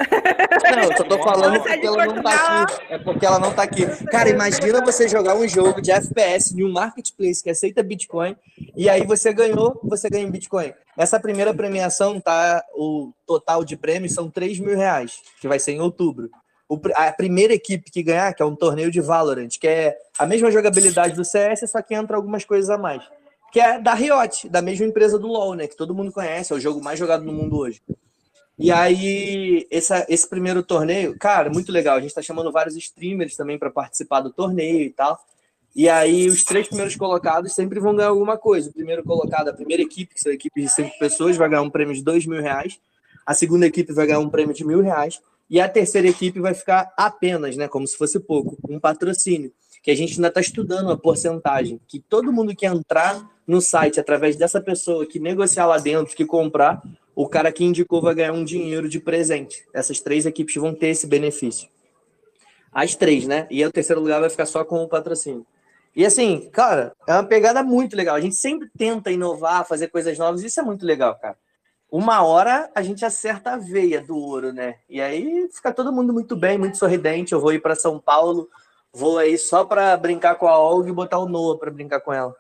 Não, 0.70 0.82
eu 0.90 0.96
só 0.96 1.04
tô 1.04 1.22
falando 1.22 1.56
é 1.56 1.58
porque 1.58 1.86
ela 1.86 2.06
não 2.06 2.22
tá 2.22 2.62
aqui. 2.62 2.84
É 2.88 2.98
porque 2.98 3.26
ela 3.26 3.38
não 3.38 3.52
tá 3.52 3.62
aqui. 3.62 4.06
Cara, 4.06 4.30
imagina 4.30 4.82
você 4.82 5.06
jogar 5.06 5.36
um 5.36 5.46
jogo 5.46 5.82
de 5.82 5.90
FPS 5.90 6.54
em 6.56 6.64
um 6.64 6.72
marketplace 6.72 7.42
que 7.42 7.50
aceita 7.50 7.82
Bitcoin 7.82 8.34
e 8.74 8.88
aí 8.88 9.04
você 9.04 9.32
ganhou, 9.32 9.78
você 9.82 10.08
ganha 10.08 10.24
em 10.24 10.30
Bitcoin. 10.30 10.72
Essa 10.96 11.20
primeira 11.20 11.52
premiação, 11.52 12.18
tá? 12.18 12.64
O 12.74 13.12
total 13.26 13.62
de 13.62 13.76
prêmios 13.76 14.14
são 14.14 14.30
3 14.30 14.58
mil 14.58 14.76
reais, 14.76 15.20
que 15.40 15.48
vai 15.48 15.58
ser 15.58 15.72
em 15.72 15.80
outubro. 15.80 16.30
o 16.68 16.80
a 16.94 17.12
primeira 17.12 17.52
equipe 17.52 17.90
que 17.90 18.02
ganhar, 18.02 18.32
que 18.32 18.42
é 18.42 18.46
um 18.46 18.56
torneio 18.56 18.90
de 18.90 19.02
Valorant, 19.02 19.50
que 19.60 19.68
é 19.68 19.96
a 20.18 20.24
mesma 20.24 20.50
jogabilidade 20.50 21.14
do 21.14 21.24
CS, 21.24 21.70
só 21.70 21.82
que 21.82 21.94
entra 21.94 22.16
algumas 22.16 22.44
coisas 22.44 22.70
a 22.70 22.78
mais. 22.78 23.02
Que 23.52 23.60
é 23.60 23.78
da 23.78 23.92
Riot, 23.94 24.48
da 24.48 24.62
mesma 24.62 24.86
empresa 24.86 25.18
do 25.18 25.28
LoL, 25.28 25.54
né? 25.54 25.68
Que 25.68 25.76
todo 25.76 25.94
mundo 25.94 26.10
conhece, 26.10 26.52
é 26.52 26.56
o 26.56 26.60
jogo 26.60 26.82
mais 26.82 26.98
jogado 26.98 27.22
no 27.22 27.32
mundo 27.32 27.58
hoje. 27.58 27.80
E 28.58 28.70
aí, 28.70 29.66
essa, 29.70 30.06
esse 30.08 30.28
primeiro 30.28 30.62
torneio, 30.62 31.16
cara, 31.18 31.50
muito 31.50 31.72
legal. 31.72 31.96
A 31.96 32.00
gente 32.00 32.14
tá 32.14 32.22
chamando 32.22 32.52
vários 32.52 32.76
streamers 32.76 33.34
também 33.36 33.58
para 33.58 33.70
participar 33.70 34.20
do 34.20 34.32
torneio 34.32 34.82
e 34.82 34.90
tal. 34.90 35.18
E 35.74 35.88
aí, 35.88 36.28
os 36.28 36.44
três 36.44 36.68
primeiros 36.68 36.94
colocados 36.94 37.52
sempre 37.52 37.80
vão 37.80 37.96
ganhar 37.96 38.10
alguma 38.10 38.38
coisa. 38.38 38.70
O 38.70 38.72
primeiro 38.72 39.02
colocado, 39.02 39.48
a 39.48 39.52
primeira 39.52 39.82
equipe, 39.82 40.14
que 40.14 40.20
são 40.20 40.30
equipes 40.30 40.64
de 40.64 40.70
cinco 40.70 40.96
pessoas, 40.98 41.36
vai 41.36 41.48
ganhar 41.48 41.62
um 41.62 41.70
prêmio 41.70 41.94
de 41.94 42.02
dois 42.02 42.24
mil 42.26 42.40
reais. 42.40 42.78
A 43.26 43.34
segunda 43.34 43.66
equipe 43.66 43.92
vai 43.92 44.06
ganhar 44.06 44.20
um 44.20 44.30
prêmio 44.30 44.54
de 44.54 44.64
mil 44.64 44.80
reais. 44.80 45.20
E 45.50 45.60
a 45.60 45.68
terceira 45.68 46.06
equipe 46.08 46.40
vai 46.40 46.54
ficar 46.54 46.92
apenas, 46.96 47.56
né? 47.56 47.66
Como 47.66 47.86
se 47.88 47.96
fosse 47.96 48.20
pouco, 48.20 48.56
um 48.68 48.78
patrocínio. 48.78 49.52
Que 49.82 49.90
a 49.90 49.96
gente 49.96 50.14
ainda 50.14 50.28
está 50.28 50.40
estudando 50.40 50.92
a 50.92 50.96
porcentagem. 50.96 51.80
Que 51.88 51.98
todo 51.98 52.32
mundo 52.32 52.54
que 52.54 52.66
entrar 52.66 53.28
no 53.46 53.60
site 53.60 54.00
através 54.00 54.36
dessa 54.36 54.60
pessoa 54.60 55.06
que 55.06 55.18
negociar 55.18 55.66
lá 55.66 55.78
dentro, 55.78 56.16
que 56.16 56.24
comprar, 56.24 56.82
o 57.14 57.28
cara 57.28 57.52
que 57.52 57.64
indicou 57.64 58.02
vai 58.02 58.14
ganhar 58.14 58.32
um 58.32 58.44
dinheiro 58.44 58.88
de 58.88 58.98
presente. 58.98 59.64
Essas 59.72 60.00
três 60.00 60.26
equipes 60.26 60.54
vão 60.56 60.74
ter 60.74 60.88
esse 60.88 61.06
benefício. 61.06 61.68
As 62.72 62.96
três, 62.96 63.26
né? 63.26 63.46
E 63.50 63.64
o 63.64 63.70
terceiro 63.70 64.00
lugar 64.00 64.20
vai 64.20 64.28
ficar 64.28 64.46
só 64.46 64.64
com 64.64 64.82
o 64.82 64.88
patrocínio. 64.88 65.46
E 65.94 66.04
assim, 66.04 66.50
cara, 66.52 66.92
é 67.06 67.12
uma 67.12 67.22
pegada 67.22 67.62
muito 67.62 67.96
legal. 67.96 68.16
A 68.16 68.20
gente 68.20 68.34
sempre 68.34 68.68
tenta 68.76 69.12
inovar, 69.12 69.64
fazer 69.64 69.88
coisas 69.88 70.18
novas, 70.18 70.42
isso 70.42 70.58
é 70.58 70.62
muito 70.62 70.84
legal, 70.84 71.16
cara. 71.16 71.36
Uma 71.88 72.24
hora 72.24 72.68
a 72.74 72.82
gente 72.82 73.04
acerta 73.04 73.52
a 73.52 73.56
veia 73.56 74.00
do 74.00 74.16
ouro, 74.16 74.52
né? 74.52 74.74
E 74.88 75.00
aí 75.00 75.48
fica 75.52 75.72
todo 75.72 75.92
mundo 75.92 76.12
muito 76.12 76.34
bem, 76.34 76.58
muito 76.58 76.76
sorridente. 76.76 77.32
Eu 77.32 77.40
vou 77.40 77.52
ir 77.52 77.60
para 77.60 77.76
São 77.76 78.00
Paulo, 78.00 78.48
vou 78.92 79.18
aí 79.18 79.38
só 79.38 79.64
para 79.64 79.96
brincar 79.96 80.34
com 80.34 80.48
a 80.48 80.58
Olga 80.58 80.88
e 80.88 80.92
botar 80.92 81.18
o 81.18 81.28
Noah 81.28 81.56
para 81.56 81.70
brincar 81.70 82.00
com 82.00 82.12
ela. 82.12 82.34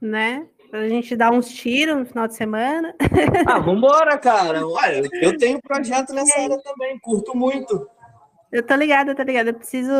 Né? 0.00 0.46
Pra 0.70 0.88
gente 0.88 1.16
dar 1.16 1.30
uns 1.32 1.48
tiros 1.48 1.96
no 1.96 2.06
final 2.06 2.26
de 2.28 2.34
semana. 2.34 2.94
Ah, 3.46 3.58
vambora, 3.60 4.18
cara. 4.18 4.66
Olha, 4.66 5.02
eu 5.22 5.36
tenho 5.36 5.60
projeto 5.62 6.12
nessa 6.12 6.38
área 6.40 6.60
também, 6.62 6.98
curto 6.98 7.36
muito. 7.36 7.88
Eu 8.52 8.62
tô 8.62 8.74
ligada, 8.74 9.14
tô 9.14 9.22
ligada. 9.22 9.50
Eu 9.50 9.54
preciso. 9.54 9.92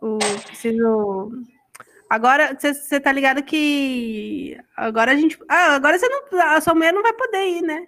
O, 0.00 0.18
preciso. 0.46 1.30
Agora, 2.08 2.56
você 2.58 3.00
tá 3.00 3.10
ligado 3.12 3.42
que. 3.42 4.56
Agora 4.76 5.12
a 5.12 5.16
gente. 5.16 5.38
Ah, 5.48 5.74
agora 5.74 5.98
você 5.98 6.08
não. 6.08 6.22
A 6.54 6.60
sua 6.60 6.74
mulher 6.74 6.92
não 6.92 7.02
vai 7.02 7.12
poder 7.12 7.44
ir, 7.46 7.62
né? 7.62 7.84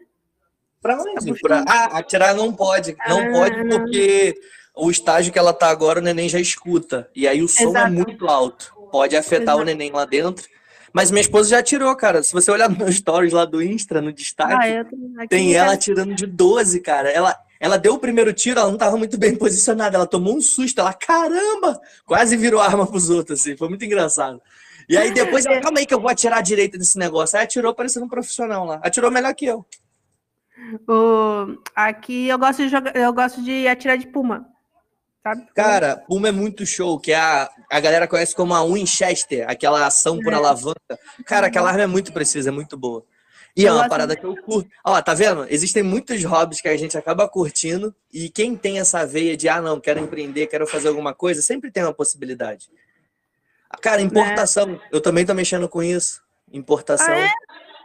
Pra 0.83 0.97
onde? 1.01 1.41
Pra... 1.41 1.65
Ah, 1.69 1.99
atirar 1.99 2.35
não 2.35 2.53
pode. 2.53 2.97
Não 3.09 3.21
Ah, 3.21 3.31
pode 3.33 3.65
não. 3.65 3.79
porque 3.81 4.35
o 4.75 4.91
estágio 4.91 5.33
que 5.33 5.39
ela 5.39 5.53
tá 5.53 5.69
agora, 5.69 5.99
o 6.01 6.03
neném 6.03 6.29
já 6.29 6.39
escuta. 6.41 7.09
E 7.15 7.27
aí 7.29 7.43
o 7.43 7.49
som 7.49 7.65
é 7.65 7.69
Exato. 7.69 7.93
muito 7.93 8.29
alto. 8.29 8.75
Pode 8.91 9.17
afetar 9.17 9.55
o 9.57 9.59
Exato. 9.59 9.65
neném 9.65 9.91
lá 9.93 10.05
dentro. 10.05 10.47
Mas 10.99 11.13
minha 11.13 11.21
esposa 11.21 11.51
já 11.51 11.59
atirou, 11.61 11.95
cara. 11.95 12.25
Se 12.25 12.33
você 12.33 12.51
olhar 12.51 12.69
nos 12.69 12.77
meus 12.77 12.97
stories 12.97 13.33
lá 13.33 13.45
do 13.45 13.63
Insta, 13.63 14.01
no 14.01 14.13
destaque, 14.13 14.53
Ah, 14.53 15.27
tem 15.29 15.51
em 15.51 15.55
ela 15.55 15.73
atirando 15.75 16.13
de 16.13 16.27
12, 16.27 16.81
cara. 16.81 17.09
Ela, 17.09 17.39
ela 17.61 17.79
deu 17.79 17.95
o 17.95 17.99
primeiro 18.01 18.33
tiro, 18.33 18.59
ela 18.59 18.69
não 18.69 18.77
tava 18.77 18.97
muito 18.97 19.17
bem 19.17 19.37
posicionada. 19.39 19.97
Ela 19.97 20.09
tomou 20.09 20.37
um 20.37 20.41
susto. 20.41 20.81
Ela, 20.81 20.93
caramba! 20.93 21.81
Quase 22.05 22.37
virou 22.37 22.61
arma 22.61 22.85
pros 22.85 23.11
outros, 23.11 23.41
assim. 23.41 23.57
Foi 23.57 23.69
muito 23.69 23.85
engraçado. 23.85 24.43
E 24.89 24.97
aí 24.97 25.13
depois 25.13 25.47
ela, 25.47 25.61
calma 25.61 25.79
aí 25.79 25.87
que 25.87 25.95
eu 25.95 26.01
vou 26.01 26.11
atirar 26.11 26.43
direito 26.43 26.77
nesse 26.77 26.99
negócio. 26.99 27.39
Aí 27.39 27.45
atirou 27.45 27.73
parecendo 27.73 28.07
um 28.07 28.09
profissional 28.09 28.65
lá. 28.65 28.81
Atirou 28.83 29.11
melhor 29.11 29.33
que 29.37 29.47
eu. 29.47 29.65
O- 30.89 31.57
aqui 31.77 32.27
eu 32.29 32.39
gosto 32.39 32.63
de 32.65 32.69
jogar, 32.69 32.97
eu 32.97 33.13
gosto 33.13 33.41
de 33.41 33.69
atirar 33.69 33.97
de 33.97 34.09
puma. 34.09 34.47
Sabe? 35.23 35.47
Cara, 35.55 35.97
Puma 36.07 36.29
é 36.29 36.33
muito 36.33 36.65
show, 36.65 36.99
que 36.99 37.13
é 37.13 37.17
a, 37.17 37.51
a 37.71 37.81
galera 37.81 38.07
conhece 38.07 38.35
como 38.35 38.55
a 38.55 38.65
Winchester, 38.65 39.49
aquela 39.49 39.87
ação 39.87 40.19
por 40.21 40.33
É. 40.33 40.37
alavanca. 40.37 40.99
Cara, 41.27 41.49
aquela 41.49 41.69
arma 41.69 41.83
é 41.83 41.87
muito 41.87 42.13
precisa, 42.13 42.49
é 42.51 42.53
muito 42.53 42.77
boa. 42.77 43.05
E 43.57 43.65
Eu 43.65 43.73
é 43.75 43.77
uma 43.77 43.89
parada 43.89 44.15
que 44.15 44.25
eu 44.25 44.37
curto. 44.37 44.71
Ó, 44.85 45.01
tá 45.03 45.15
vendo? 45.15 45.45
Existem 45.51 45.83
muitos 45.83 46.23
hobbies 46.23 46.61
que 46.61 46.69
a 46.69 46.77
gente 46.77 46.97
acaba 46.97 47.29
curtindo 47.29 47.93
e 48.13 48.29
quem 48.31 48.57
tem 48.57 48.79
essa 48.79 49.05
veia 49.05 49.37
de, 49.37 49.49
ah, 49.49 49.61
não, 49.61 49.81
quero 49.81 49.99
empreender, 49.99 50.47
quero 50.47 50.65
fazer 50.67 50.89
alguma 50.89 51.13
coisa, 51.13 51.43
sempre 51.43 51.71
tem 51.71 51.83
uma 51.83 51.93
possibilidade. 51.93 52.71
Cara, 53.83 54.01
importação. 54.01 54.81
Eu 54.93 55.01
também 55.01 55.27
tô 55.27 55.35
mexendo 55.35 55.69
com 55.69 55.83
isso. 55.83 56.23
Importação. 56.53 57.13
Ah, 57.13 57.19
é? 57.19 57.33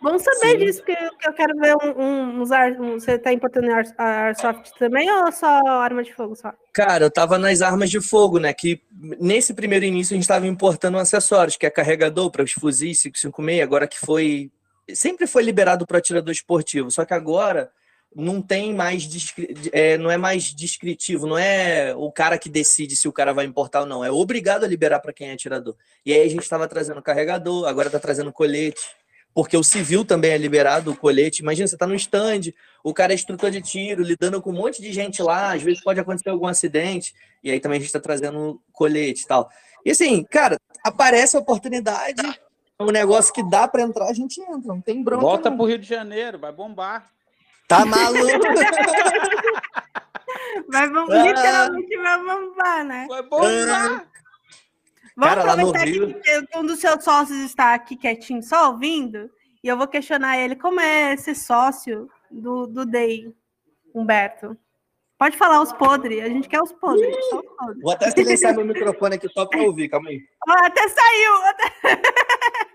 Bom 0.04 0.20
saber 0.20 0.52
Sim. 0.52 0.58
disso, 0.58 0.84
que, 0.84 0.92
eu- 0.92 1.18
que 1.18 1.30
eu 1.30 1.34
quero 1.34 1.58
ver 1.58 1.76
um, 1.78 2.02
um, 2.04 2.42
um- 2.42 3.00
Você 3.00 3.18
tá 3.18 3.32
importando 3.32 3.72
ar, 3.72 3.86
Airsoft 3.98 4.72
também 4.78 5.10
ou 5.10 5.32
só 5.32 5.48
arma 5.66 6.04
de 6.04 6.14
fogo 6.14 6.36
só? 6.36 6.54
Cara, 6.74 7.06
eu 7.06 7.10
tava 7.10 7.38
nas 7.38 7.62
armas 7.62 7.90
de 7.90 8.02
fogo, 8.02 8.38
né? 8.38 8.54
Que 8.54 8.82
nesse 8.92 9.54
primeiro 9.54 9.86
início 9.86 10.14
a 10.14 10.18
gente 10.18 10.28
tava 10.28 10.46
importando 10.46 10.98
acessórios, 10.98 11.56
que 11.56 11.66
é 11.66 11.70
carregador 11.70 12.30
para 12.30 12.44
os 12.44 12.52
fuzis 12.52 13.02
556, 13.02 13.62
agora 13.64 13.88
que 13.88 13.98
foi. 13.98 14.52
Sempre 14.94 15.26
foi 15.26 15.42
liberado 15.42 15.88
para 15.88 16.00
atirador 16.00 16.34
esportivo, 16.34 16.92
só 16.92 17.06
que 17.06 17.14
agora 17.14 17.72
não 18.14 18.42
tem 18.42 18.74
mais. 18.74 19.08
é, 19.72 19.98
não 19.98 20.12
é 20.12 20.18
mais 20.18 20.54
descritivo, 20.54 21.26
não 21.26 21.38
é 21.38 21.96
o 21.96 22.12
cara 22.12 22.38
que 22.38 22.50
decide 22.50 22.98
se 22.98 23.08
o 23.08 23.14
cara 23.14 23.34
vai 23.34 23.46
importar 23.46 23.80
ou 23.82 23.86
não. 23.86 24.04
É 24.04 24.12
obrigado 24.12 24.66
a 24.66 24.68
liberar 24.68 25.00
para 25.00 25.14
quem 25.14 25.30
é 25.30 25.34
atirador. 25.34 25.78
E 26.06 26.12
aí 26.14 26.22
a 26.28 26.30
gente 26.30 26.48
tava 26.50 26.68
trazendo 26.68 27.02
carregador, 27.02 27.66
agora 27.70 27.90
tá 27.90 28.00
trazendo 28.00 28.34
colete. 28.34 28.82
Porque 29.34 29.58
o 29.58 29.64
civil 29.64 30.06
também 30.06 30.32
é 30.32 30.38
liberado, 30.38 30.92
o 30.92 30.96
colete. 30.96 31.42
Imagina, 31.42 31.68
você 31.68 31.76
tá 31.76 31.88
no 31.88 31.96
stand, 31.96 32.54
o 32.84 32.94
cara 32.94 33.14
é 33.14 33.16
instrutor 33.16 33.50
de 33.50 33.62
tiro, 33.62 34.04
lidando 34.04 34.42
com 34.42 34.52
um 34.52 34.56
monte 34.56 34.82
de 34.82 34.94
gente 34.94 35.22
lá, 35.24 35.54
às 35.54 35.64
vezes 35.64 35.84
pode 35.84 36.00
acontecer 36.00 36.30
algum 36.30 36.46
acidente, 36.48 37.16
e 37.44 37.50
aí 37.50 37.60
também 37.60 37.78
a 37.78 37.80
gente 37.80 37.88
está 37.88 38.00
trazendo 38.00 38.62
colete 38.72 39.24
e 39.24 39.28
tal. 39.28 39.50
E 39.84 39.92
assim, 39.92 40.24
cara, 40.24 40.58
aparece 40.84 41.36
a 41.36 41.40
oportunidade, 41.40 42.22
é 42.80 42.84
um 42.84 42.92
negócio 42.92 43.34
que 43.34 43.42
dá 43.50 43.68
para 43.68 43.82
entrar, 43.82 44.08
a 44.08 44.14
gente 44.14 44.40
entra, 44.40 44.62
não 44.66 44.82
tem 44.82 45.04
bronca. 45.04 45.22
Volta 45.22 45.50
não. 45.50 45.58
pro 45.58 45.66
Rio 45.66 45.80
de 45.80 45.88
Janeiro, 45.88 46.38
vai 46.38 46.52
bombar. 46.52 47.10
Tá 47.68 47.86
maluco? 47.86 48.24
Vai, 50.70 50.90
bom, 50.90 51.06
Ah. 51.10 51.24
literalmente 51.24 51.98
vai 51.98 52.18
bombar, 52.24 52.86
né? 52.86 53.06
Vai 53.08 53.24
bombar. 53.24 54.08
Vamos 55.16 55.36
Cara, 55.36 55.48
lá 55.48 55.56
no 55.56 55.70
aproveitar 55.70 55.86
Rio- 55.88 56.20
que 56.50 56.58
um 56.58 56.66
dos 56.66 56.80
seus 56.80 57.04
sócios 57.04 57.38
está 57.40 57.74
aqui 57.74 57.96
quietinho, 57.96 58.42
só 58.42 58.72
ouvindo, 58.72 59.30
e 59.64 59.68
eu 59.68 59.78
vou 59.78 59.88
questionar 59.88 60.38
ele 60.40 60.56
como 60.56 60.80
é 60.80 61.16
ser 61.16 61.36
sócio 61.36 62.10
do, 62.32 62.66
do 62.68 62.86
DEI, 62.86 63.34
Humberto. 63.94 64.58
Pode 65.18 65.38
falar 65.38 65.62
os 65.62 65.72
podres, 65.72 66.22
a 66.24 66.28
gente 66.28 66.50
quer 66.50 66.62
os 66.62 66.72
podres. 66.74 67.16
os 67.16 67.30
podres. 67.58 67.82
Vou 67.82 67.92
até 67.94 68.10
silenciar 68.12 68.56
meu 68.56 68.66
microfone 68.66 69.16
aqui 69.16 69.30
só 69.30 69.46
para 69.46 69.62
ouvir, 69.62 69.88
calma 69.88 70.10
aí. 70.10 70.20
Até 70.50 70.88
saiu! 70.90 71.36
até- 71.46 71.74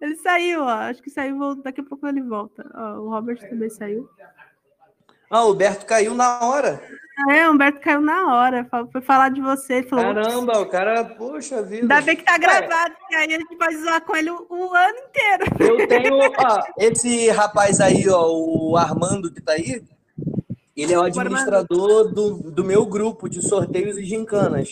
Ele 0.00 0.16
saiu, 0.16 0.62
ó. 0.62 0.68
Acho 0.68 1.02
que 1.02 1.10
saiu, 1.10 1.54
daqui 1.56 1.80
a 1.80 1.84
pouco 1.84 2.06
ele 2.06 2.22
volta. 2.22 2.64
Ó, 2.74 3.00
o 3.00 3.08
Robert 3.10 3.38
também 3.48 3.68
saiu. 3.70 4.08
Ah, 5.30 5.44
o 5.44 5.54
Berto 5.54 5.86
caiu 5.86 6.14
na 6.14 6.40
hora. 6.44 6.80
É, 7.28 7.48
o 7.48 7.52
Humberto 7.52 7.80
caiu 7.80 8.00
na 8.00 8.34
hora. 8.34 8.66
Foi 8.92 9.00
falar 9.00 9.30
de 9.30 9.40
você. 9.40 9.74
Ele 9.74 9.88
falou, 9.88 10.14
Caramba, 10.14 10.58
o 10.60 10.66
cara, 10.66 11.04
poxa 11.04 11.62
vida. 11.62 11.82
Ainda 11.82 12.00
bem 12.00 12.16
que 12.16 12.24
tá 12.24 12.38
gravado, 12.38 12.94
que 13.08 13.14
aí 13.14 13.34
a 13.34 13.38
gente 13.38 13.56
pode 13.56 13.76
zoar 13.76 14.00
com 14.02 14.16
ele 14.16 14.30
o, 14.30 14.46
o 14.48 14.74
ano 14.74 14.98
inteiro. 14.98 15.44
Eu 15.58 15.88
tenho, 15.88 16.14
ó, 16.18 16.62
esse 16.78 17.28
rapaz 17.30 17.80
aí, 17.80 18.08
ó, 18.08 18.28
o 18.30 18.76
Armando 18.76 19.32
que 19.32 19.40
tá 19.40 19.52
aí, 19.52 19.82
ele 20.76 20.94
é 20.94 20.98
o 20.98 21.02
administrador 21.02 22.12
do, 22.12 22.50
do 22.50 22.64
meu 22.64 22.86
grupo 22.86 23.28
de 23.28 23.46
sorteios 23.46 23.98
e 23.98 24.04
gincanas, 24.04 24.70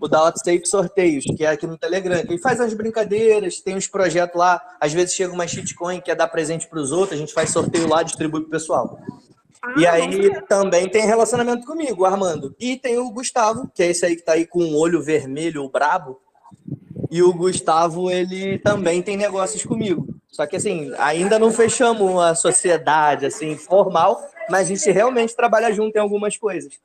o 0.00 0.06
da 0.06 0.20
Outsafe 0.20 0.66
Sorteios, 0.66 1.24
que 1.24 1.44
é 1.44 1.48
aqui 1.48 1.66
no 1.66 1.76
Telegram. 1.76 2.18
Ele 2.18 2.38
faz 2.38 2.60
umas 2.60 2.72
brincadeiras, 2.74 3.60
tem 3.60 3.76
uns 3.76 3.88
projetos 3.88 4.38
lá, 4.38 4.62
às 4.80 4.92
vezes 4.92 5.14
chega 5.14 5.32
uma 5.32 5.48
shitcoin 5.48 6.00
que 6.00 6.10
é 6.10 6.14
dar 6.14 6.28
presente 6.28 6.68
pros 6.68 6.92
outros, 6.92 7.18
a 7.18 7.20
gente 7.20 7.32
faz 7.32 7.50
sorteio 7.50 7.88
lá, 7.88 8.02
distribui 8.02 8.42
pro 8.42 8.50
pessoal. 8.50 8.98
E 9.76 9.86
Ah, 9.86 9.92
aí 9.92 10.42
também 10.46 10.88
tem 10.88 11.04
relacionamento 11.04 11.66
comigo, 11.66 12.02
o 12.02 12.06
Armando. 12.06 12.54
E 12.58 12.76
tem 12.76 12.98
o 12.98 13.10
Gustavo, 13.10 13.70
que 13.74 13.82
é 13.82 13.88
esse 13.88 14.06
aí 14.06 14.16
que 14.16 14.22
tá 14.22 14.32
aí 14.32 14.46
com 14.46 14.60
o 14.60 14.78
olho 14.78 15.02
vermelho, 15.02 15.62
o 15.62 15.70
brabo. 15.70 16.18
E 17.10 17.22
o 17.22 17.32
Gustavo, 17.32 18.10
ele 18.10 18.58
também 18.58 19.02
tem 19.02 19.16
negócios 19.16 19.64
comigo. 19.64 20.06
Só 20.28 20.46
que 20.46 20.56
assim, 20.56 20.92
ainda 20.98 21.38
não 21.38 21.50
fechamos 21.50 22.18
a 22.22 22.34
sociedade 22.34 23.26
assim 23.26 23.56
formal, 23.56 24.20
mas 24.48 24.60
a 24.60 24.74
gente 24.74 24.90
realmente 24.90 25.34
trabalha 25.34 25.72
junto 25.72 25.96
em 25.96 26.00
algumas 26.00 26.36
coisas. 26.36 26.78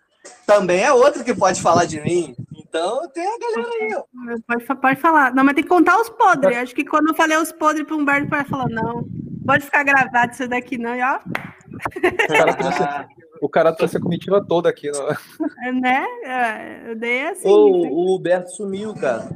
Também 0.46 0.82
é 0.84 0.92
outro 0.92 1.24
que 1.24 1.34
pode 1.34 1.62
falar 1.62 1.86
de 1.86 2.02
mim. 2.02 2.36
Então 2.58 3.08
tem 3.10 3.26
a 3.26 3.38
galera 3.38 3.74
aí, 3.80 3.96
ó. 3.96 4.04
Pode, 4.48 4.82
pode 4.82 5.00
falar. 5.00 5.34
Não, 5.34 5.44
mas 5.44 5.54
tem 5.54 5.64
que 5.64 5.70
contar 5.70 6.00
os 6.00 6.10
podres. 6.10 6.58
Acho 6.58 6.76
que 6.76 6.84
quando 6.84 7.10
eu 7.10 7.16
falei 7.16 7.38
os 7.38 7.52
podres 7.52 7.86
pro 7.86 7.98
Humberto, 7.98 8.28
vai 8.28 8.44
falar, 8.44 8.68
não, 8.70 9.08
pode 9.46 9.64
ficar 9.64 9.84
gravado 9.84 10.34
isso 10.34 10.48
daqui, 10.48 10.78
não. 10.78 10.96
E 10.96 11.02
ó, 11.04 11.20
O 11.76 12.28
cara 12.38 12.54
trouxe, 12.56 12.84
o 13.42 13.50
cara 13.50 13.74
trouxe 13.74 13.98
a 13.98 14.00
comitiva 14.02 14.46
toda 14.46 14.70
aqui. 14.70 14.90
Ó. 14.94 15.14
né? 15.74 16.06
É, 16.24 16.92
Eu 16.92 16.96
dei 16.96 17.28
assim. 17.28 17.48
Ô, 17.48 17.88
o 17.88 18.16
Huberto 18.16 18.50
sumiu, 18.52 18.94
cara. 18.94 19.30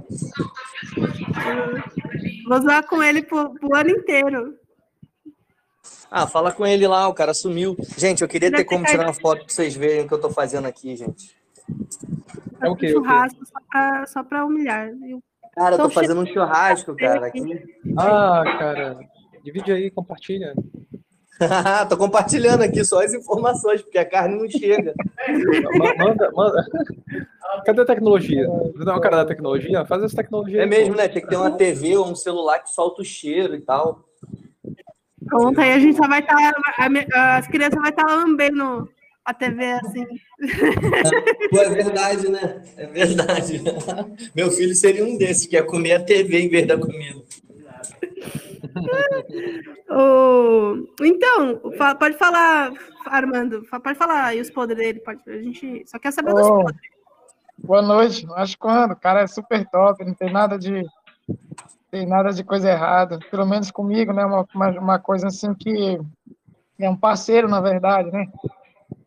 Vou 2.48 2.62
zoar 2.62 2.86
com 2.88 3.04
ele 3.04 3.22
pro, 3.24 3.54
pro 3.56 3.76
ano 3.76 3.90
inteiro. 3.90 4.56
Ah, 6.12 6.26
fala 6.26 6.52
com 6.52 6.66
ele 6.66 6.88
lá, 6.88 7.08
o 7.08 7.14
cara 7.14 7.34
sumiu. 7.34 7.76
Gente, 7.98 8.22
eu 8.24 8.28
queria 8.28 8.52
ter 8.52 8.66
como 8.66 8.84
tirar 8.86 9.04
uma 9.06 9.14
foto 9.14 9.46
pra 9.46 9.54
vocês 9.54 9.76
verem 9.76 10.06
o 10.06 10.08
que 10.08 10.14
eu 10.14 10.20
tô 10.22 10.30
fazendo 10.32 10.66
aqui, 10.68 10.96
gente. 10.96 11.36
É 12.62 12.68
o 12.68 12.76
quê? 12.76 12.88
O 12.88 12.90
quê? 13.02 13.08
churrasco 13.08 13.46
só 13.46 13.60
pra, 13.70 14.06
só 14.08 14.24
pra 14.24 14.46
humilhar. 14.46 14.90
Eu- 15.08 15.22
Cara, 15.56 15.76
eu 15.76 15.80
tô 15.80 15.84
Tô 15.86 15.90
fazendo 15.90 16.22
um 16.22 16.26
churrasco, 16.26 16.96
cara. 16.96 17.28
Aqui. 17.28 17.42
Ah, 17.98 18.44
cara. 18.58 19.00
Divide 19.44 19.72
aí, 19.72 19.92
compartilha. 19.92 20.54
tô 21.90 21.98
compartilhando 21.98 22.64
aqui 22.64 22.84
só 22.84 23.02
as 23.04 23.14
informações, 23.14 23.82
porque 23.82 23.98
a 23.98 24.06
carne 24.06 24.38
não 24.38 24.50
chega. 24.50 24.94
Ma- 25.78 25.96
Manda, 26.06 26.32
manda. 26.32 26.66
Cadê 27.66 27.82
a 27.82 27.86
tecnologia? 27.86 28.48
Você 28.48 28.84
não 28.84 28.94
é 28.94 28.98
o 28.98 29.02
cara 29.02 29.18
da 29.18 29.26
tecnologia? 29.26 29.86
Faz 29.86 30.04
essa 30.04 30.16
tecnologia. 30.16 30.62
É 30.62 30.66
mesmo, 30.66 30.96
né? 30.96 31.08
Tem 31.08 31.22
que 31.22 31.28
ter 31.30 31.36
uma 31.38 31.52
TV 31.52 31.98
ou 31.98 32.08
um 32.08 32.16
celular 32.16 32.60
que 32.60 32.70
solta 32.70 33.02
o 33.02 33.06
cheiro 33.06 33.56
e 33.56 33.62
tal. 33.62 34.06
Pronto, 35.26 35.60
aí 35.62 35.74
a 35.74 35.80
gente 35.80 35.98
só 35.98 36.08
vai 36.08 36.20
estar. 36.20 36.36
as 37.38 37.48
crianças 37.48 37.76
vão 37.80 37.90
estar 37.90 38.06
lambendo 38.06 38.90
a 39.26 39.34
TV 39.34 39.64
assim. 39.74 40.06
Pô, 41.52 41.58
é 41.60 41.70
verdade, 41.70 42.30
né? 42.30 42.62
É 42.78 42.86
verdade. 42.88 43.62
Meu 44.36 44.50
filho 44.52 44.74
seria 44.76 45.06
um 45.06 45.18
desses, 45.18 45.46
que 45.46 45.56
ia 45.56 45.64
comer 45.64 45.94
a 45.94 46.00
TV 46.04 46.40
em 46.42 46.50
vez 46.50 46.66
da 46.68 46.78
comida. 46.78 47.22
Ô, 49.90 50.88
Então, 51.04 51.60
pode 52.00 52.18
falar, 52.18 52.72
Armando. 53.06 53.64
Pode 53.84 53.98
falar 53.98 54.26
aí 54.26 54.42
os 54.42 54.50
podres 54.50 54.78
dele. 54.78 55.00
Pode, 55.00 55.22
a 55.28 55.42
gente 55.42 55.84
só 55.88 55.98
quer 56.00 56.12
saber 56.12 56.34
dos 56.34 56.48
Oh, 56.48 56.64
podres. 56.64 56.82
boa 57.58 57.82
noite. 57.82 58.28
Acho 58.36 58.58
quando, 58.58 58.92
o 58.92 58.96
cara 58.96 59.22
é 59.22 59.28
super 59.28 59.68
top, 59.70 60.04
não 60.04 60.14
tem 60.14 60.32
nada 60.32 60.58
de 60.58 60.84
tem 61.92 62.06
nada 62.06 62.32
de 62.32 62.44
coisa 62.44 62.70
errada. 62.70 63.20
Pelo 63.32 63.48
menos 63.48 63.72
comigo, 63.72 64.14
né? 64.14 64.24
Uma, 64.24 64.46
uma, 64.54 64.70
uma 64.80 65.00
coisa 65.00 65.28
assim 65.28 65.54
que 65.56 66.00
é 66.80 66.90
um 66.90 66.96
parceiro, 66.96 67.48
na 67.48 67.60
verdade, 67.62 68.12
né? 68.12 68.28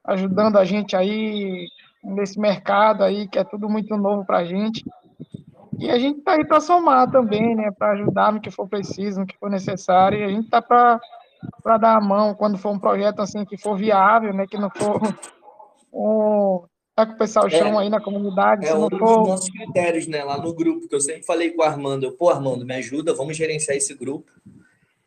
Ajudando 0.04 0.58
a 0.58 0.64
gente 0.64 0.96
aí 0.96 1.68
nesse 2.02 2.40
mercado 2.40 3.04
aí, 3.04 3.28
que 3.28 3.38
é 3.38 3.44
tudo 3.44 3.68
muito 3.68 3.96
novo 3.96 4.24
pra 4.24 4.44
gente. 4.44 4.84
E 5.82 5.90
a 5.90 5.98
gente 5.98 6.20
tá 6.20 6.34
aí 6.34 6.46
para 6.46 6.60
somar 6.60 7.10
também, 7.10 7.56
né? 7.56 7.72
Para 7.76 7.92
ajudar 7.92 8.32
no 8.32 8.40
que 8.40 8.52
for 8.52 8.68
preciso, 8.68 9.18
no 9.18 9.26
que 9.26 9.36
for 9.36 9.50
necessário. 9.50 10.20
E 10.20 10.22
a 10.22 10.28
gente 10.28 10.48
tá 10.48 10.62
para 10.62 11.00
dar 11.76 11.96
a 11.96 12.00
mão 12.00 12.34
quando 12.36 12.56
for 12.56 12.70
um 12.70 12.78
projeto 12.78 13.20
assim 13.20 13.44
que 13.44 13.56
for 13.58 13.76
viável, 13.76 14.32
né? 14.32 14.46
Que 14.46 14.56
não 14.56 14.70
for 14.70 15.00
um 15.92 16.62
tá 16.94 17.04
com 17.04 17.14
o 17.14 17.18
pessoal 17.18 17.50
chama 17.50 17.80
aí 17.80 17.88
na 17.88 18.00
comunidade, 18.00 18.64
É 18.64 18.74
um 18.74 18.88
dos 18.88 18.96
for 18.96 19.26
nossos 19.26 19.50
critérios, 19.50 20.06
né? 20.06 20.22
Lá 20.22 20.38
no 20.38 20.54
grupo, 20.54 20.86
que 20.86 20.94
eu 20.94 21.00
sempre 21.00 21.24
falei 21.24 21.50
com 21.50 21.62
o 21.62 21.64
Armando. 21.64 22.04
Eu, 22.04 22.12
pô, 22.12 22.30
Armando, 22.30 22.64
me 22.64 22.74
ajuda, 22.74 23.12
vamos 23.12 23.36
gerenciar 23.36 23.76
esse 23.76 23.92
grupo. 23.94 24.30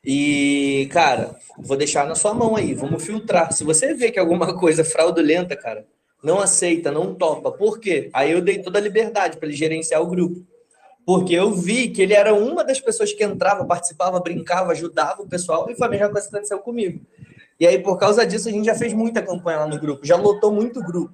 E, 0.03 0.89
cara, 0.91 1.37
vou 1.57 1.77
deixar 1.77 2.05
na 2.05 2.15
sua 2.15 2.33
mão 2.33 2.55
aí, 2.55 2.73
vamos 2.73 3.03
filtrar. 3.03 3.53
Se 3.53 3.63
você 3.63 3.93
vê 3.93 4.11
que 4.11 4.19
alguma 4.19 4.53
coisa 4.59 4.81
é 4.81 4.85
fraudulenta, 4.85 5.55
cara, 5.55 5.85
não 6.21 6.39
aceita, 6.39 6.91
não 6.91 7.15
topa. 7.15 7.51
Por 7.51 7.79
quê? 7.79 8.09
Aí 8.13 8.31
eu 8.31 8.41
dei 8.41 8.61
toda 8.61 8.77
a 8.77 8.81
liberdade 8.81 9.37
para 9.37 9.47
ele 9.47 9.55
gerenciar 9.55 10.01
o 10.01 10.07
grupo. 10.07 10.45
Porque 11.05 11.33
eu 11.33 11.51
vi 11.53 11.89
que 11.89 12.01
ele 12.01 12.13
era 12.13 12.33
uma 12.33 12.63
das 12.63 12.79
pessoas 12.79 13.13
que 13.13 13.23
entrava, 13.23 13.63
participava, 13.65 14.19
brincava, 14.19 14.71
ajudava 14.71 15.21
o 15.21 15.27
pessoal, 15.27 15.69
e 15.69 15.75
foi 15.75 15.85
a 15.87 15.89
mesma 15.89 16.09
coisa 16.09 16.27
que 16.27 16.35
aconteceu 16.35 16.59
comigo. 16.59 16.99
E 17.59 17.67
aí, 17.67 17.77
por 17.79 17.97
causa 17.97 18.25
disso, 18.25 18.49
a 18.49 18.51
gente 18.51 18.65
já 18.65 18.75
fez 18.75 18.91
muita 18.91 19.21
campanha 19.21 19.59
lá 19.59 19.67
no 19.67 19.79
grupo, 19.79 20.05
já 20.05 20.15
lotou 20.15 20.51
muito 20.51 20.81
grupo. 20.83 21.13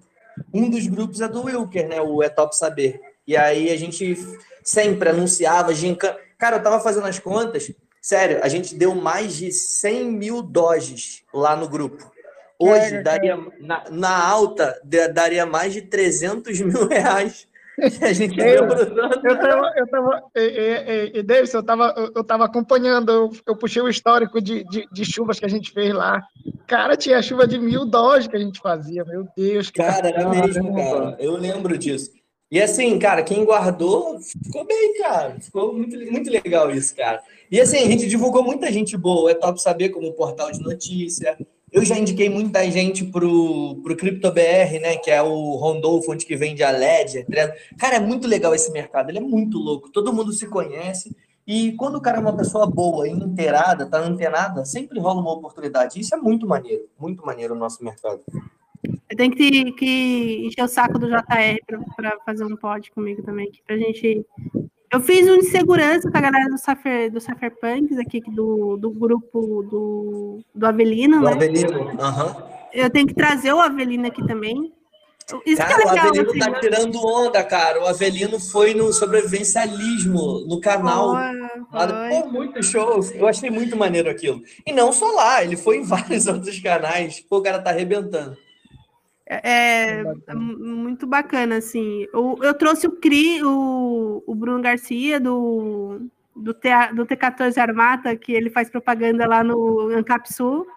Um 0.54 0.70
dos 0.70 0.88
grupos 0.88 1.20
é 1.22 1.28
do 1.28 1.44
Wilker, 1.44 1.88
né? 1.88 2.02
O 2.02 2.24
É 2.24 2.30
Top 2.30 2.56
Saber. 2.56 3.00
E 3.28 3.36
aí 3.36 3.70
a 3.70 3.78
gente 3.78 4.18
sempre 4.64 5.10
anunciava, 5.10 5.74
gincana. 5.74 6.18
Cara, 6.40 6.58
eu 6.58 6.64
tava 6.64 6.80
fazendo 6.80 7.06
as 7.06 7.20
contas, 7.20 7.72
sério, 8.02 8.40
a 8.42 8.48
gente 8.48 8.74
deu 8.74 8.96
mais 8.96 9.36
de 9.36 9.52
100 9.52 10.06
mil 10.12 10.42
doges 10.42 11.22
lá 11.34 11.56
no 11.56 11.68
grupo. 11.68 12.12
Hoje, 12.58 13.04
daria, 13.04 13.38
na, 13.60 13.84
na 13.90 14.28
alta, 14.28 14.80
da- 14.84 15.08
daria 15.08 15.46
mais 15.46 15.74
de 15.74 15.82
300 15.82 16.60
mil 16.62 16.88
reais. 16.88 17.48
Que 17.76 17.82
A 18.04 18.14
gente 18.14 18.40
Eu- 18.40 18.68
tava, 19.40 19.74
eu 19.76 19.88
tava, 19.88 20.24
e, 20.36 20.42
e, 20.42 21.20
e 21.20 21.24
Davidson, 21.24 21.58
eu 21.58 21.64
tava, 21.64 22.12
eu, 22.16 22.24
tava 22.24 22.46
acompanhando, 22.46 23.12
eu, 23.12 23.32
eu 23.48 23.56
puxei 23.56 23.82
o 23.82 23.90
histórico 23.90 24.42
de, 24.42 24.64
de, 24.66 24.88
de 24.92 25.06
chuvas 25.06 25.40
que 25.40 25.46
a 25.46 25.50
gente 25.50 25.72
fez 25.72 25.94
lá. 25.94 26.22
Cara, 26.68 26.96
tinha 26.96 27.22
chuva 27.22 27.48
de 27.48 27.58
mil 27.58 27.86
dólares 27.86 28.28
que 28.28 28.36
a 28.36 28.40
gente 28.40 28.60
fazia, 28.60 29.04
meu 29.06 29.26
Deus. 29.36 29.70
Cara, 29.72 30.10
era 30.10 30.30
mesmo, 30.30 30.76
cara. 30.76 31.16
Eu 31.20 31.34
lembro 31.38 31.78
disso. 31.78 32.12
E 32.52 32.62
assim, 32.62 33.00
cara, 33.00 33.24
quem 33.24 33.46
guardou 33.46 34.20
ficou 34.20 34.66
bem, 34.66 34.98
cara. 35.00 35.40
Ficou 35.40 35.74
muito, 35.74 35.98
muito 36.12 36.30
legal 36.30 36.70
isso, 36.70 36.94
cara. 36.94 37.22
E 37.50 37.60
assim, 37.62 37.78
a 37.78 37.90
gente 37.90 38.08
divulgou 38.08 38.44
muita 38.44 38.70
gente 38.72 38.98
boa. 38.98 39.32
É 39.32 39.34
top 39.34 39.62
saber 39.62 39.90
como 39.90 40.12
portal 40.14 40.52
de 40.52 40.60
notícia. 40.62 41.38
Eu 41.72 41.86
já 41.86 41.98
indiquei 41.98 42.30
muita 42.30 42.70
gente 42.70 43.06
pro, 43.06 43.80
pro 43.82 43.96
CryptoBR, 43.96 44.80
né? 44.82 44.98
Que 44.98 45.10
é 45.10 45.22
o 45.22 45.56
Rondolfo, 45.56 46.12
onde 46.12 46.26
que 46.26 46.36
vende 46.36 46.62
a 46.64 46.70
Ledger. 46.70 47.26
Cara, 47.78 47.96
é 47.96 48.00
muito 48.00 48.28
legal 48.28 48.54
esse 48.54 48.72
mercado. 48.72 49.10
Ele 49.10 49.20
é 49.20 49.22
muito 49.22 49.58
louco. 49.58 49.90
Todo 49.90 50.14
mundo 50.14 50.34
se 50.34 50.48
conhece. 50.48 51.16
E 51.48 51.72
quando 51.74 51.96
o 51.96 52.02
cara 52.02 52.18
é 52.18 52.22
uma 52.22 52.36
pessoa 52.36 52.68
boa 52.68 53.08
e 53.08 53.12
inteirada, 53.12 53.86
tá 53.86 54.00
antenada, 54.00 54.64
sempre 54.66 55.00
rola 55.00 55.22
uma 55.22 55.34
oportunidade. 55.34 56.00
Isso 56.00 56.14
é 56.14 56.18
muito 56.18 56.46
maneiro. 56.46 56.84
Muito 57.00 57.26
maneiro 57.26 57.56
o 57.56 57.58
nosso 57.58 57.84
mercado. 57.84 58.22
Eu 59.10 59.18
tenho 59.18 59.32
que, 59.32 59.72
que 59.74 60.48
encher 60.48 60.64
o 60.64 60.68
saco 60.68 60.98
do 60.98 61.08
JR 61.08 61.58
para 61.96 62.18
fazer 62.26 62.46
um 62.46 62.56
pod 62.56 62.90
comigo 62.92 63.22
também, 63.24 63.48
aqui, 63.48 63.62
pra 63.66 63.78
gente. 63.78 64.26
Eu 64.92 65.00
fiz 65.00 65.26
um 65.28 65.40
de 65.40 65.46
segurança 65.46 66.12
com 66.12 66.18
a 66.18 66.22
galera 66.22 66.50
do 66.50 66.58
Cypher, 66.58 67.10
do 67.10 67.22
Cypherpunks 67.22 67.98
aqui, 67.98 68.22
do, 68.28 68.76
do 68.76 68.92
grupo 68.92 69.64
do, 69.64 70.40
do 70.54 70.66
Avelino, 70.66 71.20
Do 71.20 71.26
né? 71.26 71.32
Avelino. 71.32 72.02
Aham. 72.02 72.44
Eu 72.74 72.90
tenho 72.90 73.08
que 73.08 73.14
trazer 73.14 73.54
o 73.54 73.60
Avelino 73.62 74.08
aqui 74.08 74.26
também. 74.28 74.74
Isso 75.46 75.62
Cara, 75.62 75.76
que 75.76 75.82
é 75.82 75.86
o 75.86 75.90
legal, 75.92 76.08
Avelino 76.08 76.30
assim, 76.30 76.40
tá 76.40 76.50
né? 76.50 76.60
tirando 76.60 77.06
onda, 77.06 77.44
cara. 77.44 77.82
O 77.82 77.88
Avelino 77.88 78.38
foi 78.38 78.74
no 78.74 78.92
sobrevivencialismo 78.92 80.46
no 80.46 80.60
canal. 80.60 81.16
Foi. 81.72 82.10
Pô, 82.10 82.30
muito 82.30 82.62
show. 82.62 83.00
Eu 83.14 83.28
achei 83.28 83.50
muito 83.50 83.78
maneiro 83.78 84.10
aquilo. 84.10 84.42
E 84.66 84.74
não 84.74 84.92
só 84.92 85.10
lá, 85.12 85.42
ele 85.42 85.56
foi 85.56 85.78
em 85.78 85.84
vários 85.88 86.28
outros 86.28 86.60
canais. 86.60 87.22
Pô, 87.22 87.38
o 87.38 87.42
cara 87.42 87.60
tá 87.60 87.70
arrebentando. 87.70 88.38
É, 89.34 90.04
é 90.28 90.34
muito 90.36 91.08
bacana, 91.08 91.56
assim. 91.56 92.06
Eu, 92.14 92.38
eu 92.42 92.54
trouxe 92.54 92.86
o 92.86 92.92
Cri, 92.92 93.42
o, 93.42 94.22
o 94.28 94.36
Bruno 94.36 94.62
Garcia, 94.62 95.22
do, 95.22 96.02
do, 96.36 96.54
T, 96.54 96.70
do 96.94 97.06
T14 97.06 97.58
Armata, 97.58 98.14
que 98.18 98.34
ele 98.34 98.50
faz 98.50 98.70
propaganda 98.70 99.26
lá 99.26 99.42
no 99.42 99.88
Ancapsul. 99.96 100.68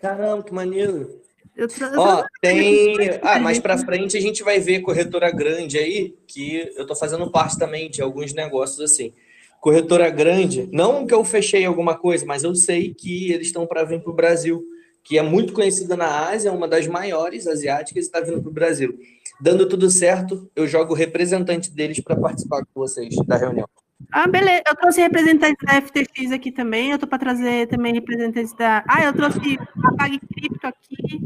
Caramba, 0.00 0.42
que 0.42 0.54
maneiro. 0.54 1.20
Eu 1.54 1.68
Ó, 1.96 2.24
tem. 2.40 2.96
Ah, 3.22 3.38
mais 3.38 3.58
pra 3.58 3.76
frente 3.76 4.16
a 4.16 4.20
gente 4.20 4.42
vai 4.42 4.58
ver 4.58 4.80
corretora 4.80 5.30
grande 5.30 5.78
aí, 5.78 6.14
que 6.26 6.72
eu 6.76 6.86
tô 6.86 6.94
fazendo 6.94 7.30
parte 7.30 7.58
também 7.58 7.90
de 7.90 8.00
alguns 8.00 8.32
negócios 8.32 8.80
assim. 8.80 9.12
Corretora 9.60 10.08
grande, 10.08 10.68
não 10.72 11.06
que 11.06 11.14
eu 11.14 11.24
fechei 11.24 11.64
alguma 11.64 11.96
coisa, 11.96 12.24
mas 12.24 12.44
eu 12.44 12.54
sei 12.54 12.94
que 12.94 13.32
eles 13.32 13.48
estão 13.48 13.66
para 13.66 13.84
vir 13.84 14.02
para 14.02 14.12
o 14.12 14.14
Brasil, 14.14 14.62
que 15.06 15.16
é 15.16 15.22
muito 15.22 15.52
conhecida 15.52 15.96
na 15.96 16.28
Ásia, 16.28 16.52
uma 16.52 16.66
das 16.66 16.86
maiores 16.88 17.46
asiáticas, 17.46 18.04
está 18.04 18.20
vindo 18.20 18.42
para 18.42 18.50
o 18.50 18.52
Brasil. 18.52 18.98
Dando 19.40 19.68
tudo 19.68 19.88
certo, 19.88 20.50
eu 20.56 20.66
jogo 20.66 20.92
o 20.92 20.96
representante 20.96 21.70
deles 21.70 22.00
para 22.00 22.16
participar 22.16 22.64
com 22.64 22.80
vocês 22.80 23.14
da 23.24 23.36
reunião. 23.36 23.68
Ah, 24.12 24.26
beleza. 24.26 24.62
Eu 24.66 24.74
trouxe 24.74 25.00
representantes 25.00 25.64
da 25.64 25.80
FTX 25.80 26.32
aqui 26.32 26.50
também. 26.50 26.90
Eu 26.90 26.98
tô 26.98 27.06
para 27.06 27.18
trazer 27.18 27.68
também 27.68 27.94
representantes 27.94 28.52
da. 28.54 28.84
Ah, 28.88 29.04
eu 29.04 29.12
trouxe 29.12 29.38
a 29.84 29.94
Pag 29.94 30.18
Cripto 30.18 30.66
aqui. 30.66 31.24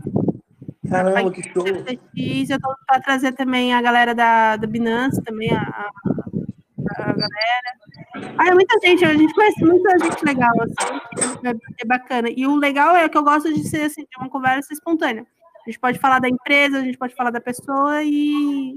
Caramba, 0.89 1.31
que 1.31 1.43
show! 1.43 1.67
FTX. 1.67 2.51
Eu 2.51 2.61
tô 2.61 2.75
para 2.87 3.01
trazer 3.01 3.33
também 3.33 3.73
a 3.73 3.81
galera 3.81 4.15
da, 4.15 4.57
da 4.57 4.67
Binance 4.67 5.23
também, 5.23 5.51
a, 5.53 5.61
a, 5.61 5.91
a 6.97 7.13
galera. 7.13 8.35
Ah, 8.39 8.49
é 8.49 8.55
muita 8.55 8.79
gente. 8.83 9.05
A 9.05 9.15
gente 9.15 9.35
conhece 9.35 9.65
muita 9.65 9.99
gente 9.99 10.25
legal, 10.25 10.53
assim. 10.63 11.01
que 11.77 11.85
É, 11.85 11.87
bacana. 11.87 12.29
E 12.35 12.47
o 12.47 12.57
legal 12.57 12.97
é 12.97 13.09
que 13.09 13.17
eu 13.17 13.25
gosto 13.25 13.53
de 13.53 13.67
ser 13.69 13.83
assim, 13.83 14.03
de 14.03 14.19
uma 14.19 14.29
conversa 14.29 14.73
espontânea. 14.73 15.27
A 15.67 15.71
gente 15.71 15.79
pode 15.79 15.99
falar 15.99 16.19
da 16.19 16.29
empresa, 16.29 16.79
a 16.79 16.83
gente 16.83 16.99
pode 16.99 17.15
falar 17.15 17.31
da 17.31 17.41
pessoa 17.41 18.03
e 18.03 18.77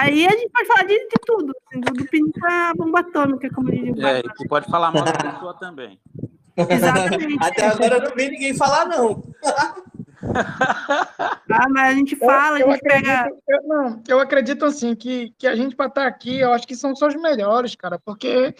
Aí 0.00 0.26
a 0.26 0.30
gente 0.30 0.50
pode 0.50 0.68
falar 0.68 0.84
de, 0.84 0.94
de 0.96 1.16
tudo, 1.26 1.52
assim, 1.66 1.80
do, 1.80 1.92
do 1.92 2.04
pinto 2.06 2.40
bomba 2.76 3.00
atômica, 3.00 3.50
como 3.52 3.70
diz 3.70 3.96
o 3.96 4.06
É, 4.06 4.20
e 4.20 4.22
tu 4.22 4.46
pode 4.48 4.70
falar 4.70 4.92
mal 4.92 5.04
da 5.04 5.12
pessoa 5.12 5.54
também. 5.54 5.98
Exatamente. 6.56 7.38
Até 7.40 7.66
agora 7.66 7.96
eu 7.96 8.02
não 8.02 8.14
vi 8.14 8.30
ninguém 8.30 8.56
falar, 8.56 8.86
não. 8.86 9.22
Ah, 10.24 11.68
mas 11.70 11.88
a 11.90 11.94
gente 11.94 12.16
fala, 12.16 12.58
eu, 12.60 12.70
a 12.70 12.74
gente 12.74 12.86
acredito, 12.86 13.04
pega. 13.06 13.30
eu, 13.48 13.62
não, 13.64 14.02
eu 14.08 14.20
acredito 14.20 14.64
assim 14.64 14.94
que, 14.94 15.34
que 15.38 15.46
a 15.46 15.54
gente 15.54 15.74
para 15.76 15.86
estar 15.86 16.06
aqui, 16.06 16.38
eu 16.40 16.52
acho 16.52 16.66
que 16.66 16.74
são 16.76 16.94
só 16.94 17.08
os 17.08 17.16
melhores, 17.16 17.74
cara, 17.74 17.98
porque 18.04 18.54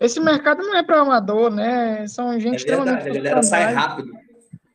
esse 0.00 0.20
mercado 0.20 0.62
não 0.62 0.76
é 0.76 0.82
para 0.82 1.00
amador, 1.00 1.50
né? 1.50 2.06
São 2.06 2.38
gente 2.38 2.54
É 2.54 2.56
extremamente 2.56 3.08
a 3.08 3.12
galera 3.12 3.42
sai 3.42 3.72
rápido. 3.74 4.12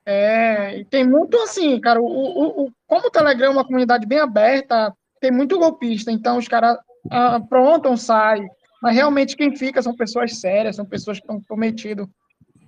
É, 0.06 0.80
e 0.80 0.86
tem 0.86 1.08
muito 1.08 1.38
assim, 1.38 1.80
cara. 1.80 2.02
O, 2.02 2.06
o, 2.06 2.66
o- 2.66 2.72
como 2.88 3.08
o 3.08 3.12
Telegram 3.12 3.48
é 3.48 3.52
uma 3.52 3.64
comunidade 3.66 4.06
bem 4.06 4.20
aberta, 4.20 4.94
tem 5.22 5.32
muito 5.32 5.58
golpista, 5.58 6.12
então 6.12 6.38
os 6.38 6.48
caras 6.48 6.78
aprontam, 7.10 7.96
saem. 7.96 8.48
Mas 8.82 8.96
realmente 8.96 9.38
quem 9.38 9.56
fica 9.56 9.82
são 9.82 9.96
pessoas 9.96 10.38
sérias, 10.39 10.76
são 10.76 10.86
pessoas 10.86 11.18
que 11.18 11.24
estão 11.24 11.38
comprometidas 11.38 12.06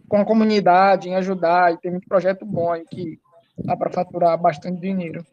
com 0.07 0.17
a 0.17 0.25
comunidade, 0.25 1.09
em 1.09 1.15
ajudar, 1.15 1.73
e 1.73 1.77
tem 1.77 1.91
muito 1.91 2.07
projeto 2.07 2.45
bom 2.45 2.71
aí 2.71 2.85
que 2.89 3.19
dá 3.57 3.75
para 3.75 3.91
faturar 3.91 4.37
bastante 4.37 4.79
dinheiro. 4.79 5.25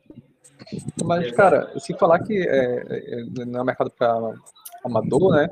Mas, 1.05 1.31
cara, 1.33 1.73
se 1.79 1.95
falar 1.95 2.21
que 2.21 2.47
é, 2.47 2.85
é, 2.89 3.25
no 3.45 3.65
mercado 3.65 3.91
para 3.91 4.35
amador, 4.85 5.33
né? 5.33 5.49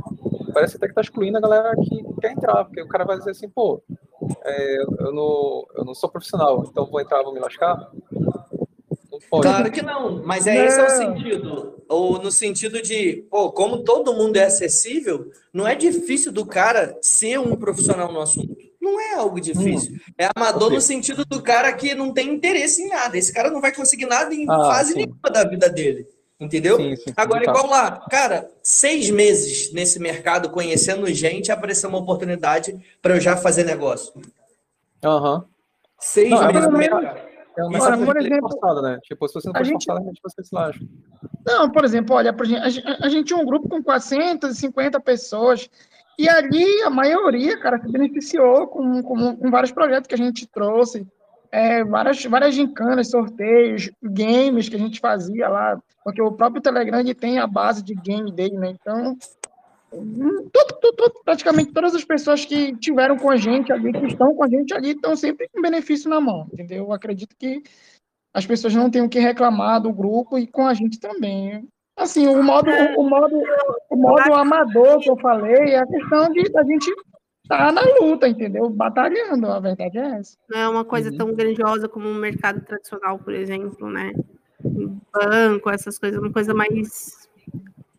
Parece 0.52 0.76
até 0.76 0.88
que 0.88 0.94
tá 0.94 1.00
excluindo 1.00 1.38
a 1.38 1.40
galera 1.40 1.74
que 1.76 2.04
quer 2.20 2.32
entrar, 2.32 2.64
porque 2.64 2.82
o 2.82 2.88
cara 2.88 3.04
vai 3.04 3.18
dizer 3.18 3.30
assim, 3.30 3.48
pô, 3.48 3.82
é, 4.44 4.82
eu, 4.82 5.12
não, 5.12 5.66
eu 5.76 5.84
não 5.84 5.94
sou 5.94 6.10
profissional, 6.10 6.64
então 6.68 6.86
vou 6.86 7.00
entrar, 7.00 7.22
vou 7.22 7.32
me 7.32 7.40
lascar. 7.40 7.90
Pode. 9.28 9.42
Claro 9.42 9.70
que 9.70 9.82
não, 9.82 10.24
mas 10.24 10.46
é 10.46 10.54
não. 10.54 10.64
esse 10.64 10.80
é 10.80 10.86
o 10.86 10.90
sentido. 10.90 11.74
Ou 11.88 12.20
no 12.20 12.32
sentido 12.32 12.82
de, 12.82 13.24
pô, 13.30 13.52
como 13.52 13.84
todo 13.84 14.14
mundo 14.14 14.36
é 14.36 14.44
acessível, 14.44 15.30
não 15.52 15.68
é 15.68 15.74
difícil 15.76 16.32
do 16.32 16.44
cara 16.44 16.98
ser 17.00 17.38
um 17.38 17.54
profissional 17.54 18.12
no 18.12 18.20
assunto. 18.20 18.56
Não 18.80 18.98
é 18.98 19.14
algo 19.14 19.40
difícil. 19.40 19.94
Hum. 19.94 20.12
É 20.18 20.28
amador 20.34 20.70
no 20.70 20.80
sentido 20.80 21.24
do 21.24 21.42
cara 21.42 21.72
que 21.72 21.94
não 21.94 22.12
tem 22.12 22.32
interesse 22.32 22.82
em 22.82 22.88
nada. 22.88 23.18
Esse 23.18 23.32
cara 23.32 23.50
não 23.50 23.60
vai 23.60 23.74
conseguir 23.74 24.06
nada 24.06 24.34
em 24.34 24.46
ah, 24.48 24.56
fase 24.64 24.92
sim. 24.92 25.00
nenhuma 25.00 25.30
da 25.30 25.44
vida 25.44 25.68
dele. 25.68 26.06
Entendeu? 26.40 26.78
Sim, 26.78 26.96
sim, 26.96 27.12
Agora, 27.14 27.44
igual 27.44 27.66
lá, 27.66 28.00
cara, 28.10 28.50
seis 28.62 29.10
meses 29.10 29.70
nesse 29.74 29.98
mercado, 29.98 30.48
conhecendo 30.48 31.06
gente, 31.12 31.52
apareceu 31.52 31.90
uma 31.90 31.98
oportunidade 31.98 32.78
para 33.02 33.16
eu 33.16 33.20
já 33.20 33.36
fazer 33.36 33.64
negócio. 33.64 34.14
Aham. 35.04 35.34
Uhum. 35.34 35.44
Seis 35.98 36.30
não, 36.30 36.50
meses. 36.72 36.90
É 36.96 37.30
é 37.60 37.64
uma 37.64 37.82
Ora, 37.82 37.98
por 37.98 38.16
exemplo, 38.16 38.50
forçada, 38.50 38.82
né? 38.82 38.98
Tipo, 39.02 39.28
se 39.28 39.34
você 39.34 39.48
não 39.48 39.52
pode 39.52 39.68
gente... 39.68 39.84
forçar, 39.84 39.96
realmente 39.96 40.20
você 40.22 40.42
se 40.42 40.54
lasca. 40.54 40.84
Não, 41.44 41.70
por 41.70 41.84
exemplo, 41.84 42.16
olha, 42.16 42.34
a 42.34 42.68
gente, 42.70 42.86
a 42.86 43.08
gente 43.08 43.26
tinha 43.26 43.38
um 43.38 43.44
grupo 43.44 43.68
com 43.68 43.82
450 43.82 45.00
pessoas 45.00 45.68
e 46.18 46.28
ali 46.28 46.82
a 46.82 46.90
maioria, 46.90 47.58
cara, 47.58 47.80
se 47.80 47.90
beneficiou 47.90 48.66
com, 48.68 49.02
com, 49.02 49.36
com 49.36 49.50
vários 49.50 49.72
projetos 49.72 50.06
que 50.06 50.14
a 50.14 50.18
gente 50.18 50.46
trouxe, 50.46 51.06
é, 51.50 51.82
várias, 51.82 52.24
várias 52.24 52.54
gincanas, 52.54 53.10
sorteios, 53.10 53.90
games 54.02 54.68
que 54.68 54.76
a 54.76 54.78
gente 54.78 55.00
fazia 55.00 55.48
lá, 55.48 55.80
porque 56.04 56.22
o 56.22 56.32
próprio 56.32 56.62
Telegram 56.62 57.02
tem 57.14 57.38
a 57.38 57.46
base 57.46 57.82
de 57.82 57.94
game 57.94 58.30
dele, 58.30 58.56
né? 58.56 58.70
Então, 58.70 59.16
tudo, 59.90 60.78
tudo, 60.80 61.20
praticamente 61.24 61.72
todas 61.72 61.94
as 61.94 62.04
pessoas 62.04 62.44
que 62.44 62.76
tiveram 62.76 63.18
com 63.18 63.30
a 63.30 63.36
gente 63.36 63.72
ali, 63.72 63.92
que 63.92 64.06
estão 64.06 64.34
com 64.34 64.44
a 64.44 64.48
gente 64.48 64.72
ali, 64.72 64.90
estão 64.90 65.16
sempre 65.16 65.48
com 65.48 65.60
benefício 65.60 66.08
na 66.08 66.20
mão, 66.20 66.46
entendeu? 66.52 66.84
Eu 66.84 66.92
acredito 66.92 67.34
que 67.36 67.62
as 68.32 68.46
pessoas 68.46 68.74
não 68.74 68.88
têm 68.88 69.02
o 69.02 69.08
que 69.08 69.18
reclamar 69.18 69.80
do 69.80 69.92
grupo 69.92 70.38
e 70.38 70.46
com 70.46 70.66
a 70.66 70.74
gente 70.74 71.00
também. 71.00 71.66
Assim, 72.00 72.26
o 72.26 72.42
modo, 72.42 72.70
o 72.96 73.02
modo, 73.02 73.42
o 73.90 73.96
modo 73.96 74.32
amador 74.32 75.00
que 75.00 75.10
eu 75.10 75.18
falei 75.18 75.74
é 75.74 75.80
a 75.80 75.86
questão 75.86 76.32
de 76.32 76.40
a 76.56 76.62
gente 76.64 76.90
estar 77.42 77.66
tá 77.66 77.72
na 77.72 77.82
luta, 78.00 78.26
entendeu? 78.26 78.70
Batalhando, 78.70 79.46
a 79.46 79.60
verdade 79.60 79.98
é 79.98 80.18
essa. 80.18 80.38
Não 80.48 80.58
é 80.58 80.68
uma 80.68 80.84
coisa 80.84 81.10
uhum. 81.10 81.16
tão 81.18 81.34
grandiosa 81.34 81.88
como 81.88 82.08
um 82.08 82.14
mercado 82.14 82.62
tradicional, 82.62 83.18
por 83.18 83.34
exemplo, 83.34 83.90
né? 83.90 84.12
Banco, 85.12 85.68
essas 85.68 85.98
coisas, 85.98 86.18
uma 86.18 86.32
coisa 86.32 86.54
mais 86.54 87.28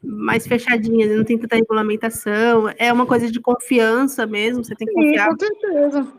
mais 0.03 0.47
fechadinhas, 0.47 1.15
não 1.15 1.23
tem 1.23 1.37
tanta 1.37 1.55
regulamentação, 1.55 2.69
é 2.77 2.91
uma 2.91 3.05
coisa 3.05 3.31
de 3.31 3.39
confiança 3.39 4.25
mesmo, 4.25 4.63
você 4.63 4.75
tem 4.75 4.87
que 4.87 4.93
confiar. 4.93 5.29
Sim, 5.29 5.29
com 5.29 5.39
certeza. 5.39 6.13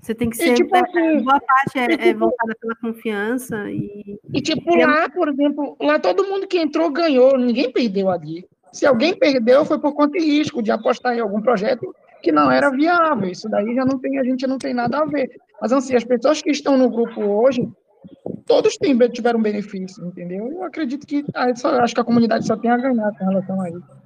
Você 0.00 0.14
tem 0.14 0.30
que 0.30 0.36
ser. 0.36 0.52
E, 0.52 0.54
tipo, 0.54 0.74
é, 0.74 0.80
assim, 0.80 1.22
boa 1.22 1.40
parte 1.40 1.78
é, 1.78 1.88
tipo, 1.88 2.02
é, 2.02 2.14
voltada 2.14 2.56
pela 2.60 2.74
confiança. 2.76 3.70
E, 3.70 4.18
e 4.32 4.40
tipo, 4.40 4.74
lá, 4.76 5.08
por 5.10 5.28
exemplo, 5.28 5.76
lá 5.80 5.98
todo 5.98 6.26
mundo 6.26 6.46
que 6.46 6.58
entrou 6.58 6.90
ganhou, 6.90 7.36
ninguém 7.36 7.70
perdeu 7.70 8.08
ali. 8.08 8.46
Se 8.72 8.86
alguém 8.86 9.14
perdeu, 9.14 9.64
foi 9.64 9.78
por 9.78 9.92
conta 9.92 10.18
de 10.18 10.24
risco 10.24 10.62
de 10.62 10.70
apostar 10.70 11.16
em 11.16 11.20
algum 11.20 11.42
projeto 11.42 11.94
que 12.22 12.32
não 12.32 12.50
era 12.50 12.70
viável. 12.70 13.28
Isso 13.28 13.48
daí 13.48 13.74
já 13.74 13.84
não 13.84 13.98
tem, 13.98 14.18
a 14.18 14.24
gente 14.24 14.46
não 14.46 14.58
tem 14.58 14.72
nada 14.72 14.98
a 14.98 15.04
ver. 15.04 15.30
Mas 15.60 15.72
assim, 15.72 15.94
as 15.94 16.04
pessoas 16.04 16.40
que 16.40 16.50
estão 16.50 16.78
no 16.78 16.88
grupo 16.88 17.20
hoje, 17.20 17.68
todos 18.46 18.76
têm, 18.78 18.96
tiveram 19.10 19.42
benefício, 19.42 20.04
entendeu? 20.06 20.50
Eu 20.50 20.64
acredito 20.64 21.06
que 21.06 21.24
só, 21.56 21.80
acho 21.80 21.94
que 21.94 22.00
a 22.00 22.04
comunidade 22.04 22.46
só 22.46 22.56
tem 22.56 22.70
a 22.70 22.76
ganhar 22.76 23.10
com 23.18 23.24
relação 23.26 23.60
a 23.60 23.68
isso. 23.68 24.00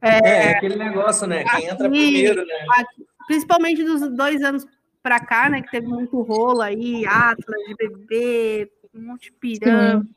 É, 0.00 0.28
é 0.28 0.50
aquele 0.52 0.76
negócio, 0.76 1.26
né? 1.26 1.44
Quem 1.44 1.66
entra 1.66 1.88
primeiro, 1.88 2.46
né? 2.46 2.54
Principalmente 3.30 3.84
dos 3.84 4.00
dois 4.16 4.42
anos 4.42 4.66
para 5.00 5.20
cá, 5.20 5.48
né? 5.48 5.62
Que 5.62 5.70
teve 5.70 5.86
muito 5.86 6.20
rolo 6.22 6.60
aí, 6.60 7.06
Atlas, 7.06 7.60
de 7.68 7.74
bebê, 7.76 8.72
Monte 8.92 9.32
Pirâmide. 9.32 10.10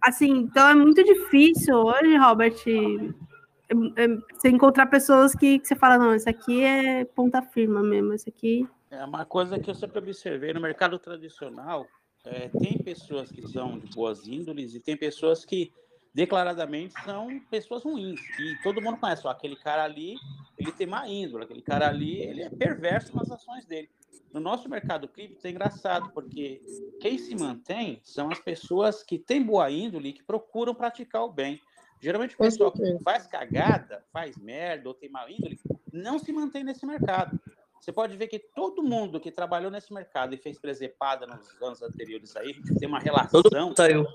Assim, 0.00 0.30
então 0.30 0.68
é 0.68 0.74
muito 0.74 1.02
difícil 1.02 1.74
hoje, 1.74 2.16
Robert, 2.16 2.54
é, 2.66 4.04
é, 4.04 4.08
você 4.32 4.48
encontrar 4.48 4.86
pessoas 4.86 5.34
que, 5.34 5.58
que 5.58 5.66
você 5.66 5.74
fala, 5.74 5.98
não, 5.98 6.14
isso 6.14 6.28
aqui 6.28 6.62
é 6.62 7.04
ponta 7.04 7.42
firma 7.42 7.82
mesmo, 7.82 8.14
isso 8.14 8.28
aqui 8.28 8.66
é 8.90 9.04
uma 9.04 9.24
coisa 9.24 9.58
que 9.58 9.70
eu 9.70 9.74
sempre 9.74 9.98
observei 9.98 10.52
no 10.52 10.60
mercado 10.60 10.98
tradicional. 10.98 11.86
É, 12.24 12.48
tem 12.48 12.76
pessoas 12.78 13.30
que 13.30 13.40
são 13.48 13.78
de 13.78 13.86
boas 13.94 14.26
índoles 14.26 14.74
e 14.74 14.80
tem 14.80 14.96
pessoas 14.96 15.44
que 15.44 15.72
declaradamente 16.14 16.94
são 17.04 17.40
pessoas 17.50 17.82
ruins. 17.82 18.20
E 18.38 18.56
todo 18.62 18.82
mundo 18.82 18.98
conhece, 18.98 19.26
ó, 19.26 19.30
aquele 19.30 19.56
cara 19.56 19.84
ali, 19.84 20.16
ele 20.58 20.72
tem 20.72 20.86
má 20.86 21.08
índole, 21.08 21.44
aquele 21.44 21.62
cara 21.62 21.88
ali, 21.88 22.18
ele 22.20 22.42
é 22.42 22.50
perverso 22.50 23.16
nas 23.16 23.30
ações 23.30 23.64
dele. 23.64 23.88
No 24.32 24.40
nosso 24.40 24.68
mercado 24.68 25.08
cripto 25.08 25.46
é 25.46 25.50
engraçado, 25.50 26.10
porque 26.12 26.62
quem 27.00 27.18
se 27.18 27.34
mantém 27.34 28.00
são 28.04 28.30
as 28.30 28.38
pessoas 28.38 29.02
que 29.02 29.18
têm 29.18 29.42
boa 29.42 29.70
índole 29.70 30.10
e 30.10 30.12
que 30.12 30.22
procuram 30.22 30.74
praticar 30.74 31.24
o 31.24 31.32
bem. 31.32 31.60
Geralmente 32.00 32.34
o 32.34 32.38
pessoal 32.38 32.72
que 32.72 32.98
faz 33.04 33.26
cagada, 33.26 34.04
faz 34.12 34.36
merda 34.36 34.88
ou 34.88 34.94
tem 34.94 35.10
má 35.10 35.30
índole, 35.30 35.58
não 35.92 36.18
se 36.18 36.32
mantém 36.32 36.64
nesse 36.64 36.86
mercado. 36.86 37.38
Você 37.80 37.92
pode 37.92 38.16
ver 38.16 38.28
que 38.28 38.38
todo 38.38 38.82
mundo 38.82 39.18
que 39.18 39.30
trabalhou 39.30 39.70
nesse 39.70 39.92
mercado 39.92 40.34
e 40.34 40.38
fez 40.38 40.58
presepada 40.58 41.26
nos 41.26 41.60
anos 41.62 41.82
anteriores 41.82 42.36
aí, 42.36 42.50
a 42.50 42.52
gente 42.52 42.74
tem 42.78 42.88
uma 42.88 43.00
relação. 43.00 43.42
Todo 43.42 43.50
saiu. 43.74 44.06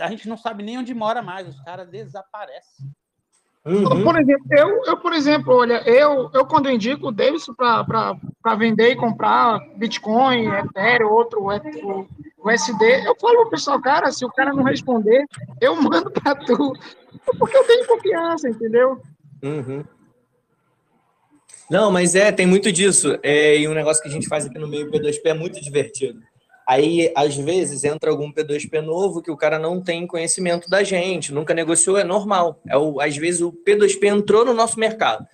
A 0.00 0.10
gente 0.10 0.28
não 0.28 0.36
sabe 0.36 0.62
nem 0.62 0.78
onde 0.78 0.94
mora 0.94 1.22
mais, 1.22 1.48
os 1.48 1.60
caras 1.62 1.88
desaparecem. 1.88 2.86
Uhum. 3.66 4.04
Por 4.04 4.20
exemplo, 4.20 4.46
eu, 4.50 4.84
eu, 4.84 4.96
por 4.98 5.12
exemplo, 5.12 5.52
olha, 5.52 5.82
eu, 5.88 6.30
eu 6.32 6.46
quando 6.46 6.70
indico 6.70 7.08
o 7.08 7.12
Davidson 7.12 7.52
para 7.52 8.54
vender 8.56 8.92
e 8.92 8.96
comprar 8.96 9.58
Bitcoin, 9.76 10.46
Ethereum, 10.46 11.10
outro, 11.10 11.40
o, 11.42 12.06
o 12.38 12.50
SD, 12.50 13.08
eu 13.08 13.16
falo 13.20 13.40
pro 13.40 13.50
pessoal, 13.50 13.82
cara, 13.82 14.12
se 14.12 14.24
o 14.24 14.30
cara 14.30 14.52
não 14.52 14.62
responder, 14.62 15.24
eu 15.60 15.74
mando 15.82 16.12
para 16.12 16.36
tu. 16.36 16.72
Porque 17.40 17.56
eu 17.56 17.64
tenho 17.64 17.86
confiança, 17.88 18.48
entendeu? 18.48 19.02
Uhum. 19.42 19.84
Não, 21.68 21.90
mas 21.90 22.14
é, 22.14 22.30
tem 22.30 22.46
muito 22.46 22.70
disso. 22.70 23.18
É, 23.20 23.58
e 23.58 23.66
um 23.66 23.74
negócio 23.74 24.00
que 24.00 24.08
a 24.08 24.12
gente 24.12 24.28
faz 24.28 24.46
aqui 24.46 24.60
no 24.60 24.68
meio 24.68 24.90
P2P 24.92 25.22
é 25.24 25.34
muito 25.34 25.60
divertido. 25.60 26.20
Aí, 26.66 27.12
às 27.14 27.36
vezes, 27.36 27.84
entra 27.84 28.10
algum 28.10 28.32
P2P 28.32 28.80
novo 28.80 29.22
que 29.22 29.30
o 29.30 29.36
cara 29.36 29.56
não 29.56 29.80
tem 29.80 30.06
conhecimento 30.06 30.68
da 30.68 30.82
gente, 30.82 31.32
nunca 31.32 31.54
negociou, 31.54 31.96
é 31.96 32.02
normal. 32.02 32.60
É 32.68 32.76
o, 32.76 33.00
às 33.00 33.16
vezes 33.16 33.40
o 33.40 33.52
P2P 33.52 34.04
entrou 34.08 34.44
no 34.44 34.52
nosso 34.52 34.78
mercado. 34.78 35.24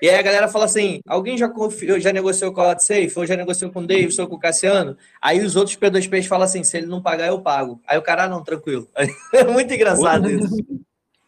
E 0.00 0.08
aí 0.08 0.16
a 0.16 0.22
galera 0.22 0.48
fala 0.48 0.64
assim: 0.64 1.00
alguém 1.06 1.36
já, 1.36 1.48
confiou, 1.48 2.00
já 2.00 2.12
negociou 2.12 2.52
com 2.52 2.62
a 2.62 2.78
Safe, 2.78 3.12
ou 3.16 3.26
já 3.26 3.36
negociou 3.36 3.70
com 3.70 3.80
o 3.80 3.86
Davis, 3.86 4.18
ou 4.18 4.26
com 4.26 4.36
o 4.36 4.40
Cassiano? 4.40 4.96
Aí 5.20 5.44
os 5.44 5.56
outros 5.56 5.76
P2Ps 5.76 6.26
falam 6.26 6.44
assim: 6.44 6.64
se 6.64 6.78
ele 6.78 6.86
não 6.86 7.02
pagar, 7.02 7.26
eu 7.26 7.40
pago. 7.40 7.80
Aí 7.86 7.98
o 7.98 8.02
cara, 8.02 8.24
ah, 8.24 8.28
não, 8.28 8.42
tranquilo. 8.42 8.88
É 9.34 9.44
muito 9.44 9.74
engraçado 9.74 10.30
isso. 10.30 10.56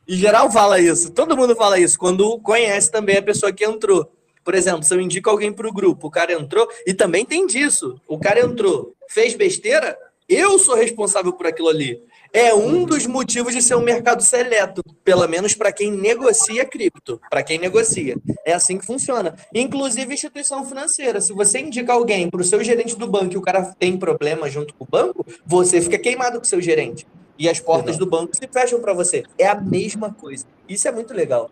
Em 0.09 0.17
geral 0.17 0.51
fala 0.51 0.81
isso, 0.81 1.13
todo 1.13 1.37
mundo 1.37 1.55
fala 1.55 1.79
isso, 1.79 1.99
quando 1.99 2.41
conhece 2.41 2.91
também 2.91 3.19
a 3.19 3.23
pessoa 3.23 3.53
que 3.53 3.65
entrou. 3.65 4.11
Por 4.45 4.55
exemplo, 4.55 4.83
se 4.83 4.95
eu 4.95 5.01
indico 5.01 5.29
alguém 5.29 5.53
para 5.53 5.69
o 5.69 5.73
grupo, 5.73 6.07
o 6.07 6.11
cara 6.11 6.33
entrou, 6.33 6.69
e 6.87 6.95
também 6.95 7.25
tem 7.25 7.47
disso. 7.47 8.01
O 8.09 8.19
cara 8.19 8.41
entrou, 8.41 8.95
fez 9.09 9.35
besteira, 9.35 9.97
eu 10.29 10.59
sou 10.59 10.77
responsável 10.77 11.33
por 11.33 11.47
aquilo 11.47 11.69
ali. 11.69 12.01
É 12.33 12.55
um 12.55 12.85
dos 12.85 13.05
motivos 13.07 13.53
de 13.53 13.61
ser 13.61 13.75
um 13.75 13.83
mercado 13.83 14.23
seleto, 14.23 14.85
pelo 15.03 15.27
menos 15.27 15.57
para 15.57 15.73
quem 15.73 15.91
negocia 15.91 16.65
cripto, 16.65 17.21
para 17.29 17.43
quem 17.43 17.59
negocia. 17.59 18.17
É 18.47 18.53
assim 18.53 18.79
que 18.79 18.87
funciona. 18.87 19.35
Inclusive 19.53 20.15
instituição 20.15 20.65
financeira. 20.65 21.21
Se 21.21 21.33
você 21.33 21.59
indica 21.59 21.93
alguém 21.93 22.31
para 22.31 22.41
o 22.41 22.45
seu 22.45 22.63
gerente 22.63 22.95
do 22.97 23.09
banco 23.09 23.35
e 23.35 23.37
o 23.37 23.43
cara 23.43 23.75
tem 23.77 23.99
problema 23.99 24.49
junto 24.49 24.73
com 24.75 24.85
o 24.85 24.89
banco, 24.89 25.27
você 25.45 25.81
fica 25.81 25.99
queimado 25.99 26.39
com 26.39 26.45
o 26.45 26.49
seu 26.49 26.61
gerente. 26.61 27.05
E 27.37 27.49
as 27.49 27.59
portas 27.59 27.97
do 27.97 28.07
banco 28.07 28.37
se 28.37 28.47
fecham 28.47 28.81
para 28.81 28.93
você. 28.93 29.25
É 29.37 29.49
a 29.49 29.61
mesma 29.61 30.13
coisa. 30.13 30.47
Isso 30.69 30.87
é 30.87 30.93
muito 30.93 31.13
legal. 31.13 31.51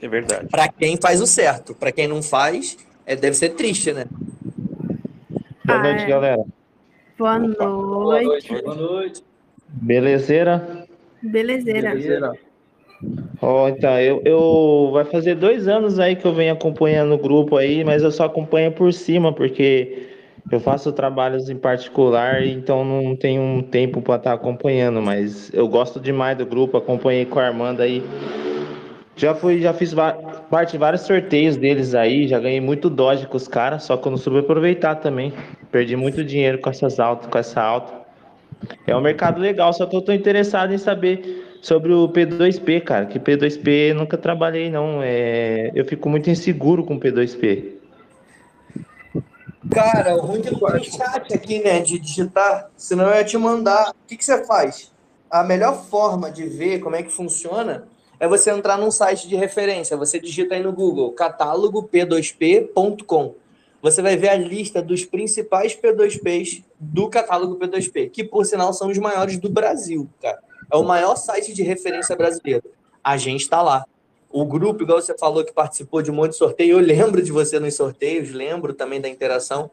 É 0.00 0.08
verdade. 0.08 0.48
Para 0.50 0.68
quem 0.68 0.96
faz 0.96 1.20
o 1.20 1.26
certo. 1.26 1.74
Para 1.74 1.92
quem 1.92 2.06
não 2.06 2.22
faz, 2.22 2.76
é, 3.06 3.16
deve 3.16 3.36
ser 3.36 3.50
triste, 3.50 3.92
né? 3.92 4.06
Boa 5.64 5.82
noite, 5.82 6.02
ah, 6.02 6.08
galera. 6.08 6.44
Boa 7.18 7.38
noite. 7.38 7.58
Boa 7.58 8.22
noite. 8.22 8.62
Boa 8.62 8.74
noite. 8.74 9.24
Belezeira? 9.68 10.86
Belezeira. 11.22 11.90
Belezeira. 11.90 12.32
Oh, 13.40 13.68
então, 13.68 14.00
eu, 14.00 14.22
eu 14.24 14.90
vai 14.92 15.04
fazer 15.04 15.34
dois 15.34 15.68
anos 15.68 15.98
aí 15.98 16.16
que 16.16 16.24
eu 16.24 16.32
venho 16.32 16.52
acompanhando 16.52 17.14
o 17.14 17.18
grupo 17.18 17.56
aí, 17.56 17.84
mas 17.84 18.02
eu 18.02 18.10
só 18.10 18.24
acompanho 18.24 18.72
por 18.72 18.92
cima, 18.92 19.32
porque 19.32 20.08
eu 20.50 20.60
faço 20.60 20.92
trabalhos 20.92 21.50
em 21.50 21.56
particular, 21.56 22.46
então 22.46 22.84
não 22.84 23.16
tenho 23.16 23.42
um 23.42 23.62
tempo 23.62 24.00
para 24.00 24.16
estar 24.16 24.32
acompanhando, 24.32 25.02
mas 25.02 25.52
eu 25.52 25.68
gosto 25.68 26.00
demais 26.00 26.38
do 26.38 26.46
grupo, 26.46 26.76
acompanhei 26.76 27.26
com 27.26 27.38
a 27.38 27.46
Armanda 27.46 27.82
aí 27.82 28.02
Já 29.16 29.32
fui, 29.34 29.60
já 29.60 29.72
fiz 29.72 29.94
parte 30.50 30.72
de 30.72 30.78
vários 30.78 31.02
sorteios 31.02 31.56
deles 31.56 31.94
aí, 31.94 32.26
já 32.26 32.40
ganhei 32.40 32.60
muito 32.60 32.90
Doge 32.90 33.26
com 33.26 33.36
os 33.36 33.46
caras, 33.46 33.84
só 33.84 33.96
que 33.96 34.08
eu 34.08 34.10
não 34.10 34.18
soube 34.18 34.40
aproveitar 34.40 34.96
também. 34.96 35.32
Perdi 35.70 35.94
muito 35.94 36.24
dinheiro 36.24 36.58
com 36.58 36.68
essas 36.68 36.98
altas, 36.98 37.28
com 37.30 37.38
essa 37.38 37.62
alta. 37.62 37.92
É 38.86 38.96
um 38.96 39.00
mercado 39.00 39.40
legal, 39.40 39.72
só 39.72 39.86
que 39.86 39.94
eu 39.94 40.02
tô 40.02 40.12
interessado 40.12 40.72
em 40.72 40.78
saber 40.78 41.58
sobre 41.62 41.92
o 41.92 42.08
P2P, 42.08 42.82
cara, 42.82 43.06
que 43.06 43.20
P2P 43.20 43.90
eu 43.90 43.94
nunca 43.94 44.18
trabalhei 44.18 44.68
não. 44.68 45.00
É, 45.00 45.70
eu 45.74 45.84
fico 45.84 46.08
muito 46.08 46.28
inseguro 46.28 46.84
com 46.84 46.98
P2P. 46.98 47.72
Cara, 49.70 50.16
o 50.16 50.20
ruim 50.20 50.42
que 50.42 50.90
chat 50.90 51.32
aqui, 51.32 51.62
né, 51.62 51.80
de 51.80 51.98
digitar, 51.98 52.68
senão 52.76 53.06
eu 53.06 53.14
ia 53.14 53.24
te 53.24 53.38
mandar. 53.38 53.90
O 53.90 54.08
que, 54.08 54.16
que 54.16 54.24
você 54.24 54.44
faz? 54.44 54.92
A 55.30 55.42
melhor 55.42 55.84
forma 55.86 56.30
de 56.30 56.46
ver 56.46 56.80
como 56.80 56.96
é 56.96 57.02
que 57.02 57.10
funciona 57.10 57.84
é 58.24 58.28
você 58.28 58.50
entrar 58.50 58.78
num 58.78 58.90
site 58.90 59.28
de 59.28 59.36
referência. 59.36 59.98
Você 59.98 60.18
digita 60.18 60.54
aí 60.54 60.62
no 60.62 60.72
Google, 60.72 61.12
catálogo 61.12 61.82
p2p.com. 61.82 63.34
Você 63.82 64.00
vai 64.00 64.16
ver 64.16 64.30
a 64.30 64.34
lista 64.34 64.80
dos 64.80 65.04
principais 65.04 65.76
P2Ps 65.76 66.64
do 66.80 67.10
catálogo 67.10 67.58
P2P, 67.58 68.10
que 68.10 68.24
por 68.24 68.46
sinal 68.46 68.72
são 68.72 68.88
os 68.88 68.96
maiores 68.96 69.38
do 69.38 69.50
Brasil, 69.50 70.08
cara. 70.22 70.38
É 70.72 70.76
o 70.76 70.82
maior 70.82 71.16
site 71.16 71.52
de 71.52 71.62
referência 71.62 72.16
brasileiro. 72.16 72.64
A 73.02 73.18
gente 73.18 73.42
está 73.42 73.60
lá. 73.60 73.84
O 74.30 74.46
grupo, 74.46 74.82
igual 74.82 75.02
você 75.02 75.16
falou, 75.18 75.44
que 75.44 75.52
participou 75.52 76.00
de 76.00 76.10
um 76.10 76.14
monte 76.14 76.30
de 76.30 76.38
sorteio, 76.38 76.78
eu 76.78 76.80
lembro 76.80 77.20
de 77.20 77.30
você 77.30 77.60
nos 77.60 77.74
sorteios, 77.74 78.32
lembro 78.32 78.72
também 78.72 79.02
da 79.02 79.08
interação. 79.08 79.70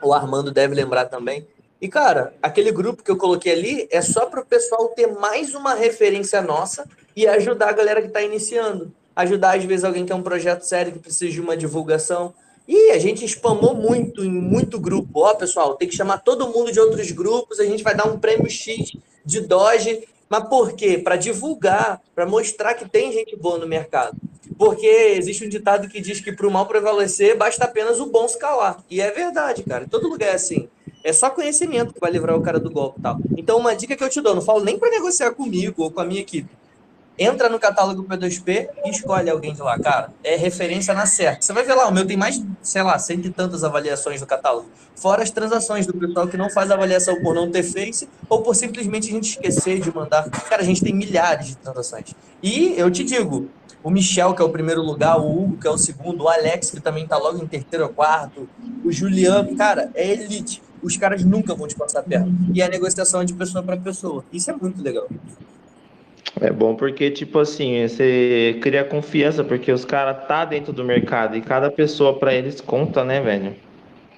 O 0.00 0.14
Armando 0.14 0.52
deve 0.52 0.72
lembrar 0.72 1.06
também. 1.06 1.44
E, 1.80 1.88
cara, 1.88 2.32
aquele 2.40 2.70
grupo 2.70 3.02
que 3.02 3.10
eu 3.10 3.16
coloquei 3.16 3.52
ali 3.52 3.88
é 3.90 4.00
só 4.00 4.26
para 4.26 4.40
o 4.40 4.46
pessoal 4.46 4.86
ter 4.90 5.08
mais 5.08 5.52
uma 5.52 5.74
referência 5.74 6.40
nossa 6.40 6.88
e 7.16 7.26
ajudar 7.26 7.70
a 7.70 7.72
galera 7.72 8.02
que 8.02 8.08
está 8.08 8.20
iniciando. 8.20 8.92
Ajudar, 9.16 9.56
às 9.56 9.64
vezes, 9.64 9.84
alguém 9.84 10.04
que 10.04 10.12
é 10.12 10.14
um 10.14 10.22
projeto 10.22 10.62
sério 10.62 10.92
que 10.92 10.98
precisa 10.98 11.32
de 11.32 11.40
uma 11.40 11.56
divulgação. 11.56 12.34
E 12.68 12.90
a 12.90 12.98
gente 12.98 13.24
spamou 13.24 13.74
muito 13.74 14.22
em 14.22 14.30
muito 14.30 14.78
grupo. 14.78 15.20
Ó, 15.20 15.34
pessoal, 15.34 15.74
tem 15.76 15.88
que 15.88 15.96
chamar 15.96 16.18
todo 16.18 16.48
mundo 16.48 16.70
de 16.70 16.78
outros 16.78 17.10
grupos, 17.12 17.58
a 17.58 17.64
gente 17.64 17.82
vai 17.82 17.94
dar 17.96 18.06
um 18.06 18.18
prêmio 18.18 18.50
X 18.50 18.92
de 19.24 19.40
Doge. 19.40 20.06
Mas 20.28 20.48
por 20.48 20.72
quê? 20.72 20.98
Para 20.98 21.16
divulgar, 21.16 22.02
para 22.14 22.26
mostrar 22.26 22.74
que 22.74 22.86
tem 22.86 23.12
gente 23.12 23.34
boa 23.36 23.58
no 23.58 23.66
mercado. 23.66 24.16
Porque 24.58 24.86
existe 24.86 25.44
um 25.44 25.48
ditado 25.48 25.88
que 25.88 26.00
diz 26.00 26.20
que 26.20 26.32
para 26.32 26.46
o 26.46 26.50
mal 26.50 26.66
prevalecer, 26.66 27.36
basta 27.36 27.64
apenas 27.64 28.00
o 28.00 28.06
bom 28.06 28.26
se 28.26 28.38
calar. 28.38 28.82
E 28.90 29.00
é 29.00 29.10
verdade, 29.10 29.62
cara. 29.62 29.84
Em 29.84 29.88
todo 29.88 30.08
lugar 30.08 30.30
é 30.30 30.34
assim. 30.34 30.68
É 31.04 31.12
só 31.12 31.30
conhecimento 31.30 31.94
que 31.94 32.00
vai 32.00 32.10
livrar 32.10 32.36
o 32.36 32.42
cara 32.42 32.58
do 32.58 32.70
golpe 32.70 32.98
e 32.98 33.02
tal. 33.02 33.18
Então, 33.36 33.58
uma 33.58 33.76
dica 33.76 33.94
que 33.94 34.02
eu 34.02 34.08
te 34.08 34.20
dou, 34.20 34.34
não 34.34 34.42
falo 34.42 34.64
nem 34.64 34.76
para 34.76 34.90
negociar 34.90 35.30
comigo 35.30 35.84
ou 35.84 35.90
com 35.90 36.00
a 36.00 36.04
minha 36.04 36.20
equipe. 36.20 36.48
Entra 37.18 37.48
no 37.48 37.58
catálogo 37.58 38.04
P2P 38.04 38.68
e 38.84 38.90
escolhe 38.90 39.30
alguém 39.30 39.54
de 39.54 39.62
lá, 39.62 39.78
cara. 39.78 40.10
É 40.22 40.36
referência 40.36 40.92
na 40.92 41.06
certa. 41.06 41.40
Você 41.40 41.52
vai 41.52 41.64
ver 41.64 41.74
lá, 41.74 41.88
o 41.88 41.92
meu 41.92 42.06
tem 42.06 42.16
mais, 42.16 42.42
sei 42.60 42.82
lá, 42.82 42.98
cento 42.98 43.26
e 43.26 43.30
tantas 43.30 43.64
avaliações 43.64 44.20
no 44.20 44.26
catálogo. 44.26 44.68
Fora 44.94 45.22
as 45.22 45.30
transações 45.30 45.86
do 45.86 45.94
pessoal 45.94 46.28
que 46.28 46.36
não 46.36 46.50
faz 46.50 46.70
avaliação 46.70 47.22
por 47.22 47.34
não 47.34 47.50
ter 47.50 47.62
face 47.62 48.08
ou 48.28 48.42
por 48.42 48.54
simplesmente 48.54 49.08
a 49.08 49.12
gente 49.12 49.30
esquecer 49.30 49.80
de 49.80 49.94
mandar. 49.94 50.28
Cara, 50.30 50.60
a 50.60 50.64
gente 50.64 50.82
tem 50.82 50.94
milhares 50.94 51.46
de 51.46 51.56
transações. 51.56 52.14
E 52.42 52.74
eu 52.76 52.90
te 52.90 53.02
digo, 53.02 53.48
o 53.82 53.90
Michel, 53.90 54.34
que 54.34 54.42
é 54.42 54.44
o 54.44 54.50
primeiro 54.50 54.82
lugar, 54.82 55.18
o 55.18 55.30
Hugo, 55.30 55.56
que 55.56 55.66
é 55.66 55.70
o 55.70 55.78
segundo, 55.78 56.24
o 56.24 56.28
Alex, 56.28 56.70
que 56.70 56.80
também 56.80 57.06
tá 57.06 57.16
logo 57.16 57.42
em 57.42 57.46
terceiro 57.46 57.84
ou 57.86 57.90
quarto, 57.90 58.48
o 58.84 58.92
Juliano, 58.92 59.56
cara, 59.56 59.90
é 59.94 60.06
elite. 60.10 60.62
Os 60.82 60.96
caras 60.96 61.24
nunca 61.24 61.54
vão 61.54 61.66
te 61.66 61.74
passar 61.74 62.02
perto. 62.02 62.28
E 62.52 62.62
a 62.62 62.68
negociação 62.68 63.22
é 63.22 63.24
de 63.24 63.32
pessoa 63.32 63.62
para 63.62 63.76
pessoa. 63.76 64.24
Isso 64.32 64.50
é 64.50 64.54
muito 64.54 64.82
legal. 64.82 65.06
É 66.40 66.50
bom 66.52 66.74
porque, 66.74 67.10
tipo 67.10 67.38
assim, 67.38 67.86
você 67.88 68.58
cria 68.60 68.84
confiança, 68.84 69.42
porque 69.42 69.72
os 69.72 69.84
caras 69.84 70.26
tá 70.26 70.44
dentro 70.44 70.72
do 70.72 70.84
mercado 70.84 71.36
e 71.36 71.40
cada 71.40 71.70
pessoa 71.70 72.18
para 72.18 72.34
eles 72.34 72.60
conta, 72.60 73.04
né, 73.04 73.20
velho? 73.20 73.54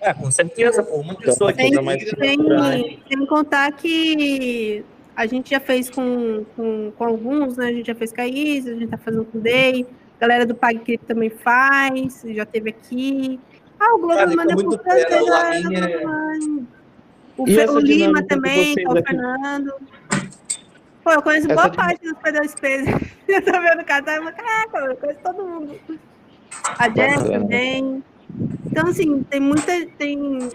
É, 0.01 0.13
com 0.15 0.31
certeza, 0.31 0.83
pô. 0.83 0.97
Uma 0.97 1.15
pessoa 1.15 1.53
que 1.53 1.59
Tem, 1.59 1.71
Fica 1.71 1.83
mais 1.83 2.05
tem, 2.05 2.99
sem 3.09 3.27
contar 3.27 3.71
que 3.73 4.85
a 5.15 5.27
gente 5.27 5.51
já 5.51 5.61
fez 5.61 5.91
com, 5.91 6.45
com, 6.57 6.93
com 6.97 7.05
alguns, 7.05 7.57
né? 7.57 7.67
A 7.69 7.73
gente 7.73 7.87
já 7.87 7.95
fez 7.95 8.13
com 8.13 8.21
a 8.21 8.27
Isa, 8.27 8.71
a 8.71 8.75
gente 8.75 8.89
tá 8.89 8.99
fazendo 8.99 9.25
com 9.25 9.39
o 9.39 9.41
Day, 9.41 9.87
a 10.17 10.21
galera 10.21 10.47
do 10.47 10.55
PagCrypto 10.55 11.07
também 11.07 11.31
faz, 11.31 12.25
já 12.29 12.45
teve 12.45 12.71
aqui. 12.71 13.39
Ah, 13.79 13.95
o 13.95 13.99
Globo 13.99 14.15
Cara, 14.15 14.35
manda 14.35 14.57
por 14.57 14.79
trás, 14.79 15.05
fera, 15.05 15.23
o 15.23 15.27
já- 15.27 15.39
Lamin 15.51 15.75
é- 15.77 16.79
O, 17.37 17.49
E 17.49 17.55
Fe- 17.55 17.71
o 17.71 17.79
Lima 17.79 18.23
que 18.23 18.29
também, 18.29 18.75
que 18.75 18.87
o 18.87 18.91
aqui- 18.91 19.03
Fernando. 19.07 19.73
Pô, 21.09 21.13
eu 21.15 21.23
conheço 21.23 21.47
Essa 21.51 21.55
boa 21.55 21.71
dinâmica- 21.71 21.87
parte 21.87 22.03
dos 22.05 22.13
P2Ps. 22.19 23.11
Eu 23.29 23.43
tô 23.43 23.53
vendo 23.53 23.81
o 23.81 23.85
casal, 23.85 24.17
eu 24.17 24.23
falo, 24.25 24.37
caraca, 24.37 24.79
eu 24.79 24.97
conheço 24.97 25.21
todo 25.23 25.43
mundo. 25.45 25.79
A 26.79 26.89
Jess 26.91 27.23
Bacana. 27.23 27.41
também. 27.41 28.05
Então, 28.67 28.87
assim, 28.89 29.23
tem 29.23 29.41
muita. 29.41 29.73
Tem 29.99 30.51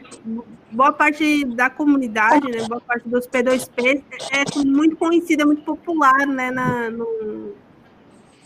boa 0.71 0.91
parte 0.91 1.43
da 1.45 1.69
comunidade, 1.71 2.51
né? 2.51 2.67
Boa 2.67 2.81
parte 2.81 3.07
dos 3.09 3.25
P2P 3.27 4.03
é 4.31 4.43
muito 4.65 4.95
conhecida, 4.95 5.43
muito 5.45 5.63
popular, 5.63 6.25
né? 6.27 6.49
Na, 6.51 6.89
no, 6.91 7.53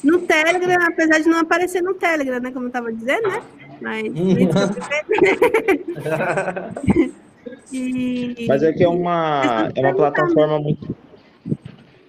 no 0.04 0.20
Telegram, 0.20 0.86
apesar 0.88 1.20
de 1.20 1.28
não 1.30 1.40
aparecer 1.40 1.82
no 1.82 1.94
Telegram, 1.94 2.40
né? 2.40 2.52
Como 2.52 2.68
eu 2.68 2.72
tava 2.72 2.92
dizendo, 2.94 3.28
né? 3.30 3.42
Mas. 3.82 4.06
e, 7.72 8.46
Mas 8.48 8.64
é 8.64 8.72
que 8.74 8.84
é 8.84 8.90
uma, 8.90 9.72
é 9.76 9.82
uma 9.82 9.94
plataforma 9.94 10.60
muito. 10.60 10.96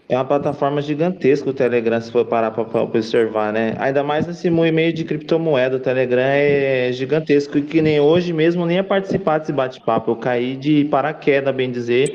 É 0.08 0.16
uma 0.16 0.24
plataforma 0.24 0.80
gigantesca 0.80 1.50
o 1.50 1.52
Telegram, 1.52 2.00
se 2.00 2.10
for 2.10 2.24
parar 2.24 2.50
para 2.50 2.82
observar, 2.82 3.52
né? 3.52 3.74
Ainda 3.78 4.02
mais 4.02 4.26
nesse 4.26 4.48
meio 4.48 4.90
de 4.90 5.04
criptomoeda, 5.04 5.76
o 5.76 5.80
Telegram 5.80 6.22
é 6.22 6.90
gigantesco 6.92 7.58
e 7.58 7.62
que 7.62 7.82
nem 7.82 8.00
hoje 8.00 8.32
mesmo 8.32 8.64
nem 8.64 8.78
ia 8.78 8.84
participar 8.84 9.36
desse 9.36 9.52
bate-papo. 9.52 10.12
Eu 10.12 10.16
caí 10.16 10.56
de 10.56 10.86
paraquedas, 10.86 11.54
bem 11.54 11.70
dizer, 11.70 12.10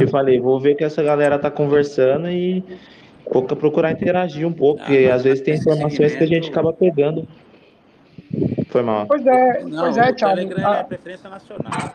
e 0.00 0.06
falei, 0.06 0.38
vou 0.38 0.60
ver 0.60 0.76
que 0.76 0.84
essa 0.84 1.02
galera 1.02 1.36
tá 1.36 1.50
conversando 1.50 2.30
e 2.30 2.62
vou 3.28 3.42
procurar 3.42 3.90
interagir 3.90 4.46
um 4.46 4.52
pouco, 4.52 4.80
Ah, 4.80 4.84
porque 4.84 5.10
às 5.12 5.24
vezes 5.24 5.40
tem 5.40 5.54
informações 5.54 6.14
que 6.14 6.22
a 6.22 6.26
gente 6.28 6.48
acaba 6.48 6.72
pegando. 6.72 7.26
Foi 8.68 8.82
mal. 8.82 9.06
Pois 9.06 9.26
é, 9.26 9.64
Não, 9.64 9.82
pois 9.82 9.96
é, 9.96 10.10
o 10.10 10.14
Thiago. 10.14 10.36
Telegram 10.36 10.70
Ah, 10.70 10.76
é 10.76 10.84
preferência 10.84 11.28
nacional. 11.28 11.92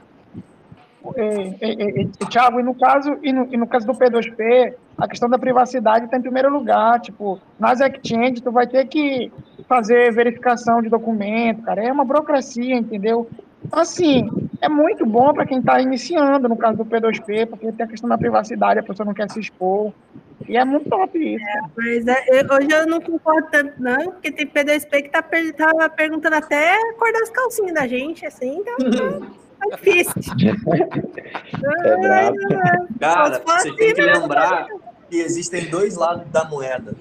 É, 1.15 1.47
é, 1.61 1.71
é, 1.71 2.01
é, 2.01 2.05
Thiago, 2.29 2.59
e 2.59 2.63
no 2.63 2.75
caso, 2.75 3.17
e 3.21 3.31
no, 3.31 3.47
e 3.53 3.57
no 3.57 3.67
caso 3.67 3.85
do 3.87 3.93
P2P, 3.93 4.73
a 4.97 5.07
questão 5.07 5.29
da 5.29 5.37
privacidade 5.39 6.05
está 6.05 6.17
em 6.17 6.21
primeiro 6.21 6.49
lugar. 6.51 6.99
Tipo, 6.99 7.39
nas 7.59 7.79
exchanges, 7.79 8.41
tu 8.41 8.51
vai 8.51 8.67
ter 8.67 8.85
que 8.87 9.31
fazer 9.67 10.11
verificação 10.13 10.81
de 10.81 10.89
documento, 10.89 11.61
cara. 11.63 11.83
É 11.83 11.91
uma 11.91 12.05
burocracia, 12.05 12.75
entendeu? 12.75 13.29
Então, 13.65 13.79
assim, 13.79 14.29
é 14.61 14.69
muito 14.69 15.05
bom 15.05 15.33
para 15.33 15.45
quem 15.45 15.59
está 15.59 15.79
iniciando, 15.81 16.47
no 16.47 16.55
caso 16.57 16.77
do 16.77 16.85
P2P, 16.85 17.47
porque 17.47 17.71
tem 17.71 17.85
a 17.85 17.89
questão 17.89 18.09
da 18.09 18.17
privacidade, 18.17 18.79
a 18.79 18.83
pessoa 18.83 19.05
não 19.05 19.13
quer 19.13 19.29
se 19.29 19.39
expor. 19.39 19.91
E 20.47 20.55
é 20.55 20.63
muito 20.63 20.89
top 20.89 21.17
isso. 21.17 21.43
cara. 21.43 21.69
Mas 21.75 22.07
é, 22.07 22.25
eu- 22.29 22.55
hoje 22.55 22.71
eu 22.71 22.87
não 22.87 23.01
concordo 23.01 23.47
tanto, 23.51 23.73
não, 23.81 24.11
porque 24.11 24.31
tem 24.31 24.47
P2P 24.47 25.01
que 25.03 25.09
tá, 25.09 25.21
per- 25.21 25.53
tava 25.53 25.89
perguntando 25.89 26.35
até 26.35 26.75
a 26.75 26.93
cor 26.93 27.11
das 27.11 27.29
calcinhas 27.29 27.73
da 27.73 27.87
gente, 27.87 28.25
assim, 28.25 28.57
então 28.59 28.75
tá, 28.77 28.85
tá. 29.19 29.46
É 31.83 31.97
brabo. 31.97 32.37
Cara, 32.99 33.41
você 33.45 33.73
tem 33.73 33.93
que 33.93 34.01
mesmo. 34.01 34.21
lembrar 34.21 34.67
que 35.09 35.17
existem 35.17 35.69
dois 35.69 35.95
lados 35.95 36.29
da 36.31 36.43
moeda. 36.45 36.95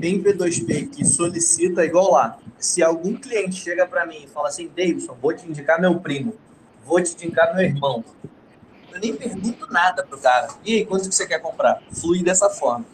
Tem 0.00 0.22
P2P 0.22 0.90
que 0.90 1.04
solicita 1.04 1.84
igual 1.84 2.12
lá. 2.12 2.38
Se 2.58 2.82
algum 2.82 3.14
cliente 3.14 3.56
chega 3.56 3.86
para 3.86 4.06
mim 4.06 4.22
e 4.24 4.26
fala 4.26 4.48
assim, 4.48 4.68
Davidson, 4.68 5.16
vou 5.20 5.32
te 5.32 5.48
indicar 5.48 5.80
meu 5.80 5.98
primo, 6.00 6.34
vou 6.84 7.00
te 7.02 7.12
indicar 7.14 7.54
meu 7.54 7.64
irmão. 7.64 8.04
Eu 8.92 9.00
nem 9.00 9.14
pergunto 9.14 9.66
nada 9.72 10.04
pro 10.04 10.18
cara. 10.18 10.48
E 10.64 10.74
aí, 10.74 10.86
quanto 10.86 11.08
que 11.08 11.14
você 11.14 11.26
quer 11.26 11.40
comprar? 11.40 11.82
Flui 11.92 12.22
dessa 12.22 12.48
forma. 12.48 12.84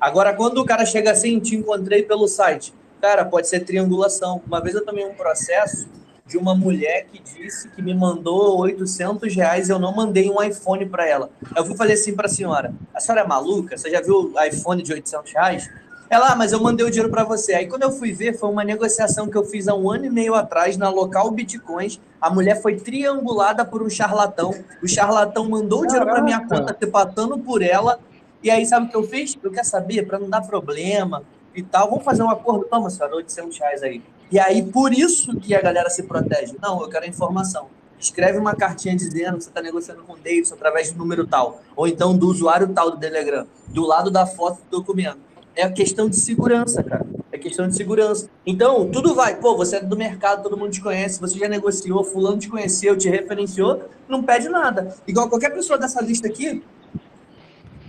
Agora, 0.00 0.34
quando 0.34 0.58
o 0.58 0.64
cara 0.64 0.84
chega 0.84 1.10
assim, 1.10 1.38
te 1.38 1.56
encontrei 1.56 2.02
pelo 2.02 2.26
site, 2.26 2.74
cara, 3.00 3.24
pode 3.24 3.48
ser 3.48 3.60
triangulação. 3.60 4.42
Uma 4.46 4.60
vez 4.60 4.74
eu 4.74 4.84
tomei 4.84 5.04
um 5.04 5.14
processo 5.14 5.88
de 6.26 6.36
uma 6.36 6.54
mulher 6.54 7.06
que 7.06 7.22
disse 7.22 7.68
que 7.68 7.80
me 7.80 7.94
mandou 7.94 8.58
800 8.60 9.34
reais 9.34 9.68
e 9.68 9.72
eu 9.72 9.78
não 9.78 9.94
mandei 9.94 10.28
um 10.28 10.42
iPhone 10.42 10.84
para 10.86 11.06
ela. 11.06 11.30
Eu 11.54 11.64
fui 11.64 11.76
fazer 11.76 11.92
assim 11.92 12.14
para 12.14 12.26
a 12.26 12.28
senhora: 12.28 12.74
a 12.92 13.00
senhora 13.00 13.22
é 13.22 13.26
maluca? 13.26 13.76
Você 13.76 13.90
já 13.90 14.00
viu 14.00 14.32
o 14.34 14.42
iPhone 14.42 14.82
de 14.82 14.92
800 14.92 15.32
reais? 15.32 15.70
Ela, 16.08 16.32
ah, 16.32 16.36
mas 16.36 16.52
eu 16.52 16.60
mandei 16.60 16.86
o 16.86 16.90
dinheiro 16.90 17.10
para 17.10 17.24
você. 17.24 17.54
Aí 17.54 17.66
quando 17.66 17.82
eu 17.82 17.90
fui 17.90 18.12
ver, 18.12 18.38
foi 18.38 18.48
uma 18.48 18.62
negociação 18.62 19.28
que 19.28 19.36
eu 19.36 19.44
fiz 19.44 19.66
há 19.66 19.74
um 19.74 19.90
ano 19.90 20.04
e 20.04 20.10
meio 20.10 20.34
atrás 20.34 20.76
na 20.76 20.88
local 20.88 21.30
Bitcoins. 21.30 22.00
A 22.20 22.30
mulher 22.30 22.62
foi 22.62 22.76
triangulada 22.76 23.64
por 23.64 23.82
um 23.82 23.90
charlatão. 23.90 24.54
O 24.82 24.88
charlatão 24.88 25.48
mandou 25.48 25.82
o 25.82 25.86
dinheiro 25.86 26.06
para 26.06 26.22
minha 26.22 26.46
conta, 26.46 26.76
se 26.78 26.86
passando 26.86 27.38
por 27.38 27.60
ela. 27.60 27.98
E 28.42 28.50
aí, 28.50 28.64
sabe 28.64 28.86
o 28.86 28.88
que 28.88 28.96
eu 28.96 29.02
fiz? 29.02 29.36
Eu 29.42 29.50
quero 29.50 29.66
saber, 29.66 30.06
para 30.06 30.18
não 30.18 30.30
dar 30.30 30.42
problema 30.42 31.24
e 31.54 31.62
tal, 31.62 31.90
vamos 31.90 32.04
fazer 32.04 32.22
um 32.22 32.30
acordo. 32.30 32.66
Toma, 32.66 32.88
senhora, 32.88 33.16
800 33.16 33.58
reais 33.58 33.82
aí. 33.82 34.02
E 34.30 34.38
aí, 34.38 34.62
por 34.62 34.92
isso 34.92 35.36
que 35.36 35.54
a 35.54 35.60
galera 35.60 35.88
se 35.88 36.02
protege. 36.02 36.56
Não, 36.60 36.80
eu 36.82 36.88
quero 36.88 37.06
informação. 37.06 37.68
Escreve 37.98 38.38
uma 38.38 38.54
cartinha 38.54 38.94
dizendo 38.94 39.38
que 39.38 39.44
você 39.44 39.48
está 39.48 39.62
negociando 39.62 40.02
com 40.02 40.14
o 40.14 40.16
Davidson 40.16 40.54
através 40.54 40.92
do 40.92 40.98
número 40.98 41.26
tal. 41.26 41.62
Ou 41.74 41.86
então 41.86 42.16
do 42.16 42.28
usuário 42.28 42.68
tal 42.68 42.90
do 42.90 42.98
Telegram. 42.98 43.46
Do 43.68 43.86
lado 43.86 44.10
da 44.10 44.26
foto 44.26 44.60
do 44.70 44.78
documento. 44.78 45.18
É 45.54 45.66
questão 45.70 46.08
de 46.08 46.16
segurança, 46.16 46.82
cara. 46.82 47.06
É 47.32 47.38
questão 47.38 47.66
de 47.66 47.74
segurança. 47.74 48.28
Então, 48.44 48.90
tudo 48.90 49.14
vai. 49.14 49.36
Pô, 49.36 49.56
você 49.56 49.76
é 49.76 49.80
do 49.80 49.96
mercado, 49.96 50.42
todo 50.42 50.56
mundo 50.56 50.70
te 50.70 50.82
conhece, 50.82 51.20
você 51.20 51.38
já 51.38 51.48
negociou, 51.48 52.04
fulano 52.04 52.38
te 52.38 52.48
conheceu, 52.48 52.96
te 52.96 53.08
referenciou, 53.08 53.84
não 54.08 54.22
pede 54.22 54.48
nada. 54.48 54.94
Igual 55.06 55.28
qualquer 55.28 55.50
pessoa 55.50 55.78
dessa 55.78 56.02
lista 56.02 56.26
aqui, 56.26 56.62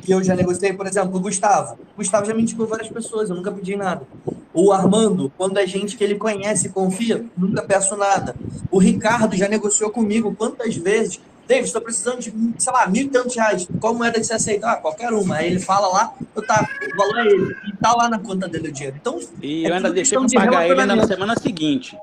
que 0.08 0.14
eu 0.14 0.24
já 0.24 0.34
negociei, 0.34 0.72
por 0.72 0.88
exemplo, 0.88 1.18
o 1.18 1.20
Gustavo. 1.20 1.74
O 1.74 1.98
Gustavo 1.98 2.26
já 2.26 2.34
me 2.34 2.42
indicou 2.42 2.66
várias 2.66 2.88
pessoas, 2.88 3.30
eu 3.30 3.36
nunca 3.36 3.52
pedi 3.52 3.76
nada. 3.76 4.04
O 4.54 4.72
Armando, 4.72 5.30
quando 5.38 5.58
é 5.58 5.68
gente 5.68 5.98
que 5.98 6.04
ele 6.04 6.16
conhece, 6.16 6.70
confia, 6.70 7.26
nunca 7.38 7.62
peço 7.62 7.94
nada. 7.98 8.34
O 8.72 8.78
Ricardo 8.78 9.36
já 9.36 9.50
negociou 9.50 9.90
comigo 9.90 10.34
quantas 10.34 10.78
vezes? 10.78 11.20
David, 11.46 11.66
estou 11.66 11.82
precisando 11.82 12.22
de, 12.22 12.34
sei 12.58 12.72
lá, 12.72 12.88
mil 12.88 13.04
e 13.04 13.10
tantos 13.10 13.36
reais. 13.36 13.68
Qual 13.82 13.94
moeda 13.94 14.18
que 14.18 14.26
você 14.26 14.36
aceita? 14.36 14.70
Ah, 14.70 14.76
qualquer 14.78 15.12
uma. 15.12 15.36
Aí 15.36 15.48
ele 15.48 15.60
fala 15.60 15.90
lá, 15.90 16.14
eu 16.34 16.48
tá, 16.48 16.66
o 16.82 16.98
valor 16.98 17.20
é 17.20 17.28
ele. 17.28 17.54
E 17.68 17.76
tá 17.76 17.94
lá 17.94 18.08
na 18.08 18.18
conta 18.18 18.48
dele 18.48 18.70
o 18.70 18.72
dinheiro. 18.72 18.96
Então, 19.02 19.20
E 19.42 19.66
é 19.66 19.70
eu 19.70 19.74
ainda 19.74 19.92
deixei 19.92 20.18
pra 20.18 20.26
de 20.26 20.36
pagar 20.36 20.70
ele 20.70 20.80
ainda 20.80 20.96
na 20.96 21.06
semana 21.06 21.38
seguinte. 21.38 21.98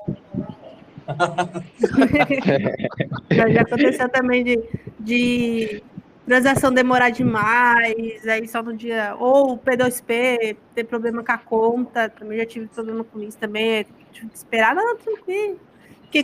Já, 3.31 3.49
já 3.49 3.61
aconteceu 3.61 4.09
também 4.09 4.43
de, 4.43 4.59
de 4.99 5.83
transação 6.25 6.71
demorar 6.73 7.09
demais, 7.11 8.27
aí 8.27 8.47
só 8.47 8.61
no 8.63 8.75
dia. 8.75 9.15
Ou 9.19 9.53
o 9.53 9.57
P2P 9.57 10.57
ter 10.73 10.83
problema 10.85 11.23
com 11.23 11.31
a 11.31 11.37
conta, 11.37 12.09
também 12.09 12.37
já 12.39 12.45
tive 12.45 12.67
problema 12.67 13.03
com 13.03 13.21
isso 13.21 13.37
também. 13.37 13.71
é, 13.79 13.85
Tive 14.11 14.29
que 14.29 14.37
esperar, 14.37 14.73
não, 14.75 14.95
tranquilo. 14.97 15.59
Porque 16.01 16.23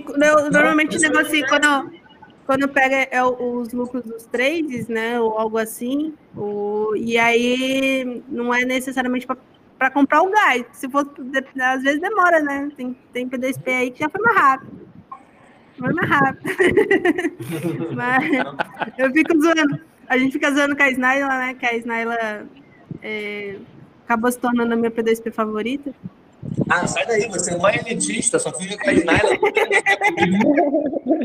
normalmente 0.52 0.96
é 0.96 1.00
negocio 1.10 1.46
quando, 1.48 1.92
quando 2.46 2.68
pega 2.70 2.96
é, 3.12 3.24
os 3.24 3.74
lucros 3.74 4.04
dos 4.04 4.26
trades, 4.26 4.88
né? 4.88 5.20
Ou 5.20 5.38
algo 5.38 5.58
assim. 5.58 6.14
O, 6.36 6.94
e 6.96 7.18
aí 7.18 8.24
não 8.30 8.54
é 8.54 8.64
necessariamente 8.64 9.28
para 9.78 9.90
comprar 9.92 10.22
o 10.22 10.30
gás. 10.32 10.66
Se 10.74 10.90
for, 10.90 11.04
de- 11.04 11.62
às 11.62 11.84
vezes 11.84 12.00
demora, 12.00 12.40
né? 12.42 12.70
Tem, 12.78 12.96
tem 13.12 13.28
P2P 13.28 13.68
aí 13.72 13.92
que 13.92 14.00
já 14.00 14.10
foi 14.10 14.22
mais 14.22 14.38
rápido. 14.38 14.72
Foi 15.78 15.94
mais 15.94 16.10
rápido. 16.10 16.56
Mas 17.96 18.32
eu 18.98 19.12
fico 19.12 19.42
zoando. 19.42 19.91
A 20.12 20.18
gente 20.18 20.34
fica 20.34 20.52
zoando 20.52 20.76
com 20.76 20.84
a 20.84 20.90
Snaila, 20.90 21.30
né? 21.30 21.54
Que 21.58 21.66
a 21.66 21.74
Snaila 21.78 22.46
é, 23.02 23.56
acabou 24.04 24.30
se 24.30 24.38
tornando 24.38 24.74
a 24.74 24.76
minha 24.76 24.92
P2P 24.92 25.32
favorita. 25.32 25.94
Ah, 26.70 26.86
sai 26.86 27.06
daí, 27.06 27.30
você 27.30 27.56
não 27.56 27.66
é 27.66 27.78
elitista, 27.78 28.38
só 28.38 28.52
fica 28.52 28.78
com 28.78 28.90
a 28.90 28.94
Snaila. 28.94 29.30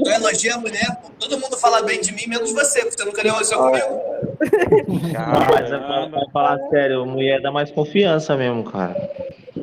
Tu 0.04 0.08
elogia 0.08 0.54
a 0.54 0.58
mulher, 0.58 0.86
todo 1.18 1.36
mundo 1.40 1.56
fala 1.56 1.82
bem 1.82 2.00
de 2.00 2.12
mim, 2.12 2.28
menos 2.28 2.52
você, 2.52 2.82
porque 2.82 2.96
você 3.02 3.04
nunca 3.04 3.24
negociou 3.24 3.60
comigo. 3.60 3.88
Não, 5.12 5.46
mas 5.52 5.72
é 5.72 5.78
pra, 5.78 6.08
pra 6.08 6.30
falar 6.32 6.58
sério, 6.70 7.04
mulher 7.04 7.42
dá 7.42 7.50
mais 7.50 7.72
confiança 7.72 8.36
mesmo, 8.36 8.70
cara. 8.70 8.94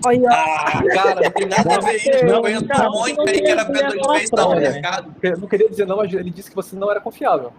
Olha, 0.05 0.29
Ah, 0.31 0.83
cara, 0.93 1.21
não 1.21 1.31
tem 1.31 1.47
nada 1.47 1.75
a 1.75 1.79
ver 1.79 1.95
isso. 1.95 2.09
Eu 2.09 2.41
conheço 2.41 2.65
um 2.65 2.91
monte 2.91 3.29
aí 3.29 3.41
que 3.41 3.47
era 3.49 3.65
P2P 3.71 4.19
e 4.19 4.23
está 4.23 4.43
no 4.43 4.55
mercado. 4.59 5.15
Eu 5.23 5.37
não 5.37 5.47
queria 5.47 5.69
dizer 5.69 5.87
não, 5.87 5.95
mas 5.95 6.11
ele 6.13 6.29
disse 6.29 6.49
que 6.49 6.55
você 6.57 6.75
não 6.75 6.91
era 6.91 6.99
confiável. 6.99 7.53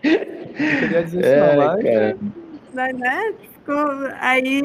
Queria 0.00 1.04
dizer 1.04 1.20
isso 1.20 1.36
não, 1.36 1.56
mas... 1.56 1.82
cara. 1.82 2.18
né, 2.74 2.92
né? 2.92 3.34
Ficou, 3.52 3.76
aí 4.18 4.62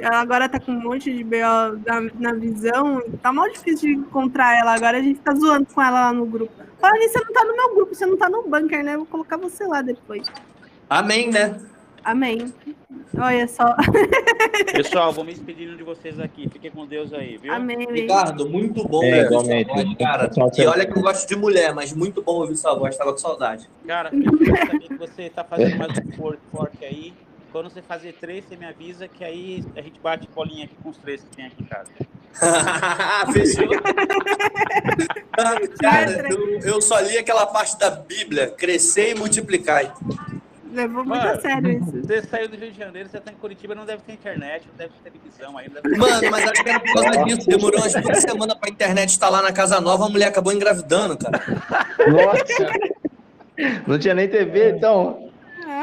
ela 0.00 0.20
agora 0.20 0.48
tá 0.48 0.58
com 0.58 0.72
um 0.72 0.82
monte 0.82 1.12
de 1.16 1.22
BO 1.22 1.78
na, 1.86 2.00
na 2.18 2.32
visão. 2.32 3.00
Tá 3.22 3.32
mal 3.32 3.48
difícil 3.48 3.90
de 3.90 3.94
encontrar 3.94 4.58
ela. 4.58 4.74
Agora 4.74 4.98
a 4.98 5.02
gente 5.02 5.20
tá 5.20 5.32
zoando 5.34 5.66
com 5.72 5.80
ela 5.80 6.06
lá 6.06 6.12
no 6.12 6.26
grupo. 6.26 6.52
Fala 6.80 6.94
nisso, 6.94 7.12
você 7.12 7.24
não 7.24 7.32
tá 7.32 7.44
no 7.44 7.56
meu 7.56 7.74
grupo, 7.76 7.94
você 7.94 8.06
não 8.06 8.16
tá 8.16 8.28
no 8.28 8.42
bunker, 8.42 8.82
né? 8.82 8.94
Eu 8.94 8.98
vou 8.98 9.06
colocar 9.06 9.36
você 9.36 9.64
lá 9.64 9.82
depois. 9.82 10.26
Amém, 10.88 11.30
né? 11.30 11.60
Amém. 12.04 12.52
Olha 13.18 13.46
só. 13.48 13.74
Pessoal, 14.72 15.12
vou 15.12 15.24
me 15.24 15.32
despedindo 15.34 15.76
de 15.76 15.82
vocês 15.82 16.18
aqui. 16.20 16.48
Fiquem 16.48 16.70
com 16.70 16.86
Deus 16.86 17.12
aí, 17.12 17.36
viu? 17.36 17.52
Amém. 17.52 17.86
Ricardo, 17.92 18.48
muito 18.48 18.86
bom 18.86 19.02
É, 19.04 19.28
ouvir 19.30 19.64
sua 19.66 19.74
voz, 19.74 19.96
cara. 19.98 20.28
Tchau, 20.28 20.50
tchau. 20.50 20.64
E 20.64 20.66
olha 20.68 20.86
que 20.86 20.96
eu 20.96 21.02
gosto 21.02 21.28
de 21.28 21.36
mulher, 21.36 21.74
mas 21.74 21.92
muito 21.92 22.22
bom 22.22 22.34
ouvir 22.40 22.56
sua 22.56 22.74
voz, 22.74 22.96
tava 22.96 23.12
com 23.12 23.18
saudade. 23.18 23.68
Cara, 23.86 24.10
eu 24.12 24.56
saber 24.56 24.78
que 24.80 24.94
você 24.96 25.28
tá 25.28 25.44
fazendo 25.44 25.76
mais 25.76 25.92
um 25.98 26.12
for- 26.12 26.38
forte 26.52 26.84
aí. 26.84 27.12
Quando 27.52 27.68
você 27.68 27.82
fazer 27.82 28.12
três, 28.20 28.44
você 28.44 28.56
me 28.56 28.64
avisa 28.64 29.08
que 29.08 29.24
aí 29.24 29.64
a 29.76 29.82
gente 29.82 29.98
bate 30.00 30.28
bolinha 30.32 30.64
aqui 30.66 30.74
com 30.82 30.90
os 30.90 30.96
três 30.98 31.20
que 31.22 31.36
tem 31.36 31.46
aqui 31.46 31.62
em 31.62 31.66
casa. 31.66 31.90
Fechou? 33.32 33.68
cara, 35.80 36.28
eu, 36.30 36.60
eu 36.60 36.80
só 36.80 37.00
li 37.00 37.18
aquela 37.18 37.44
parte 37.46 37.76
da 37.78 37.90
Bíblia, 37.90 38.48
crescer 38.50 39.10
e 39.10 39.14
multiplicar. 39.18 39.92
Levou 40.72 41.04
muito 41.04 41.20
a 41.20 41.26
Mano, 41.26 41.40
sério 41.40 41.70
isso. 41.70 42.06
Você 42.06 42.22
saiu 42.22 42.48
do 42.48 42.56
Rio 42.56 42.70
de 42.70 42.78
Janeiro, 42.78 43.08
você 43.08 43.20
tá 43.20 43.32
em 43.32 43.34
Curitiba, 43.34 43.74
não 43.74 43.84
deve 43.84 44.02
ter 44.02 44.12
internet, 44.12 44.68
não 44.68 44.76
deve 44.76 44.92
ter 45.02 45.10
televisão 45.10 45.58
aí. 45.58 45.68
Ter... 45.68 45.98
Mano, 45.98 46.30
mas 46.30 46.44
acho 46.50 46.62
que 46.62 46.68
era 46.68 46.80
por 46.80 46.92
causa 46.94 47.24
disso. 47.24 47.48
Demorou 47.48 47.80
umas 47.80 47.92
duas 47.92 48.18
semanas 48.18 48.54
pra 48.56 48.70
internet 48.70 49.08
instalar 49.08 49.42
na 49.42 49.52
casa 49.52 49.80
nova, 49.80 50.06
a 50.06 50.08
mulher 50.08 50.28
acabou 50.28 50.52
engravidando, 50.52 51.16
cara. 51.18 51.42
Nossa. 52.08 52.70
Não 53.86 53.98
tinha 53.98 54.14
nem 54.14 54.28
TV, 54.28 54.70
então. 54.70 55.30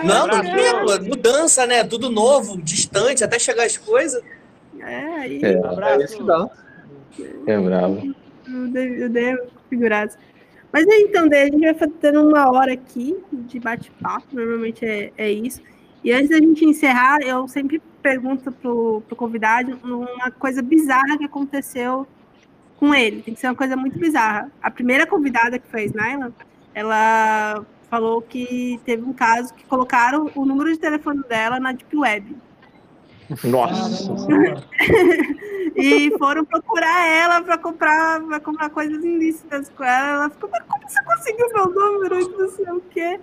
Não, 0.04 0.28
não 0.28 0.42
tinha, 0.42 0.80
pô. 0.84 1.00
Mudança, 1.04 1.66
né? 1.66 1.84
Tudo 1.84 2.10
novo, 2.10 2.62
distante, 2.62 3.24
até 3.24 3.38
chegar 3.40 3.66
as 3.66 3.78
coisas. 3.78 4.22
É, 4.80 5.06
aí 5.20 5.44
É, 5.44 5.58
Abraço. 5.58 6.02
Esse 6.02 6.24
dá. 6.24 6.50
é 7.48 7.60
bravo. 7.60 8.16
eu 8.48 8.68
dei, 8.70 9.04
eu 9.04 9.10
dei 9.10 9.38
configurados. 9.38 10.16
Mas 10.78 10.88
aí, 10.90 11.08
então, 11.10 11.28
daí 11.28 11.42
a 11.42 11.46
gente 11.46 11.60
vai 11.60 11.74
fazendo 11.74 12.30
uma 12.30 12.52
hora 12.52 12.74
aqui 12.74 13.18
de 13.34 13.60
bate-papo, 13.60 14.28
normalmente 14.32 14.86
é, 14.86 15.12
é 15.18 15.32
isso. 15.32 15.60
E 16.04 16.12
antes 16.12 16.30
da 16.30 16.38
gente 16.38 16.64
encerrar, 16.66 17.20
eu 17.22 17.48
sempre 17.48 17.82
pergunto 18.00 18.52
pro, 18.52 19.02
pro 19.08 19.16
convidado 19.16 19.80
uma 19.84 20.30
coisa 20.30 20.62
bizarra 20.62 21.18
que 21.18 21.26
aconteceu 21.26 22.06
com 22.76 22.94
ele. 22.94 23.24
Tem 23.24 23.34
que 23.34 23.40
ser 23.40 23.48
uma 23.48 23.56
coisa 23.56 23.76
muito 23.76 23.98
bizarra. 23.98 24.52
A 24.62 24.70
primeira 24.70 25.08
convidada 25.08 25.58
que 25.58 25.68
fez 25.68 25.94
Naila, 25.94 26.32
ela 26.76 27.66
falou 27.90 28.22
que 28.22 28.80
teve 28.86 29.02
um 29.02 29.14
caso 29.14 29.56
que 29.56 29.66
colocaram 29.66 30.30
o 30.36 30.46
número 30.46 30.72
de 30.72 30.78
telefone 30.78 31.24
dela 31.24 31.60
na 31.60 31.72
Deep 31.72 31.98
Web. 31.98 32.36
Nossa. 33.44 34.12
E 35.80 36.10
foram 36.18 36.44
procurar 36.44 37.08
ela 37.08 37.40
para 37.42 37.56
comprar, 37.56 38.20
pra 38.22 38.40
comprar 38.40 38.70
coisas 38.72 39.04
ilícitas 39.04 39.70
com 39.78 39.84
ela. 39.84 40.08
Ela 40.24 40.30
ficou, 40.32 40.50
mas 40.52 40.64
como 40.68 40.90
você 40.90 41.04
conseguiu 41.04 41.48
meu 41.54 41.70
número? 41.70 42.20
E 42.20 42.28
não 42.30 42.50
sei 42.50 42.66
o 42.72 42.82
quê. 42.90 43.20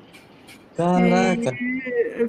Caraca. 0.76 1.56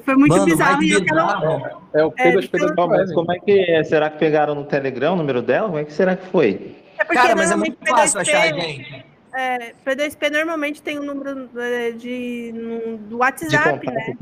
Foi 0.04 0.16
muito 0.16 0.32
Mano, 0.34 0.46
bizarro. 0.46 0.82
E 0.84 0.96
aquela, 0.96 1.36
bizarro. 1.36 1.82
É 1.94 2.04
o 2.04 2.12
P2P 2.12 2.50
então- 2.56 2.76
da 2.76 2.84
Ó, 2.84 2.88
mas 2.88 3.14
como 3.14 3.32
é 3.32 3.40
que 3.40 3.52
é? 3.72 3.84
Será 3.84 4.10
que 4.10 4.18
pegaram 4.18 4.56
no 4.56 4.64
Telegram 4.66 5.14
o 5.14 5.16
número 5.16 5.44
dela? 5.44 5.68
Como 5.68 5.78
é 5.80 5.86
que 5.86 5.94
será 5.94 6.16
que 6.16 6.26
foi? 6.28 6.76
é 6.98 7.04
porque 7.04 7.22
Cara, 7.22 7.36
mas 7.36 7.52
é 7.52 7.56
muito 7.56 7.78
fácil 7.88 8.20
P2P 8.20 8.22
achar, 8.22 8.48
gente. 8.54 9.06
É, 9.32 9.74
P2P 9.86 10.32
normalmente 10.32 10.82
tem 10.82 10.98
o 10.98 11.04
um 11.04 11.06
número 11.06 11.50
é, 11.60 11.92
de, 11.92 12.52
no- 12.52 12.98
do 12.98 13.08
De 13.10 13.16
WhatsApp, 13.16 13.86
contato. 13.86 13.94
né? 13.94 14.16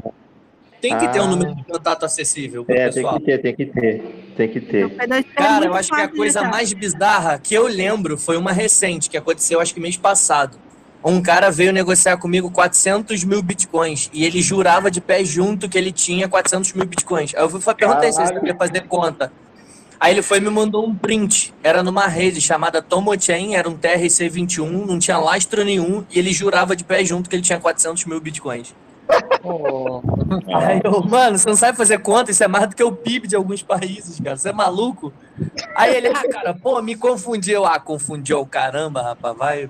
Tem 0.84 0.98
que 0.98 1.08
ter 1.14 1.22
um 1.22 1.24
Ah. 1.24 1.28
número 1.28 1.56
de 1.56 1.64
contato 1.64 2.04
acessível 2.04 2.66
pro 2.66 2.76
É, 2.76 2.90
tem 2.90 2.96
pessoal. 3.04 3.18
que 3.18 3.26
ter, 3.26 3.38
tem 3.42 3.56
que 3.56 3.66
ter. 3.68 4.02
Tem 4.36 4.50
que 4.50 4.60
ter. 4.60 4.86
Então, 4.86 4.98
P2P 5.08 5.24
Cara, 5.34 5.66
eu 5.66 5.74
acho 5.74 5.90
que 5.90 6.02
a 6.02 6.08
coisa 6.10 6.44
mais 6.44 6.74
bizarra 6.74 7.40
que 7.40 7.54
eu 7.56 7.68
lembro 7.68 8.18
foi 8.18 8.36
uma 8.36 8.52
recente, 8.52 9.10
que 9.10 9.16
aconteceu 9.16 9.62
acho 9.62 9.74
que 9.74 9.80
mês 9.80 9.96
passado. 9.96 10.58
Um 11.02 11.22
cara 11.22 11.50
veio 11.50 11.72
negociar 11.72 12.18
comigo 12.18 12.52
400 12.52 13.24
mil 13.24 13.42
bitcoins 13.42 14.10
e 14.14 14.26
ele 14.26 14.42
jurava 14.42 14.92
de 14.92 15.00
pé 15.00 15.24
junto 15.24 15.70
que 15.70 15.78
ele 15.78 15.92
tinha 15.94 16.28
400 16.28 16.74
mil 16.74 16.86
bitcoins. 16.86 17.34
Aí 17.34 17.42
eu 17.44 17.50
fui 17.50 17.62
perguntei 17.74 18.12
se 18.12 18.20
ele 18.22 18.28
sabia 18.34 18.56
fazer 18.56 18.82
conta. 18.82 19.32
Aí 20.00 20.14
ele 20.14 20.22
foi 20.22 20.40
e 20.40 20.42
me 20.42 20.50
mandou 20.50 20.86
um 20.86 20.94
print. 20.94 21.54
Era 21.64 21.82
numa 21.82 22.08
rede 22.08 22.42
chamada 22.42 22.82
Tomochain, 22.82 23.56
era 23.56 23.70
um 23.70 23.78
TRC21, 23.78 24.86
não 24.86 25.00
tinha 25.00 25.18
lastro 25.18 25.64
nenhum 25.64 26.04
e 26.12 26.20
ele 26.20 26.34
jurava 26.34 26.76
de 26.76 26.84
pé 26.84 27.06
junto 27.06 27.30
que 27.30 27.36
ele 27.38 27.44
tinha 27.44 27.58
400 27.58 28.04
mil 28.04 28.20
bitcoins. 28.20 28.76
Oh, 29.44 30.02
Aí 30.56 30.82
eu, 30.84 31.04
mano, 31.04 31.38
você 31.38 31.50
não 31.50 31.56
sabe 31.56 31.78
fazer 31.78 32.00
conta, 32.00 32.32
isso 32.32 32.44
é 32.44 32.48
mais 32.48 32.68
do 32.70 32.76
que 32.76 32.84
o 32.84 32.94
PIB 32.94 33.28
de 33.28 33.36
alguns 33.36 33.62
países, 33.62 34.20
cara. 34.20 34.38
Você 34.38 34.50
é 34.50 34.54
maluco? 34.54 35.12
Aí 35.76 35.96
ele, 35.96 36.08
ah, 36.08 36.24
cara, 36.32 36.54
pô, 36.54 36.82
me 36.82 36.96
confundiu. 36.96 37.66
Ah, 37.66 37.78
confundiu 37.78 38.40
o 38.40 38.46
caramba, 38.46 39.02
rapaz, 39.02 39.38
vai. 39.38 39.70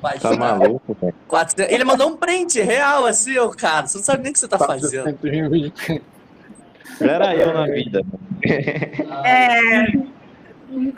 vai 0.00 0.18
Tá 0.20 0.36
maluco, 0.36 0.96
velho. 1.00 1.14
400 1.26 1.72
Ele 1.72 1.84
mandou 1.84 2.10
um 2.10 2.16
print 2.16 2.60
real, 2.60 3.04
assim, 3.04 3.36
ô, 3.38 3.50
cara. 3.50 3.88
Você 3.88 3.98
não 3.98 4.04
sabe 4.04 4.22
nem 4.22 4.30
o 4.30 4.32
que 4.34 4.38
você 4.38 4.48
tá 4.48 4.58
fazendo. 4.58 5.02
400 5.02 5.30
mil 5.30 5.50
bitcoins. 5.50 6.02
Era 7.00 7.34
eu 7.34 7.52
na 7.52 7.66
vida. 7.66 8.02
É, 9.24 9.84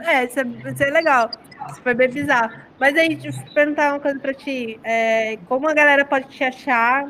é 0.07 0.25
isso, 0.25 0.41
é, 0.41 0.71
isso 0.73 0.83
é 0.83 0.91
legal. 0.91 1.31
Isso 1.71 1.83
foi 1.83 1.95
bem 1.95 2.09
bizarro. 2.09 2.53
Mas 2.79 2.97
aí, 2.97 3.17
deixa 3.17 3.39
eu 3.39 3.55
perguntar 3.55 3.93
uma 3.93 4.01
coisa 4.01 4.19
pra 4.19 4.33
ti. 4.33 4.79
É, 4.83 5.37
como 5.47 5.69
a 5.69 5.75
galera 5.75 6.05
pode 6.05 6.29
te 6.29 6.43
achar? 6.43 7.07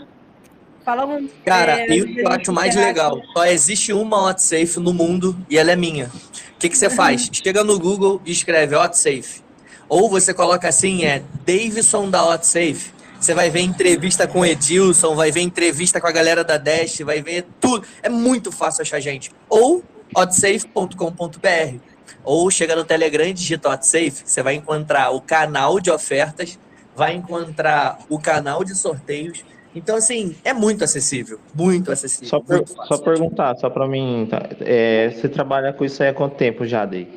Fala 0.85 1.07
um. 1.07 1.29
Cara, 1.45 1.81
é, 1.81 1.91
e 1.91 2.03
o 2.03 2.07
que 2.07 2.21
eu 2.21 2.29
acho 2.29 2.53
mais 2.53 2.77
legal, 2.77 3.21
só 3.33 3.47
existe 3.47 3.93
uma 3.93 4.23
WhatsApp 4.23 4.79
no 4.79 4.93
mundo 4.93 5.37
e 5.49 5.57
ela 5.57 5.73
é 5.73 5.77
minha. 5.77 6.11
O 6.55 6.59
que, 6.59 6.69
que 6.69 6.77
você 6.77 6.91
faz? 6.91 7.29
Chega 7.33 7.65
no 7.65 7.79
Google 7.79 8.21
e 8.25 8.33
escreve 8.33 8.77
WhatsApp. 8.77 9.43
Ou 9.89 10.11
você 10.11 10.35
coloca 10.35 10.69
assim, 10.69 11.05
é 11.05 11.23
Davidson 11.47 12.11
da 12.11 12.25
WhatsApp. 12.25 12.93
Você 13.19 13.33
vai 13.33 13.49
ver 13.49 13.61
entrevista 13.61 14.27
com 14.27 14.45
Edilson, 14.45 15.15
vai 15.15 15.33
ver 15.33 15.41
entrevista 15.41 15.99
com 15.99 16.07
a 16.07 16.13
galera 16.13 16.45
da 16.45 16.59
Dash, 16.59 16.99
vai 17.01 17.23
ver 17.23 17.47
tudo. 17.59 17.87
É 18.03 18.09
muito 18.11 18.53
fácil 18.53 18.83
achar 18.83 19.01
gente. 19.01 19.31
Ou 19.49 19.83
otsafe.com.br. 20.15 21.79
Ou 22.23 22.51
chega 22.51 22.77
no 22.77 22.85
Telegram 22.85 23.27
e 23.27 23.33
digita 23.33 23.71
OtSafe, 23.71 24.23
você 24.25 24.43
vai 24.43 24.55
encontrar 24.55 25.11
o 25.11 25.21
canal 25.21 25.81
de 25.81 25.91
ofertas, 25.91 26.59
vai 26.95 27.15
encontrar 27.15 27.99
o 28.09 28.19
canal 28.19 28.63
de 28.63 28.75
sorteios. 28.75 29.45
Então, 29.75 29.97
assim, 29.97 30.37
é 30.45 30.53
muito 30.53 30.85
acessível. 30.85 31.39
Muito 31.55 31.91
acessível. 31.91 32.29
Só, 32.29 32.41
per- 32.41 32.57
muito 32.59 32.87
só 32.87 32.99
perguntar, 32.99 33.57
só 33.57 33.69
pra 33.69 33.89
mim. 33.89 34.27
tá, 34.31 34.41
é, 34.61 35.11
você 35.11 35.29
trabalha 35.29 35.73
com 35.73 35.85
isso 35.85 36.03
aí 36.03 36.09
há 36.11 36.15
quanto 36.15 36.37
tempo 36.37 36.65
já, 36.67 36.85
Dei? 36.85 37.09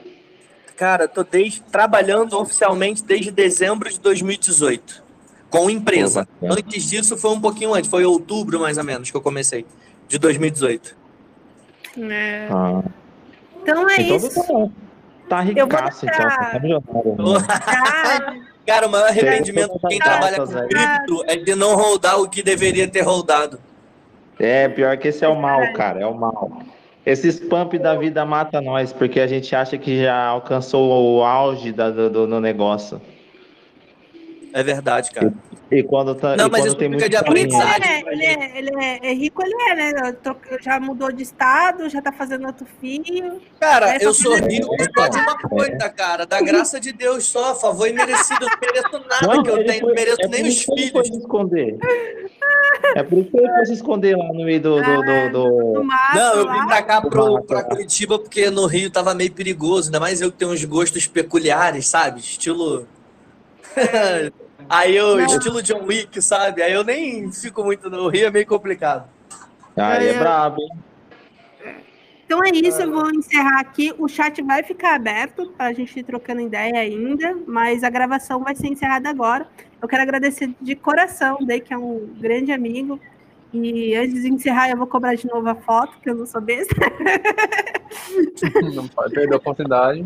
Cara, 0.76 1.08
tô 1.08 1.24
desde, 1.24 1.62
trabalhando 1.62 2.34
oficialmente 2.40 3.04
desde 3.04 3.32
dezembro 3.32 3.90
de 3.90 4.00
2018. 4.00 5.04
Com 5.50 5.70
empresa. 5.70 6.28
Antes 6.44 6.84
disso 6.90 7.16
foi 7.18 7.32
um 7.32 7.40
pouquinho 7.40 7.74
antes, 7.74 7.90
foi 7.90 8.04
outubro 8.06 8.60
mais 8.60 8.78
ou 8.78 8.84
menos 8.84 9.10
que 9.10 9.16
eu 9.18 9.22
comecei. 9.22 9.66
De 10.08 10.18
2018. 10.20 10.96
É. 12.00 12.48
Ah, 12.52 12.84
Então 13.62 13.90
é 13.90 14.02
então 14.02 14.18
isso. 14.18 14.72
tá, 15.30 15.42
ricaço, 15.42 16.06
então. 16.06 16.28
Tá 16.30 16.60
milionário. 16.60 17.16
Tá? 17.48 18.36
Cara, 18.68 18.86
o 18.86 18.92
maior 18.92 19.08
arrependimento 19.08 19.74
de 19.80 19.88
quem 19.88 19.98
Cara, 19.98 20.20
trabalha 20.20 20.36
com 20.46 20.68
cripto 20.68 21.24
é 21.26 21.38
de 21.38 21.56
não 21.56 21.76
rodar 21.76 22.20
o 22.20 22.30
que 22.30 22.44
deveria 22.44 22.86
ter 22.88 23.02
rodado. 23.02 23.58
É, 24.38 24.68
pior 24.68 24.98
que 24.98 25.08
esse 25.08 25.24
é 25.24 25.28
o 25.28 25.36
mal, 25.36 25.72
cara, 25.74 26.02
é 26.02 26.06
o 26.06 26.14
mal. 26.14 26.52
Esses 27.06 27.40
pump 27.40 27.80
da 27.80 27.96
vida 27.96 28.26
mata 28.26 28.60
nós, 28.60 28.92
porque 28.92 29.22
a 29.22 29.26
gente 29.28 29.56
acha 29.56 29.78
que 29.78 30.04
já 30.04 30.26
alcançou 30.26 31.16
o 31.18 31.24
auge 31.24 31.72
da- 31.72 31.90
do- 31.90 32.28
do 32.28 32.42
negócio. 32.42 33.02
É 34.54 34.64
verdade, 34.64 35.12
cara. 35.12 35.34
E 35.70 35.84
quando, 35.84 36.16
tá, 36.16 36.36
Não, 36.38 36.48
mas 36.50 36.62
quando 36.62 36.68
isso 36.68 36.76
tem 36.78 36.90
fica 36.90 37.00
muito 37.02 37.10
de 37.10 37.18
carinho- 37.24 37.58
aprendizagem. 37.58 38.04
Ele 38.08 38.26
é, 38.26 38.34
ele, 38.38 38.46
é, 38.46 38.58
ele 38.58 38.72
é- 38.84 39.12
é 39.12 39.14
rico, 39.14 39.44
ele 39.44 39.54
é, 39.70 39.76
né? 39.76 39.92
Já 40.62 40.80
mudou 40.80 41.12
de 41.12 41.24
estado, 41.24 41.90
já 41.90 42.02
tá 42.02 42.12
fazendo 42.14 42.48
outro 42.48 42.66
filho. 42.80 43.42
Cara, 43.60 43.96
É, 43.96 43.98
eu 44.00 44.14
sou 44.14 44.34
rico 44.36 44.74
só 44.98 45.08
de 45.10 45.18
uma 45.18 45.38
coisa, 45.38 45.90
cara. 45.90 46.26
Da 46.26 46.42
graça 46.42 46.80
de 46.80 46.94
Deus 46.94 47.26
só, 47.26 47.54
favor 47.56 47.88
imerecido. 47.90 48.46
Não 48.46 48.58
mereço 48.62 49.06
nada 49.10 49.36
Não, 49.36 49.44
que 49.44 49.50
eu 49.50 49.66
tenho, 49.66 49.80
foi- 49.82 49.90
não 49.90 49.96
mereço 49.96 50.22
é 50.22 50.28
nem 50.30 50.42
por 50.42 50.48
os 50.48 50.54
isso 50.56 50.66
que 50.74 50.82
ele 50.82 50.92
foi 50.92 51.04
filhos. 51.04 51.18
se 51.18 51.22
esconder. 51.24 51.78
É 52.96 53.04
por 53.04 53.18
isso 53.20 53.32
que 53.32 53.38
ele 53.38 53.50
foi 53.54 53.66
se 53.66 53.74
esconder 53.74 54.16
lá 54.18 54.28
no 54.34 54.46
meio 54.46 54.62
do. 54.62 54.76
do, 54.82 55.02
do, 55.02 55.32
do- 55.32 55.74
No 55.74 55.84
mato, 55.84 56.16
Não, 56.16 56.34
eu 56.36 56.52
vim 56.52 56.66
pra 56.68 56.82
cá 56.82 57.02
pro, 57.02 57.34
Mata, 57.34 57.46
pra 57.46 57.62
cara. 57.64 57.76
Curitiba 57.76 58.18
porque 58.18 58.50
no 58.50 58.66
Rio 58.66 58.90
tava 58.90 59.14
meio 59.14 59.32
perigoso, 59.34 59.90
ainda 59.90 60.00
mais 60.00 60.22
eu 60.22 60.32
que 60.32 60.38
tenho 60.38 60.52
uns 60.52 60.64
gostos 60.64 61.06
peculiares, 61.08 61.88
sabe? 61.88 62.22
Estilo. 62.22 62.88
Aí 64.70 64.96
eu, 64.96 65.16
Não. 65.16 65.26
estilo 65.26 65.62
John 65.62 65.86
Wick, 65.86 66.22
sabe? 66.22 66.62
Aí 66.62 66.74
eu 66.74 66.84
nem 66.84 67.32
fico 67.32 67.64
muito 67.64 67.90
no 67.90 68.10
Rio, 68.10 68.28
é 68.28 68.32
meio 68.32 68.46
complicado. 68.46 69.08
Aí 69.76 70.08
é 70.08 70.14
É. 70.14 70.20
brabo, 70.20 70.62
hein? 70.62 70.70
Então 72.26 72.44
é 72.44 72.50
isso, 72.50 72.82
eu 72.82 72.92
vou 72.92 73.10
encerrar 73.10 73.62
aqui. 73.62 73.94
O 73.98 74.06
chat 74.10 74.42
vai 74.42 74.62
ficar 74.62 74.96
aberto 74.96 75.54
para 75.56 75.68
a 75.68 75.74
gente 75.74 75.98
ir 75.98 76.04
trocando 76.04 76.42
ideia 76.42 76.78
ainda, 76.78 77.38
mas 77.48 77.86
a 77.86 77.90
gravação 77.90 78.44
vai 78.44 78.54
ser 78.54 78.68
encerrada 78.68 79.10
agora. 79.10 79.48
Eu 79.82 79.88
quero 79.88 80.04
agradecer 80.04 80.54
de 80.60 80.76
coração, 80.76 81.38
Dei, 81.40 81.62
que 81.62 81.74
é 81.74 81.78
um 81.78 82.06
grande 82.20 82.52
amigo. 82.52 83.00
E 83.54 83.96
antes 83.96 84.24
de 84.24 84.30
encerrar, 84.30 84.70
eu 84.70 84.76
vou 84.76 84.88
cobrar 84.88 85.16
de 85.16 85.26
novo 85.26 85.48
a 85.48 85.56
foto, 85.56 85.98
que 86.02 86.10
eu 86.10 86.16
não 86.16 86.26
sou 86.26 86.42
besta, 86.42 86.76
Não 88.76 88.86
pode 88.90 89.14
perder 89.14 89.34
a 89.34 89.38
oportunidade. 89.38 90.04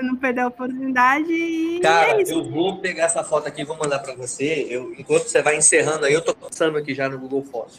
Eu 0.00 0.06
não 0.06 0.16
perder 0.16 0.40
a 0.40 0.48
oportunidade. 0.48 1.32
E 1.32 1.80
Cara, 1.80 2.18
é 2.18 2.22
isso. 2.22 2.32
eu 2.32 2.50
vou 2.50 2.78
pegar 2.78 3.04
essa 3.04 3.22
foto 3.22 3.46
aqui 3.46 3.62
e 3.62 3.64
vou 3.64 3.76
mandar 3.76 3.98
pra 3.98 4.14
você. 4.14 4.66
Eu, 4.68 4.92
enquanto 4.98 5.24
você 5.28 5.42
vai 5.42 5.56
encerrando 5.56 6.06
aí, 6.06 6.14
eu 6.14 6.22
tô 6.22 6.34
passando 6.34 6.78
aqui 6.78 6.94
já 6.94 7.08
no 7.08 7.18
Google 7.18 7.44
Fotos. 7.44 7.78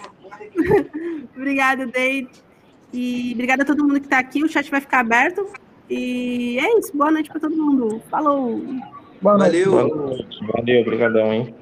Obrigada, 1.36 1.86
Dei. 1.88 2.28
E 2.94 3.32
obrigada 3.34 3.64
a 3.64 3.66
todo 3.66 3.84
mundo 3.84 4.00
que 4.00 4.06
está 4.06 4.20
aqui. 4.20 4.44
O 4.44 4.50
chat 4.50 4.70
vai 4.70 4.82
ficar 4.82 5.00
aberto. 5.00 5.48
E 5.90 6.60
é 6.60 6.78
isso. 6.78 6.96
Boa 6.96 7.10
noite 7.10 7.30
para 7.30 7.40
todo 7.40 7.56
mundo. 7.56 8.02
Falou! 8.10 8.62
Boa 9.22 9.38
noite. 9.38 9.64
Valeu. 9.64 10.18
Valeu, 10.54 10.82
obrigadão, 10.82 11.34
hein? 11.34 11.56